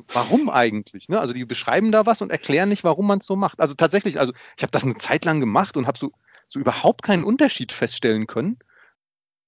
Warum 0.09 0.49
eigentlich? 0.49 1.09
Ne? 1.09 1.21
Also 1.21 1.35
die 1.35 1.45
beschreiben 1.45 1.93
da 1.93 2.07
was 2.07 2.23
und 2.23 2.31
erklären 2.31 2.71
nicht, 2.71 2.85
warum 2.85 3.07
man 3.07 3.19
es 3.19 3.27
so 3.27 3.37
macht. 3.37 3.61
Also 3.61 3.75
tatsächlich, 3.75 4.19
also 4.19 4.33
ich 4.57 4.63
habe 4.63 4.71
das 4.71 4.85
eine 4.85 4.97
Zeit 4.97 5.25
lang 5.25 5.41
gemacht 5.41 5.77
und 5.77 5.87
habe 5.87 5.99
so, 5.99 6.13
so 6.49 6.59
überhaupt 6.59 7.03
keinen 7.03 7.25
Unterschied 7.25 7.73
feststellen 7.73 8.27
können. 8.27 8.59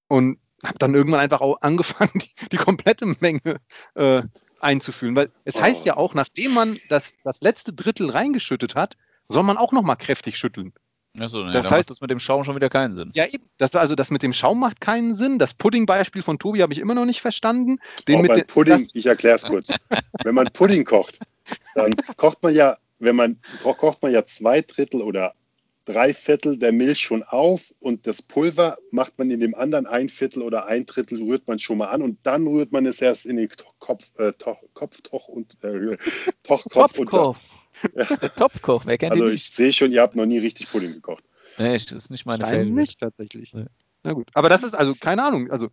Und 0.09 0.39
habe 0.63 0.79
dann 0.79 0.95
irgendwann 0.95 1.21
einfach 1.21 1.41
auch 1.41 1.61
angefangen, 1.63 2.13
die, 2.15 2.49
die 2.53 2.57
komplette 2.57 3.07
Menge 3.21 3.57
äh, 3.95 4.23
einzufühlen. 4.61 5.17
Weil 5.17 5.33
es 5.45 5.61
heißt 5.61 5.83
Oh. 5.83 5.87
ja 5.87 5.97
auch, 5.97 6.15
nachdem 6.15 6.53
man 6.53 6.79
das, 6.89 7.15
das 7.25 7.41
letzte 7.41 7.73
Drittel 7.73 8.11
reingeschüttet 8.11 8.75
hat, 8.75 8.97
soll 9.29 9.43
man 9.45 9.57
auch 9.57 9.73
nochmal 9.73 9.97
kräftig 9.97 10.37
schütteln. 10.39 10.75
Achso, 11.19 11.39
nee, 11.45 11.53
Das 11.53 11.53
dann 11.53 11.65
heißt- 11.67 11.71
macht 11.77 11.91
das 11.91 12.01
mit 12.01 12.11
dem 12.11 12.19
Schaum 12.19 12.45
schon 12.45 12.57
wieder 12.57 12.69
keinen 12.69 12.95
Sinn. 12.95 13.13
Ja, 13.15 13.25
eben. 13.27 13.45
Das, 13.59 13.77
also 13.77 13.95
das 13.95 14.11
mit 14.11 14.23
dem 14.23 14.33
Schaum 14.33 14.59
macht 14.59 14.81
keinen 14.81 15.15
Sinn. 15.15 15.39
Das 15.39 15.55
Pudding-Beispiel 15.55 16.23
von 16.23 16.39
Tobi 16.39 16.61
habe 16.63 16.73
ich 16.73 16.81
immer 16.81 16.95
noch 16.95 17.05
nicht 17.05 17.21
verstanden. 17.21 17.79
Den 18.09 18.17
auch 18.19 18.23
mit 18.23 18.37
den- 18.37 18.47
Pudding, 18.47 18.83
das- 18.85 18.95
ich 18.95 19.07
erkläre 19.07 19.37
es 19.37 19.43
kurz. 19.45 19.69
Wenn 20.25 20.35
man 20.35 20.47
Pudding 20.53 20.85
kocht, 20.85 21.19
dann 21.77 21.95
kocht 22.17 22.43
man 22.43 22.55
ja, 22.55 22.79
wenn 22.99 23.17
man 23.17 23.39
kocht 23.63 24.03
man 24.03 24.13
ja 24.13 24.25
zwei 24.25 24.61
Drittel 24.63 25.03
oder 25.03 25.35
drei 25.85 26.15
Viertel 26.15 26.57
der 26.59 26.73
Milch 26.73 27.01
schon 27.01 27.23
auf 27.23 27.75
und 27.79 28.07
das 28.07 28.23
Pulver 28.23 28.79
macht 28.91 29.19
man 29.19 29.31
in 29.31 29.41
dem 29.41 29.55
anderen 29.55 29.87
ein 29.87 30.09
Viertel 30.09 30.43
oder 30.43 30.65
ein 30.67 30.87
Drittel 30.87 31.23
rührt 31.23 31.47
man 31.47 31.59
schon 31.59 31.77
mal 31.79 31.89
an 31.89 32.01
und 32.03 32.19
dann 32.23 32.47
rührt 32.47 32.73
man 32.73 32.87
es 32.87 33.03
erst 33.03 33.27
in 33.27 33.37
den 33.37 33.51
Kopf, 33.81 34.11
äh, 34.19 34.33
Toch, 34.33 34.63
Kopf, 34.73 35.03
Toch 35.03 35.29
und 35.29 35.63
äh, 35.63 35.97
Toch, 36.43 36.65
Kopf 36.71 36.99
unter. 36.99 37.11
Topkoch. 37.19 37.37
Der 37.95 38.07
Topkoch, 38.37 38.87
wer 38.87 38.99
kennt 38.99 39.13
Also 39.13 39.27
den 39.27 39.35
ich 39.35 39.43
nicht? 39.43 39.53
sehe 39.53 39.73
schon, 39.73 39.93
ihr 39.93 40.03
habt 40.03 40.17
noch 40.17 40.27
nie 40.27 40.39
richtig 40.39 40.71
Pudding 40.71 40.93
gekocht. 40.93 41.25
Nee, 41.59 41.75
das 41.75 41.91
ist 41.93 42.11
nicht 42.11 42.27
meine 42.27 42.47
Fälle. 42.47 42.67
nicht 42.67 43.01
tatsächlich. 43.01 43.55
Nee. 43.55 43.67
Na 44.03 44.13
gut. 44.13 44.31
Aber 44.35 44.49
das 44.49 44.63
ist 44.63 44.75
also, 44.75 44.95
keine 44.95 45.25
Ahnung, 45.25 45.51
also 45.51 45.69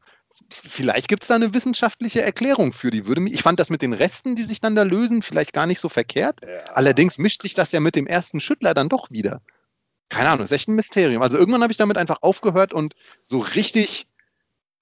vielleicht 0.50 1.08
gibt 1.08 1.24
es 1.24 1.28
da 1.28 1.36
eine 1.36 1.54
wissenschaftliche 1.54 2.22
Erklärung 2.22 2.72
für 2.72 2.90
die. 2.92 3.06
Würde 3.06 3.22
mich, 3.22 3.34
ich 3.34 3.42
fand 3.44 3.60
das 3.60 3.70
mit 3.70 3.82
den 3.82 3.94
Resten, 3.94 4.36
die 4.36 4.46
sich 4.46 4.62
dann 4.62 4.76
da 4.76 4.84
lösen, 4.84 5.22
vielleicht 5.22 5.54
gar 5.54 5.66
nicht 5.66 5.80
so 5.80 5.90
verkehrt. 5.90 6.40
Ja. 6.42 6.64
Allerdings 6.74 7.18
mischt 7.18 7.42
sich 7.42 7.54
das 7.54 7.72
ja 7.72 7.80
mit 7.80 7.96
dem 7.96 8.08
ersten 8.08 8.40
Schüttler 8.40 8.74
dann 8.74 8.90
doch 8.90 9.12
wieder. 9.12 9.42
Keine 10.10 10.30
Ahnung, 10.30 10.44
ist 10.44 10.52
echt 10.52 10.68
ein 10.70 10.76
Mysterium. 10.76 11.22
Also 11.22 11.38
irgendwann 11.38 11.62
habe 11.62 11.72
ich 11.72 11.78
damit 11.78 11.98
einfach 11.98 12.20
aufgehört 12.22 12.74
und 12.74 12.96
so 13.26 13.40
richtig 13.40 14.08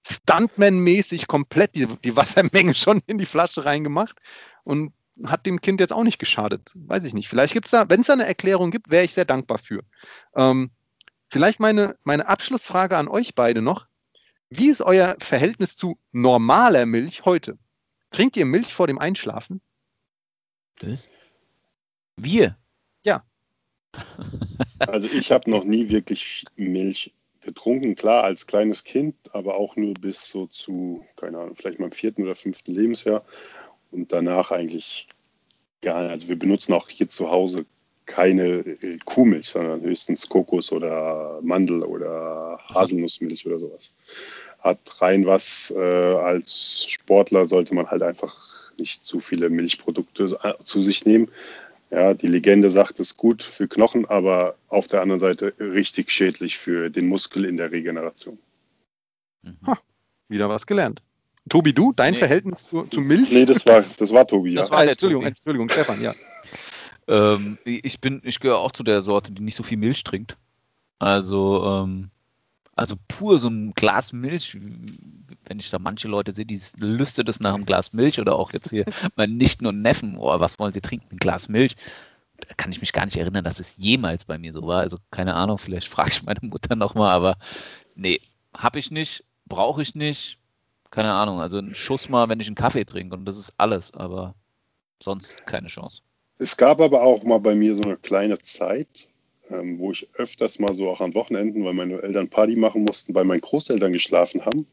Stuntman-mäßig 0.06 1.26
komplett 1.26 1.74
die, 1.74 1.86
die 1.86 2.16
Wassermenge 2.16 2.74
schon 2.74 3.02
in 3.06 3.18
die 3.18 3.26
Flasche 3.26 3.64
reingemacht 3.64 4.16
und 4.64 4.92
hat 5.26 5.46
dem 5.46 5.60
Kind 5.60 5.80
jetzt 5.80 5.92
auch 5.92 6.04
nicht 6.04 6.18
geschadet. 6.18 6.72
Weiß 6.74 7.04
ich 7.04 7.14
nicht. 7.14 7.28
Vielleicht 7.28 7.52
gibt 7.52 7.66
es 7.66 7.72
da, 7.72 7.88
wenn 7.88 8.00
es 8.00 8.06
da 8.06 8.14
eine 8.14 8.26
Erklärung 8.26 8.70
gibt, 8.70 8.90
wäre 8.90 9.04
ich 9.04 9.14
sehr 9.14 9.24
dankbar 9.24 9.58
für. 9.58 9.82
Ähm, 10.34 10.70
vielleicht 11.28 11.60
meine, 11.60 11.96
meine 12.04 12.26
Abschlussfrage 12.28 12.96
an 12.96 13.08
euch 13.08 13.34
beide 13.34 13.62
noch. 13.62 13.86
Wie 14.48 14.68
ist 14.68 14.82
euer 14.82 15.16
Verhältnis 15.20 15.76
zu 15.76 15.98
normaler 16.12 16.86
Milch 16.86 17.24
heute? 17.24 17.58
Trinkt 18.10 18.36
ihr 18.36 18.46
Milch 18.46 18.74
vor 18.74 18.86
dem 18.86 18.98
Einschlafen? 18.98 19.60
Was? 20.80 21.08
Wir? 22.16 22.56
Also 24.78 25.08
ich 25.08 25.30
habe 25.30 25.50
noch 25.50 25.64
nie 25.64 25.90
wirklich 25.90 26.44
Milch 26.56 27.12
getrunken, 27.42 27.96
klar, 27.96 28.24
als 28.24 28.46
kleines 28.46 28.84
Kind, 28.84 29.14
aber 29.32 29.54
auch 29.54 29.76
nur 29.76 29.94
bis 29.94 30.30
so 30.30 30.46
zu, 30.46 31.04
keine 31.16 31.38
Ahnung, 31.38 31.56
vielleicht 31.56 31.80
meinem 31.80 31.92
vierten 31.92 32.22
oder 32.22 32.34
fünften 32.34 32.72
Lebensjahr. 32.72 33.24
Und 33.90 34.12
danach 34.12 34.50
eigentlich 34.50 35.08
gar 35.82 36.02
nicht. 36.02 36.10
Also 36.10 36.28
wir 36.28 36.38
benutzen 36.38 36.72
auch 36.72 36.88
hier 36.88 37.08
zu 37.08 37.30
Hause 37.30 37.64
keine 38.06 38.58
äh, 38.82 38.98
Kuhmilch, 39.04 39.48
sondern 39.48 39.80
höchstens 39.82 40.28
Kokos 40.28 40.72
oder 40.72 41.38
Mandel 41.42 41.82
oder 41.82 42.58
Haselnussmilch 42.68 43.46
oder 43.46 43.58
sowas. 43.58 43.94
Hat 44.58 44.78
rein 45.00 45.26
was, 45.26 45.72
äh, 45.76 45.80
als 45.80 46.86
Sportler 46.88 47.46
sollte 47.46 47.74
man 47.74 47.86
halt 47.90 48.02
einfach 48.02 48.72
nicht 48.78 49.04
zu 49.04 49.20
viele 49.20 49.48
Milchprodukte 49.48 50.38
äh, 50.42 50.54
zu 50.64 50.82
sich 50.82 51.06
nehmen. 51.06 51.28
Ja, 51.90 52.14
die 52.14 52.28
Legende 52.28 52.70
sagt, 52.70 53.00
es 53.00 53.12
ist 53.12 53.16
gut 53.16 53.42
für 53.42 53.66
Knochen, 53.66 54.06
aber 54.06 54.54
auf 54.68 54.86
der 54.86 55.02
anderen 55.02 55.20
Seite 55.20 55.54
richtig 55.58 56.10
schädlich 56.10 56.56
für 56.56 56.88
den 56.88 57.06
Muskel 57.06 57.44
in 57.44 57.56
der 57.56 57.72
Regeneration. 57.72 58.38
Mhm. 59.42 59.58
Ha. 59.66 59.78
Wieder 60.28 60.48
was 60.48 60.66
gelernt. 60.66 61.02
Tobi, 61.48 61.72
du, 61.72 61.92
dein 61.92 62.12
Nee. 62.12 62.18
Verhältnis 62.18 62.64
zu, 62.64 62.84
zu 62.84 63.00
Milch? 63.00 63.30
Nee, 63.32 63.44
das 63.44 63.64
war, 63.66 63.82
das 63.98 64.12
war 64.12 64.26
Tobi, 64.26 64.52
ja. 64.52 64.60
Das 64.60 64.70
war 64.70 64.78
Ah, 64.78 64.82
der 64.82 64.92
Entschuldigung, 64.92 65.22
Tobi. 65.22 65.28
Entschuldigung, 65.36 65.70
Stefan, 65.70 66.00
ja. 66.02 66.14
Ähm, 67.08 67.58
ich 67.64 68.00
bin, 68.00 68.20
ich 68.24 68.38
gehöre 68.38 68.58
auch 68.58 68.70
zu 68.70 68.84
der 68.84 69.02
Sorte, 69.02 69.32
die 69.32 69.42
nicht 69.42 69.56
so 69.56 69.64
viel 69.64 69.78
Milch 69.78 70.04
trinkt. 70.04 70.36
Also, 71.00 71.64
ähm, 71.64 72.10
also 72.76 72.94
pur 73.08 73.40
so 73.40 73.48
ein 73.48 73.72
Glas 73.74 74.12
Milch, 74.12 74.56
wenn 75.46 75.58
ich 75.58 75.70
da 75.70 75.80
manche 75.80 76.06
Leute 76.06 76.30
sehe, 76.30 76.46
die 76.46 76.60
lüstet 76.76 77.28
es 77.28 77.40
nach 77.40 77.54
einem 77.54 77.66
Glas 77.66 77.92
Milch 77.92 78.20
oder 78.20 78.36
auch 78.36 78.52
jetzt 78.52 78.70
hier 78.70 78.84
meine 79.16 79.34
Nichten 79.34 79.66
und 79.66 79.82
Neffen, 79.82 80.18
oh, 80.18 80.38
was 80.38 80.60
wollen 80.60 80.72
sie 80.72 80.80
trinken? 80.82 81.08
Ein 81.10 81.16
Glas 81.16 81.48
Milch. 81.48 81.74
Da 82.36 82.54
kann 82.54 82.70
ich 82.70 82.80
mich 82.80 82.92
gar 82.92 83.06
nicht 83.06 83.16
erinnern, 83.16 83.42
dass 83.44 83.58
es 83.58 83.76
jemals 83.76 84.24
bei 84.24 84.38
mir 84.38 84.52
so 84.52 84.64
war. 84.66 84.80
Also 84.80 84.98
keine 85.10 85.34
Ahnung, 85.34 85.58
vielleicht 85.58 85.88
frage 85.88 86.10
ich 86.10 86.22
meine 86.22 86.40
Mutter 86.42 86.76
nochmal, 86.76 87.10
aber 87.10 87.38
nee, 87.96 88.20
habe 88.56 88.78
ich 88.78 88.92
nicht, 88.92 89.24
brauche 89.46 89.82
ich 89.82 89.96
nicht. 89.96 90.38
Keine 90.90 91.12
Ahnung, 91.12 91.40
also 91.40 91.58
ein 91.58 91.74
Schuss 91.74 92.08
mal, 92.08 92.28
wenn 92.28 92.40
ich 92.40 92.48
einen 92.48 92.56
Kaffee 92.56 92.84
trinke 92.84 93.16
und 93.16 93.24
das 93.24 93.38
ist 93.38 93.52
alles, 93.56 93.92
aber 93.94 94.34
sonst 95.02 95.46
keine 95.46 95.68
Chance. 95.68 96.02
Es 96.38 96.56
gab 96.56 96.80
aber 96.80 97.02
auch 97.02 97.22
mal 97.22 97.38
bei 97.38 97.54
mir 97.54 97.76
so 97.76 97.84
eine 97.84 97.96
kleine 97.96 98.38
Zeit, 98.38 99.08
ähm, 99.50 99.78
wo 99.78 99.92
ich 99.92 100.08
öfters 100.14 100.58
mal 100.58 100.74
so 100.74 100.88
auch 100.88 101.00
an 101.00 101.14
Wochenenden, 101.14 101.64
weil 101.64 101.74
meine 101.74 102.02
Eltern 102.02 102.28
Party 102.28 102.56
machen 102.56 102.84
mussten, 102.84 103.12
bei 103.12 103.24
meinen 103.24 103.40
Großeltern 103.40 103.92
geschlafen 103.92 104.44
haben. 104.44 104.66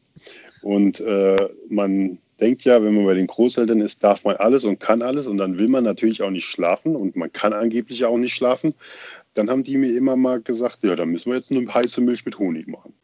Und 0.62 1.00
äh, 1.00 1.36
man 1.68 2.18
denkt 2.40 2.64
ja, 2.64 2.82
wenn 2.82 2.94
man 2.94 3.04
bei 3.04 3.14
den 3.14 3.26
Großeltern 3.26 3.80
ist, 3.80 4.02
darf 4.02 4.24
man 4.24 4.36
alles 4.36 4.64
und 4.64 4.80
kann 4.80 5.02
alles 5.02 5.26
und 5.26 5.38
dann 5.38 5.58
will 5.58 5.68
man 5.68 5.84
natürlich 5.84 6.22
auch 6.22 6.30
nicht 6.30 6.46
schlafen 6.46 6.96
und 6.96 7.16
man 7.16 7.32
kann 7.32 7.52
angeblich 7.52 8.04
auch 8.04 8.16
nicht 8.16 8.34
schlafen. 8.34 8.74
Dann 9.34 9.50
haben 9.50 9.62
die 9.62 9.76
mir 9.76 9.96
immer 9.96 10.16
mal 10.16 10.40
gesagt, 10.40 10.82
ja, 10.82 10.96
dann 10.96 11.10
müssen 11.10 11.30
wir 11.30 11.36
jetzt 11.36 11.50
eine 11.50 11.72
heiße 11.72 12.00
Milch 12.00 12.24
mit 12.24 12.38
Honig 12.38 12.66
machen. 12.66 12.94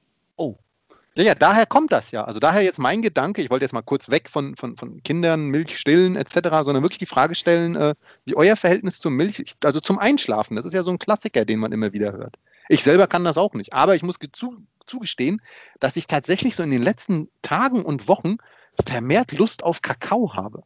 Ja, 1.16 1.22
ja, 1.22 1.34
daher 1.36 1.64
kommt 1.64 1.92
das 1.92 2.10
ja. 2.10 2.24
Also 2.24 2.40
daher 2.40 2.62
jetzt 2.62 2.78
mein 2.78 3.00
Gedanke, 3.00 3.40
ich 3.40 3.48
wollte 3.48 3.64
jetzt 3.64 3.72
mal 3.72 3.82
kurz 3.82 4.10
weg 4.10 4.28
von, 4.28 4.56
von, 4.56 4.76
von 4.76 5.00
Kindern, 5.04 5.46
Milch 5.46 5.78
stillen 5.78 6.16
etc., 6.16 6.48
sondern 6.62 6.82
wirklich 6.82 6.98
die 6.98 7.06
Frage 7.06 7.36
stellen, 7.36 7.76
äh, 7.76 7.94
wie 8.24 8.34
euer 8.34 8.56
Verhältnis 8.56 8.98
zur 8.98 9.12
Milch, 9.12 9.44
also 9.62 9.78
zum 9.78 9.98
Einschlafen, 9.98 10.56
das 10.56 10.64
ist 10.64 10.72
ja 10.72 10.82
so 10.82 10.90
ein 10.90 10.98
Klassiker, 10.98 11.44
den 11.44 11.60
man 11.60 11.70
immer 11.70 11.92
wieder 11.92 12.12
hört. 12.12 12.36
Ich 12.68 12.82
selber 12.82 13.06
kann 13.06 13.24
das 13.24 13.38
auch 13.38 13.54
nicht, 13.54 13.72
aber 13.72 13.94
ich 13.94 14.02
muss 14.02 14.18
zu, 14.32 14.56
zugestehen, 14.86 15.40
dass 15.78 15.96
ich 15.96 16.08
tatsächlich 16.08 16.56
so 16.56 16.64
in 16.64 16.72
den 16.72 16.82
letzten 16.82 17.28
Tagen 17.42 17.84
und 17.84 18.08
Wochen 18.08 18.38
vermehrt 18.84 19.30
Lust 19.32 19.62
auf 19.62 19.82
Kakao 19.82 20.34
habe. 20.34 20.64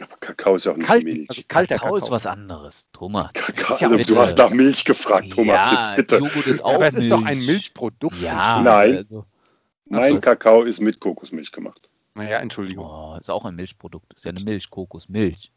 Aber 0.00 0.16
Kakao 0.20 0.56
ist 0.56 0.64
ja 0.64 0.72
auch 0.72 0.76
nicht 0.76 0.86
Kalt, 0.86 1.04
Milch. 1.04 1.28
also 1.28 1.42
kalter 1.48 1.74
Kakao 1.76 1.94
Kakao. 1.94 2.06
ist 2.06 2.10
was 2.10 2.26
anderes, 2.26 2.86
Thomas. 2.92 3.32
Kakao, 3.34 3.76
ja 3.78 3.88
du 3.88 4.18
hast 4.18 4.38
nach 4.38 4.50
Milch 4.50 4.86
gefragt, 4.86 5.32
Thomas, 5.32 5.70
ja, 5.70 5.78
jetzt 5.78 5.96
bitte. 5.96 6.16
Joghurt 6.16 6.46
ist 6.46 6.64
auch 6.64 6.74
aber 6.74 6.88
es 6.88 6.94
ist 6.94 7.10
doch 7.10 7.20
Milch. 7.20 7.30
ein 7.30 7.38
Milchprodukt. 7.44 8.20
Ja, 8.20 8.62
Nein. 8.62 8.96
Also, 8.96 9.26
Mein 9.88 10.14
so. 10.14 10.20
Kakao 10.20 10.62
ist 10.62 10.80
mit 10.80 11.00
Kokosmilch 11.00 11.52
gemacht. 11.52 11.88
Naja, 12.14 12.38
Entschuldigung. 12.38 12.86
oh, 12.86 13.16
ist 13.20 13.30
auch 13.30 13.44
ein 13.44 13.54
Milchprodukt. 13.56 14.14
Ist 14.14 14.24
ja 14.24 14.30
eine 14.30 14.40
Milch, 14.40 14.70
Kokos, 14.70 15.08
Milch. 15.08 15.52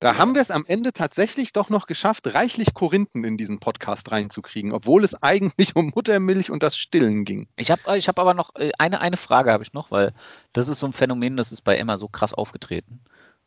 Da 0.00 0.16
haben 0.16 0.34
wir 0.34 0.40
es 0.40 0.50
am 0.50 0.64
Ende 0.66 0.92
tatsächlich 0.92 1.52
doch 1.52 1.68
noch 1.68 1.86
geschafft, 1.86 2.32
reichlich 2.32 2.72
Korinthen 2.72 3.24
in 3.24 3.36
diesen 3.36 3.58
Podcast 3.60 4.10
reinzukriegen, 4.12 4.72
obwohl 4.72 5.04
es 5.04 5.20
eigentlich 5.22 5.76
um 5.76 5.92
Muttermilch 5.94 6.50
und 6.50 6.62
das 6.62 6.76
Stillen 6.78 7.24
ging. 7.24 7.48
Ich 7.56 7.70
habe 7.70 7.98
ich 7.98 8.08
hab 8.08 8.18
aber 8.18 8.32
noch 8.32 8.54
äh, 8.56 8.70
eine, 8.78 9.00
eine 9.00 9.16
Frage 9.18 9.52
habe 9.52 9.64
ich 9.64 9.72
noch, 9.74 9.90
weil 9.90 10.14
das 10.52 10.68
ist 10.68 10.80
so 10.80 10.86
ein 10.86 10.92
Phänomen, 10.94 11.36
das 11.36 11.52
ist 11.52 11.62
bei 11.62 11.76
Emma 11.76 11.98
so 11.98 12.08
krass 12.08 12.32
aufgetreten. 12.32 13.00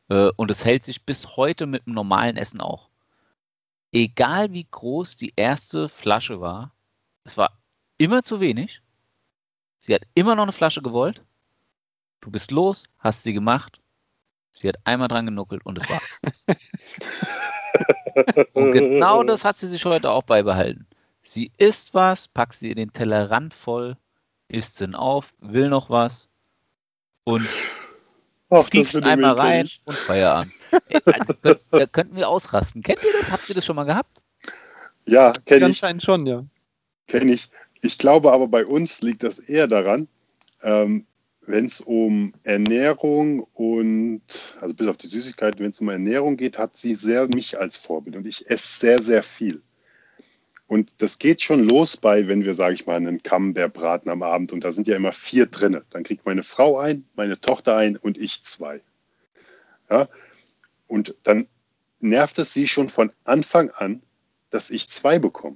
Äh, 0.10 0.30
Und 0.36 0.52
es 0.52 0.64
hält 0.66 0.86
sich 0.86 1.06
bis 1.06 1.38
heute 1.38 1.66
mit 1.66 1.86
dem 1.88 1.94
normalen 1.94 2.38
Essen 2.38 2.62
auch. 2.62 2.90
egal 3.94 4.52
wie 4.54 4.68
groß 4.70 5.18
die 5.18 5.34
erste 5.36 5.90
Flasche 5.90 6.40
war, 6.42 6.74
es 7.24 7.38
war 7.38 7.52
immer 7.98 8.24
zu 8.24 8.40
wenig. 8.40 8.82
Sie 9.80 9.94
hat 9.94 10.04
immer 10.16 10.36
noch 10.36 10.44
eine 10.44 10.52
Flasche 10.52 10.82
gewollt. 10.82 11.24
Du 12.22 12.32
bist 12.32 12.52
los, 12.52 12.86
hast 13.00 13.24
sie 13.24 13.34
gemacht. 13.34 13.80
Sie 14.52 14.68
hat 14.68 14.78
einmal 14.84 15.08
dran 15.08 15.26
genuckelt 15.26 15.66
und 15.66 15.78
es 15.78 15.90
war. 15.90 16.02
und 18.54 18.72
genau 18.72 19.24
das 19.24 19.46
hat 19.46 19.58
sie 19.58 19.68
sich 19.68 19.86
heute 19.86 20.10
auch 20.10 20.24
beibehalten. 20.24 20.88
Sie 21.24 21.52
isst 21.58 21.94
was, 21.94 22.28
packt 22.28 22.54
sie 22.54 22.72
in 22.72 22.78
den 22.78 22.94
Tellerrand 22.94 23.54
voll, 23.54 23.98
isst 24.48 24.82
ihn 24.82 24.96
auf, 24.96 25.34
will 25.40 25.70
noch 25.70 25.90
was 25.90 26.28
und 27.26 27.48
Ach, 28.50 28.70
einmal 29.02 29.34
rein 29.34 29.70
und 29.86 29.98
Feierabend. 29.98 30.54
Ey, 30.88 31.02
also, 31.06 31.34
könnt, 31.34 31.60
da 31.72 31.86
könnten 31.86 32.16
wir 32.16 32.30
ausrasten. 32.30 32.82
Kennt 32.82 33.04
ihr 33.04 33.12
das? 33.20 33.30
Habt 33.30 33.50
ihr 33.50 33.56
das 33.56 33.66
schon 33.66 33.76
mal 33.76 33.84
gehabt? 33.84 34.24
Ja, 35.06 35.34
kenne 35.46 35.60
ich. 35.60 35.66
Anscheinend 35.66 36.04
schon, 36.04 36.26
ja. 36.26 36.46
Kenne 37.08 37.34
ich. 37.34 37.50
Ich 37.82 37.98
glaube 37.98 38.32
aber 38.32 38.48
bei 38.48 38.66
uns 38.66 39.02
liegt 39.02 39.24
das 39.24 39.40
eher 39.40 39.68
daran, 39.68 40.08
ähm, 40.62 41.06
wenn 41.42 41.66
es 41.66 41.80
um 41.80 42.34
Ernährung 42.44 43.48
und, 43.54 44.22
also 44.60 44.74
bis 44.74 44.88
auf 44.88 44.98
die 44.98 45.08
Süßigkeiten, 45.08 45.62
wenn 45.62 45.72
es 45.72 45.80
um 45.80 45.90
Ernährung 45.90 46.36
geht, 46.36 46.58
hat 46.58 46.76
sie 46.76 46.94
sehr 46.94 47.28
mich 47.28 47.58
als 47.58 47.78
Vorbild 47.78 48.18
und 48.18 48.28
ich 48.28 48.50
esse 48.50 48.80
sehr, 48.80 49.02
sehr 49.02 49.24
viel. 49.24 49.62
Und 50.68 50.92
das 50.98 51.18
geht 51.18 51.42
schon 51.42 51.64
los 51.64 51.96
bei, 51.96 52.28
wenn 52.28 52.44
wir, 52.44 52.54
sage 52.54 52.74
ich 52.74 52.86
mal, 52.86 52.98
einen 52.98 53.24
Camembert 53.24 53.74
braten 53.74 54.10
am 54.10 54.22
Abend 54.22 54.52
und 54.52 54.66
da 54.66 54.72
sind 54.72 54.88
ja 54.88 54.98
immer 54.98 55.14
vier 55.14 55.46
drinne. 55.46 55.86
Dann 55.92 56.04
kriegt 56.04 56.26
meine 56.26 56.44
Frau 56.44 56.78
ein, 56.78 57.08
meine 57.16 57.40
Tochter 57.40 57.78
ein 57.78 57.96
und 57.96 58.18
ich 58.18 58.44
zwei. 58.44 58.82
Ja? 59.90 60.10
Und 60.88 61.16
dann 61.24 61.48
nervt 62.02 62.38
es 62.40 62.54
sie 62.54 62.68
schon 62.68 62.90
von 62.90 63.12
Anfang 63.24 63.70
an, 63.72 64.02
dass 64.50 64.70
ich 64.70 64.90
zwei 64.90 65.20
bekomme. 65.20 65.56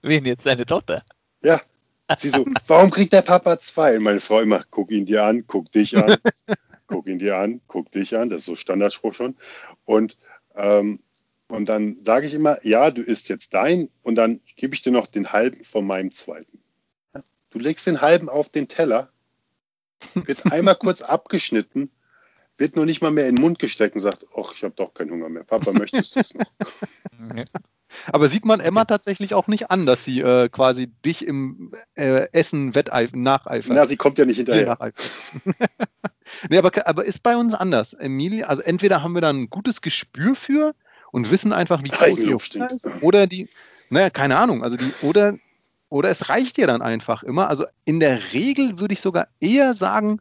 Wen 0.00 0.24
jetzt 0.24 0.46
deine 0.46 0.64
Tochter? 0.64 1.04
Ja. 1.44 1.60
Sie 2.18 2.28
so, 2.28 2.44
warum 2.66 2.90
kriegt 2.90 3.12
der 3.12 3.22
Papa 3.22 3.58
zwei? 3.60 3.96
Und 3.96 4.02
meine 4.02 4.20
Frau 4.20 4.40
immer, 4.40 4.64
guck 4.70 4.90
ihn 4.90 5.06
dir 5.06 5.24
an, 5.24 5.44
guck 5.46 5.70
dich 5.70 5.96
an, 5.96 6.16
guck 6.86 7.06
ihn 7.06 7.18
dir 7.18 7.36
an, 7.36 7.60
guck 7.68 7.90
dich 7.92 8.16
an. 8.16 8.30
Das 8.30 8.40
ist 8.40 8.46
so 8.46 8.56
Standardspruch 8.56 9.14
schon. 9.14 9.36
Und 9.84 10.16
ähm, 10.56 10.98
und 11.48 11.68
dann 11.68 11.98
sage 12.02 12.26
ich 12.26 12.34
immer, 12.34 12.58
ja, 12.66 12.90
du 12.90 13.02
isst 13.02 13.28
jetzt 13.28 13.54
dein 13.54 13.88
und 14.02 14.14
dann 14.16 14.40
gebe 14.56 14.74
ich 14.74 14.82
dir 14.82 14.92
noch 14.92 15.06
den 15.06 15.32
halben 15.32 15.62
von 15.62 15.86
meinem 15.86 16.10
zweiten. 16.10 16.58
Du 17.50 17.58
legst 17.58 17.86
den 17.86 18.00
halben 18.00 18.28
auf 18.28 18.48
den 18.48 18.66
Teller, 18.66 19.10
wird 20.14 20.50
einmal 20.50 20.74
kurz 20.74 21.02
abgeschnitten, 21.02 21.90
wird 22.56 22.76
nur 22.76 22.86
nicht 22.86 23.02
mal 23.02 23.10
mehr 23.10 23.28
in 23.28 23.36
den 23.36 23.42
Mund 23.42 23.58
gesteckt 23.58 23.94
und 23.94 24.00
sagt, 24.00 24.26
ach, 24.36 24.52
ich 24.54 24.64
habe 24.64 24.74
doch 24.74 24.94
keinen 24.94 25.10
Hunger 25.10 25.28
mehr. 25.28 25.44
Papa, 25.44 25.72
möchtest 25.72 26.16
du 26.16 26.20
es 26.20 26.34
noch? 26.34 26.50
Aber 28.12 28.28
sieht 28.28 28.44
man 28.44 28.60
Emma 28.60 28.84
tatsächlich 28.84 29.34
auch 29.34 29.46
nicht 29.46 29.70
an, 29.70 29.86
dass 29.86 30.04
sie 30.04 30.20
äh, 30.20 30.48
quasi 30.48 30.88
dich 31.04 31.26
im 31.26 31.72
äh, 31.94 32.28
Essen 32.32 32.74
wetteifert, 32.74 33.16
nacheifert? 33.16 33.74
Na, 33.74 33.86
sie 33.86 33.96
kommt 33.96 34.18
ja 34.18 34.24
nicht 34.24 34.36
hinterher. 34.36 34.78
nee, 36.50 36.58
aber, 36.58 36.70
aber 36.86 37.04
ist 37.04 37.22
bei 37.22 37.36
uns 37.36 37.54
anders. 37.54 37.92
Emilia, 37.94 38.46
also 38.46 38.62
entweder 38.62 39.02
haben 39.02 39.14
wir 39.14 39.20
da 39.20 39.30
ein 39.30 39.50
gutes 39.50 39.80
Gespür 39.80 40.34
für, 40.34 40.74
und 41.14 41.30
wissen 41.30 41.52
einfach, 41.52 41.80
wie 41.84 41.90
groß 41.90 42.20
die 42.20 42.36
stimmt. 42.40 42.80
oder 43.00 43.28
die, 43.28 43.48
naja, 43.88 44.10
keine 44.10 44.36
Ahnung, 44.36 44.64
also 44.64 44.76
die, 44.76 44.90
oder, 45.02 45.38
oder 45.88 46.08
es 46.08 46.28
reicht 46.28 46.56
dir 46.56 46.66
dann 46.66 46.82
einfach 46.82 47.22
immer. 47.22 47.48
Also 47.48 47.66
in 47.84 48.00
der 48.00 48.32
Regel 48.32 48.80
würde 48.80 48.94
ich 48.94 49.00
sogar 49.00 49.28
eher 49.38 49.74
sagen, 49.74 50.20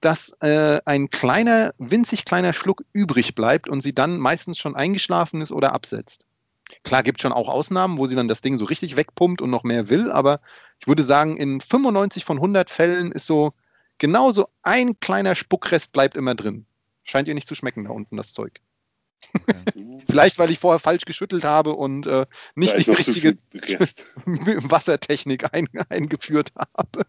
dass 0.00 0.32
äh, 0.40 0.80
ein 0.86 1.10
kleiner, 1.10 1.74
winzig 1.76 2.24
kleiner 2.24 2.54
Schluck 2.54 2.82
übrig 2.94 3.34
bleibt 3.34 3.68
und 3.68 3.82
sie 3.82 3.94
dann 3.94 4.16
meistens 4.16 4.56
schon 4.56 4.74
eingeschlafen 4.74 5.42
ist 5.42 5.52
oder 5.52 5.74
absetzt. 5.74 6.24
Klar, 6.84 7.02
gibt 7.02 7.20
schon 7.20 7.32
auch 7.32 7.48
Ausnahmen, 7.48 7.98
wo 7.98 8.06
sie 8.06 8.16
dann 8.16 8.28
das 8.28 8.42
Ding 8.42 8.58
so 8.58 8.64
richtig 8.64 8.96
wegpumpt 8.96 9.42
und 9.42 9.50
noch 9.50 9.64
mehr 9.64 9.88
will, 9.88 10.10
aber 10.10 10.40
ich 10.78 10.86
würde 10.86 11.02
sagen, 11.02 11.36
in 11.36 11.60
95 11.60 12.24
von 12.24 12.38
100 12.38 12.70
Fällen 12.70 13.12
ist 13.12 13.26
so 13.26 13.52
genauso 13.98 14.48
ein 14.62 14.98
kleiner 15.00 15.34
Spuckrest 15.34 15.92
bleibt 15.92 16.16
immer 16.16 16.34
drin. 16.34 16.66
Scheint 17.04 17.28
ihr 17.28 17.34
nicht 17.34 17.48
zu 17.48 17.54
schmecken 17.54 17.84
da 17.84 17.90
unten, 17.90 18.16
das 18.16 18.32
Zeug. 18.32 18.60
Vielleicht, 20.06 20.38
weil 20.38 20.50
ich 20.50 20.58
vorher 20.58 20.78
falsch 20.78 21.04
geschüttelt 21.04 21.44
habe 21.44 21.74
und 21.74 22.06
äh, 22.06 22.26
nicht 22.54 22.76
die 22.78 22.90
richtige 22.90 23.36
Wassertechnik 24.24 25.52
ein, 25.52 25.68
eingeführt 25.88 26.52
habe. 26.56 27.06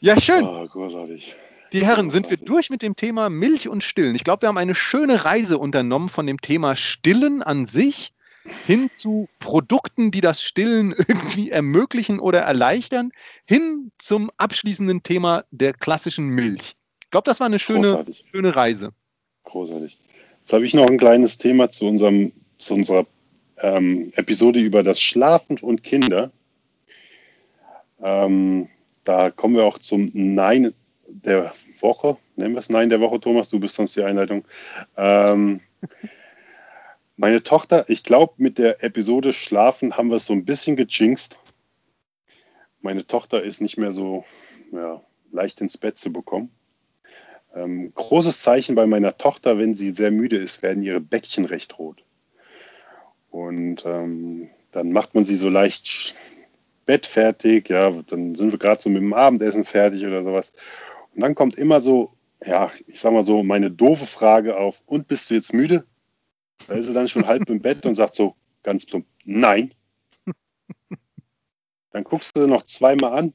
Ja, 0.00 0.20
schön. 0.20 0.44
Oh, 0.44 0.66
großartig. 0.68 1.36
Die 1.72 1.86
Herren, 1.86 2.10
sind 2.10 2.30
wir 2.30 2.36
durch 2.36 2.68
mit 2.68 2.82
dem 2.82 2.96
Thema 2.96 3.30
Milch 3.30 3.68
und 3.68 3.84
Stillen? 3.84 4.16
Ich 4.16 4.24
glaube, 4.24 4.42
wir 4.42 4.48
haben 4.48 4.58
eine 4.58 4.74
schöne 4.74 5.24
Reise 5.24 5.56
unternommen 5.58 6.08
von 6.08 6.26
dem 6.26 6.40
Thema 6.40 6.74
Stillen 6.74 7.42
an 7.42 7.66
sich 7.66 8.12
hin 8.66 8.90
zu 8.96 9.28
Produkten, 9.38 10.10
die 10.10 10.20
das 10.20 10.42
Stillen 10.42 10.92
irgendwie 10.96 11.50
ermöglichen 11.50 12.18
oder 12.18 12.40
erleichtern, 12.40 13.12
hin 13.46 13.92
zum 13.98 14.30
abschließenden 14.36 15.04
Thema 15.04 15.44
der 15.52 15.72
klassischen 15.72 16.28
Milch. 16.28 16.74
Ich 17.04 17.10
glaube, 17.10 17.26
das 17.26 17.38
war 17.38 17.46
eine 17.46 17.58
schöne, 17.58 18.04
schöne 18.30 18.56
Reise. 18.56 18.90
Großartig. 19.44 19.98
Jetzt 20.40 20.52
habe 20.52 20.64
ich 20.64 20.74
noch 20.74 20.88
ein 20.88 20.98
kleines 20.98 21.38
Thema 21.38 21.70
zu, 21.70 21.86
unserem, 21.86 22.32
zu 22.58 22.74
unserer 22.74 23.06
ähm, 23.58 24.12
Episode 24.16 24.58
über 24.58 24.82
das 24.82 25.00
Schlafen 25.00 25.58
und 25.58 25.84
Kinder. 25.84 26.32
Ähm, 28.02 28.68
da 29.04 29.30
kommen 29.30 29.54
wir 29.54 29.64
auch 29.64 29.78
zum 29.78 30.10
Nein 30.14 30.72
der 31.12 31.52
Woche. 31.80 32.16
Nennen 32.36 32.54
wir 32.54 32.58
es 32.58 32.70
Nein 32.70 32.88
der 32.88 33.00
Woche, 33.00 33.20
Thomas. 33.20 33.48
Du 33.48 33.60
bist 33.60 33.74
sonst 33.74 33.96
die 33.96 34.02
Einleitung. 34.02 34.44
Ähm, 34.96 35.60
meine 37.16 37.42
Tochter, 37.42 37.84
ich 37.88 38.04
glaube, 38.04 38.34
mit 38.38 38.58
der 38.58 38.82
Episode 38.82 39.32
Schlafen 39.32 39.96
haben 39.96 40.08
wir 40.08 40.16
es 40.16 40.26
so 40.26 40.32
ein 40.32 40.44
bisschen 40.44 40.76
gejinxt. 40.76 41.38
Meine 42.80 43.06
Tochter 43.06 43.42
ist 43.42 43.60
nicht 43.60 43.76
mehr 43.76 43.92
so 43.92 44.24
ja, 44.72 45.02
leicht 45.32 45.60
ins 45.60 45.76
Bett 45.76 45.98
zu 45.98 46.12
bekommen. 46.12 46.50
Ähm, 47.54 47.92
großes 47.94 48.42
Zeichen 48.42 48.74
bei 48.74 48.86
meiner 48.86 49.16
Tochter, 49.16 49.58
wenn 49.58 49.74
sie 49.74 49.90
sehr 49.90 50.10
müde 50.10 50.36
ist, 50.36 50.62
werden 50.62 50.82
ihre 50.82 51.00
Bäckchen 51.00 51.44
recht 51.44 51.78
rot. 51.78 52.04
Und 53.30 53.84
ähm, 53.84 54.50
dann 54.70 54.92
macht 54.92 55.14
man 55.14 55.24
sie 55.24 55.36
so 55.36 55.48
leicht 55.48 56.14
bettfertig, 56.86 57.68
ja, 57.68 57.90
dann 57.90 58.34
sind 58.34 58.52
wir 58.52 58.58
gerade 58.58 58.80
so 58.80 58.90
mit 58.90 59.02
dem 59.02 59.12
Abendessen 59.12 59.64
fertig 59.64 60.04
oder 60.06 60.22
sowas. 60.22 60.52
Und 61.14 61.22
dann 61.22 61.34
kommt 61.34 61.56
immer 61.56 61.80
so, 61.80 62.12
ja, 62.44 62.70
ich 62.86 63.00
sag 63.00 63.12
mal 63.12 63.22
so, 63.22 63.42
meine 63.42 63.70
doofe 63.70 64.06
Frage 64.06 64.56
auf, 64.56 64.82
und 64.86 65.08
bist 65.08 65.30
du 65.30 65.34
jetzt 65.34 65.52
müde? 65.52 65.84
Da 66.68 66.74
ist 66.74 66.86
sie 66.86 66.94
dann 66.94 67.08
schon 67.08 67.26
halb 67.26 67.48
im 67.50 67.60
Bett 67.62 67.86
und 67.86 67.94
sagt 67.94 68.14
so 68.14 68.34
ganz 68.62 68.86
plump, 68.86 69.06
nein. 69.24 69.74
Dann 71.92 72.04
guckst 72.04 72.36
du 72.36 72.42
sie 72.42 72.46
noch 72.46 72.62
zweimal 72.62 73.12
an, 73.18 73.32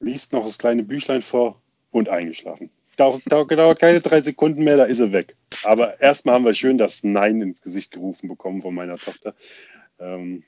liest 0.00 0.32
noch 0.32 0.44
das 0.44 0.56
kleine 0.56 0.82
Büchlein 0.82 1.20
vor 1.20 1.60
und 1.90 2.08
eingeschlafen 2.08 2.70
dauert, 2.98 3.22
dauert 3.30 3.78
keine 3.78 4.00
drei 4.00 4.20
Sekunden 4.20 4.64
mehr, 4.64 4.76
da 4.76 4.84
ist 4.84 5.00
er 5.00 5.12
weg. 5.12 5.36
Aber 5.64 6.00
erstmal 6.00 6.34
haben 6.34 6.44
wir 6.44 6.54
schön 6.54 6.78
das 6.78 7.04
Nein 7.04 7.40
ins 7.40 7.62
Gesicht 7.62 7.92
gerufen 7.92 8.28
bekommen 8.28 8.62
von 8.62 8.74
meiner 8.74 8.96
Tochter. 8.96 9.34
Ähm, 9.98 10.44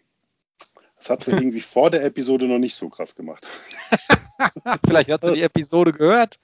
das 0.96 1.11
hat 1.11 1.24
sie 1.24 1.30
irgendwie 1.32 1.61
vor 1.61 1.90
der 1.90 2.05
Episode 2.05 2.46
noch 2.46 2.59
nicht 2.59 2.74
so 2.74 2.88
krass 2.88 3.14
gemacht. 3.14 3.46
Vielleicht 4.86 5.11
hat 5.11 5.24
sie 5.24 5.34
die 5.34 5.43
Episode 5.43 5.93
gehört. 5.93 6.38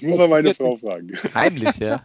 Ich 0.00 0.06
muss 0.06 0.18
mal 0.18 0.28
meine 0.28 0.54
Frau 0.54 0.76
fragen. 0.76 1.12
Heimlich, 1.34 1.76
ja. 1.76 2.02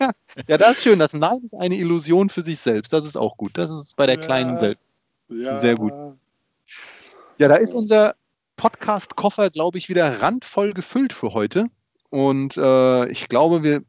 ja, 0.46 0.58
das 0.58 0.72
ist 0.72 0.82
schön. 0.82 0.98
Das 0.98 1.14
Nein 1.14 1.40
ist 1.44 1.54
eine 1.54 1.76
Illusion 1.76 2.28
für 2.28 2.42
sich 2.42 2.58
selbst. 2.58 2.92
Das 2.92 3.06
ist 3.06 3.16
auch 3.16 3.36
gut. 3.36 3.52
Das 3.56 3.70
ist 3.70 3.96
bei 3.96 4.06
der 4.06 4.16
Kleinen 4.16 4.52
ja, 4.52 4.58
selbst. 4.58 4.84
Ja. 5.28 5.54
Sehr 5.54 5.74
gut. 5.76 5.92
Ja, 7.38 7.48
da 7.48 7.56
ist 7.56 7.74
unser 7.74 8.14
Podcast-Koffer, 8.56 9.50
glaube 9.50 9.78
ich, 9.78 9.88
wieder 9.88 10.22
randvoll 10.22 10.72
gefüllt 10.72 11.12
für 11.12 11.34
heute. 11.34 11.66
Und 12.10 12.56
äh, 12.56 13.08
ich 13.08 13.28
glaube, 13.28 13.62
wir 13.62 13.82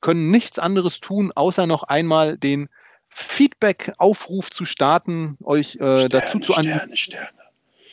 können 0.00 0.30
nichts 0.30 0.58
anderes 0.58 1.00
tun, 1.00 1.30
außer 1.34 1.66
noch 1.66 1.84
einmal 1.84 2.36
den 2.36 2.68
Feedback-Aufruf 3.08 4.50
zu 4.50 4.64
starten, 4.64 5.36
euch 5.42 5.76
äh, 5.76 5.78
Sterne, 5.78 6.08
dazu 6.08 6.38
zu 6.40 6.52
Sterne, 6.52 6.96
Sterne. 6.96 7.39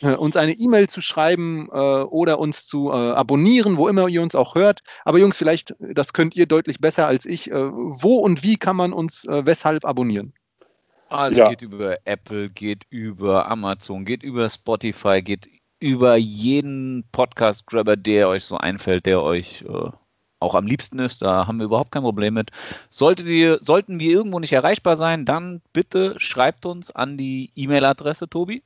Äh, 0.00 0.14
uns 0.14 0.36
eine 0.36 0.52
E-Mail 0.52 0.88
zu 0.88 1.00
schreiben 1.00 1.68
äh, 1.72 1.76
oder 1.76 2.38
uns 2.38 2.66
zu 2.66 2.90
äh, 2.90 2.94
abonnieren, 2.94 3.76
wo 3.76 3.88
immer 3.88 4.08
ihr 4.08 4.22
uns 4.22 4.34
auch 4.34 4.54
hört. 4.54 4.80
Aber 5.04 5.18
Jungs, 5.18 5.36
vielleicht, 5.36 5.74
das 5.78 6.12
könnt 6.12 6.36
ihr 6.36 6.46
deutlich 6.46 6.80
besser 6.80 7.06
als 7.06 7.26
ich. 7.26 7.50
Äh, 7.50 7.54
wo 7.54 8.18
und 8.18 8.42
wie 8.42 8.56
kann 8.56 8.76
man 8.76 8.92
uns 8.92 9.24
äh, 9.24 9.44
weshalb 9.44 9.84
abonnieren? 9.84 10.32
Also 11.08 11.38
ja. 11.38 11.48
geht 11.48 11.62
über 11.62 11.96
Apple, 12.04 12.50
geht 12.50 12.84
über 12.90 13.50
Amazon, 13.50 14.04
geht 14.04 14.22
über 14.22 14.48
Spotify, 14.50 15.22
geht 15.22 15.48
über 15.80 16.16
jeden 16.16 17.04
Podcast-Grabber, 17.12 17.96
der 17.96 18.28
euch 18.28 18.44
so 18.44 18.58
einfällt, 18.58 19.06
der 19.06 19.22
euch 19.22 19.64
äh, 19.68 19.90
auch 20.40 20.54
am 20.54 20.66
liebsten 20.66 20.98
ist. 20.98 21.22
Da 21.22 21.46
haben 21.46 21.58
wir 21.58 21.64
überhaupt 21.64 21.92
kein 21.92 22.02
Problem 22.02 22.34
mit. 22.34 22.50
Solltet 22.90 23.26
ihr, 23.26 23.58
sollten 23.62 24.00
wir 24.00 24.10
irgendwo 24.10 24.38
nicht 24.38 24.52
erreichbar 24.52 24.96
sein, 24.96 25.24
dann 25.24 25.62
bitte 25.72 26.14
schreibt 26.18 26.66
uns 26.66 26.90
an 26.90 27.16
die 27.16 27.50
E-Mail-Adresse, 27.54 28.28
Tobi. 28.28 28.62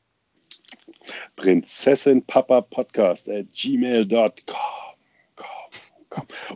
Prinzessinpapapodcast 1.37 3.29
at 3.29 3.47
gmail.com. 3.53 4.37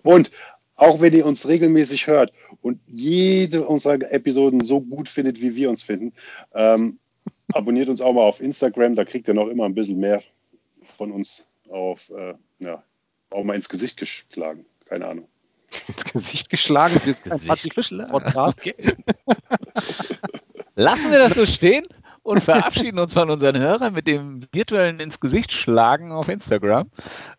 Und 0.03 0.31
auch 0.77 1.01
wenn 1.01 1.15
ihr 1.15 1.25
uns 1.25 1.49
regelmäßig 1.49 2.07
hört 2.07 2.33
und 2.63 2.81
jede 2.87 3.67
unserer 3.67 4.01
Episoden 4.13 4.61
so 4.61 4.81
gut 4.81 5.09
findet, 5.09 5.41
wie 5.41 5.57
wir 5.57 5.71
uns 5.71 5.83
finden, 5.83 6.13
ähm, 6.55 6.99
abonniert 7.55 7.89
uns 7.89 8.01
auch 8.01 8.13
mal 8.13 8.23
auf 8.23 8.41
Instagram, 8.41 8.95
da 8.95 9.05
kriegt 9.05 9.29
ihr 9.29 9.35
noch 9.35 9.49
immer 9.49 9.65
ein 9.65 9.75
bisschen 9.75 9.99
mehr 9.99 10.23
von 10.83 11.11
uns 11.13 11.47
auf, 11.71 12.11
äh, 12.11 12.35
ja, 12.61 12.83
auch 13.31 13.45
mal 13.45 13.55
ins 13.55 13.69
Gesicht 13.69 13.99
geschlagen. 13.99 14.67
Keine 14.85 15.07
Ahnung. 15.07 15.29
Ins 15.89 16.05
Gesicht 16.05 16.51
geschlagen. 16.51 17.01
Ins 17.05 17.23
Gesicht 17.23 17.93
Okay. 18.13 18.75
Lassen 20.75 21.11
wir 21.11 21.19
das 21.19 21.35
so 21.35 21.47
stehen 21.47 21.87
und 22.27 22.43
verabschieden 22.43 22.99
uns 22.99 23.15
von 23.15 23.31
unseren 23.31 23.57
Hörern 23.57 23.95
mit 23.95 24.07
dem 24.09 24.41
virtuellen 24.53 24.99
ins 24.99 25.21
Gesicht 25.21 25.53
schlagen 25.53 26.11
auf 26.11 26.29
Instagram. 26.29 26.91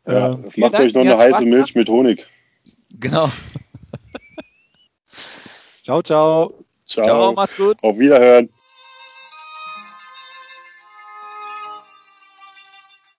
Ja, 0.07 0.31
äh, 0.31 0.37
macht 0.55 0.75
euch 0.75 0.93
noch 0.93 1.01
eine 1.01 1.17
heiße 1.17 1.45
Milch 1.45 1.75
mit 1.75 1.89
Honig. 1.89 2.25
Genau. 2.99 3.29
ciao, 5.83 6.01
ciao. 6.01 6.53
Ciao. 6.85 7.05
Ciao, 7.05 7.33
macht's 7.33 7.57
gut. 7.57 7.77
Auf 7.81 7.99
Wiederhören. 7.99 8.49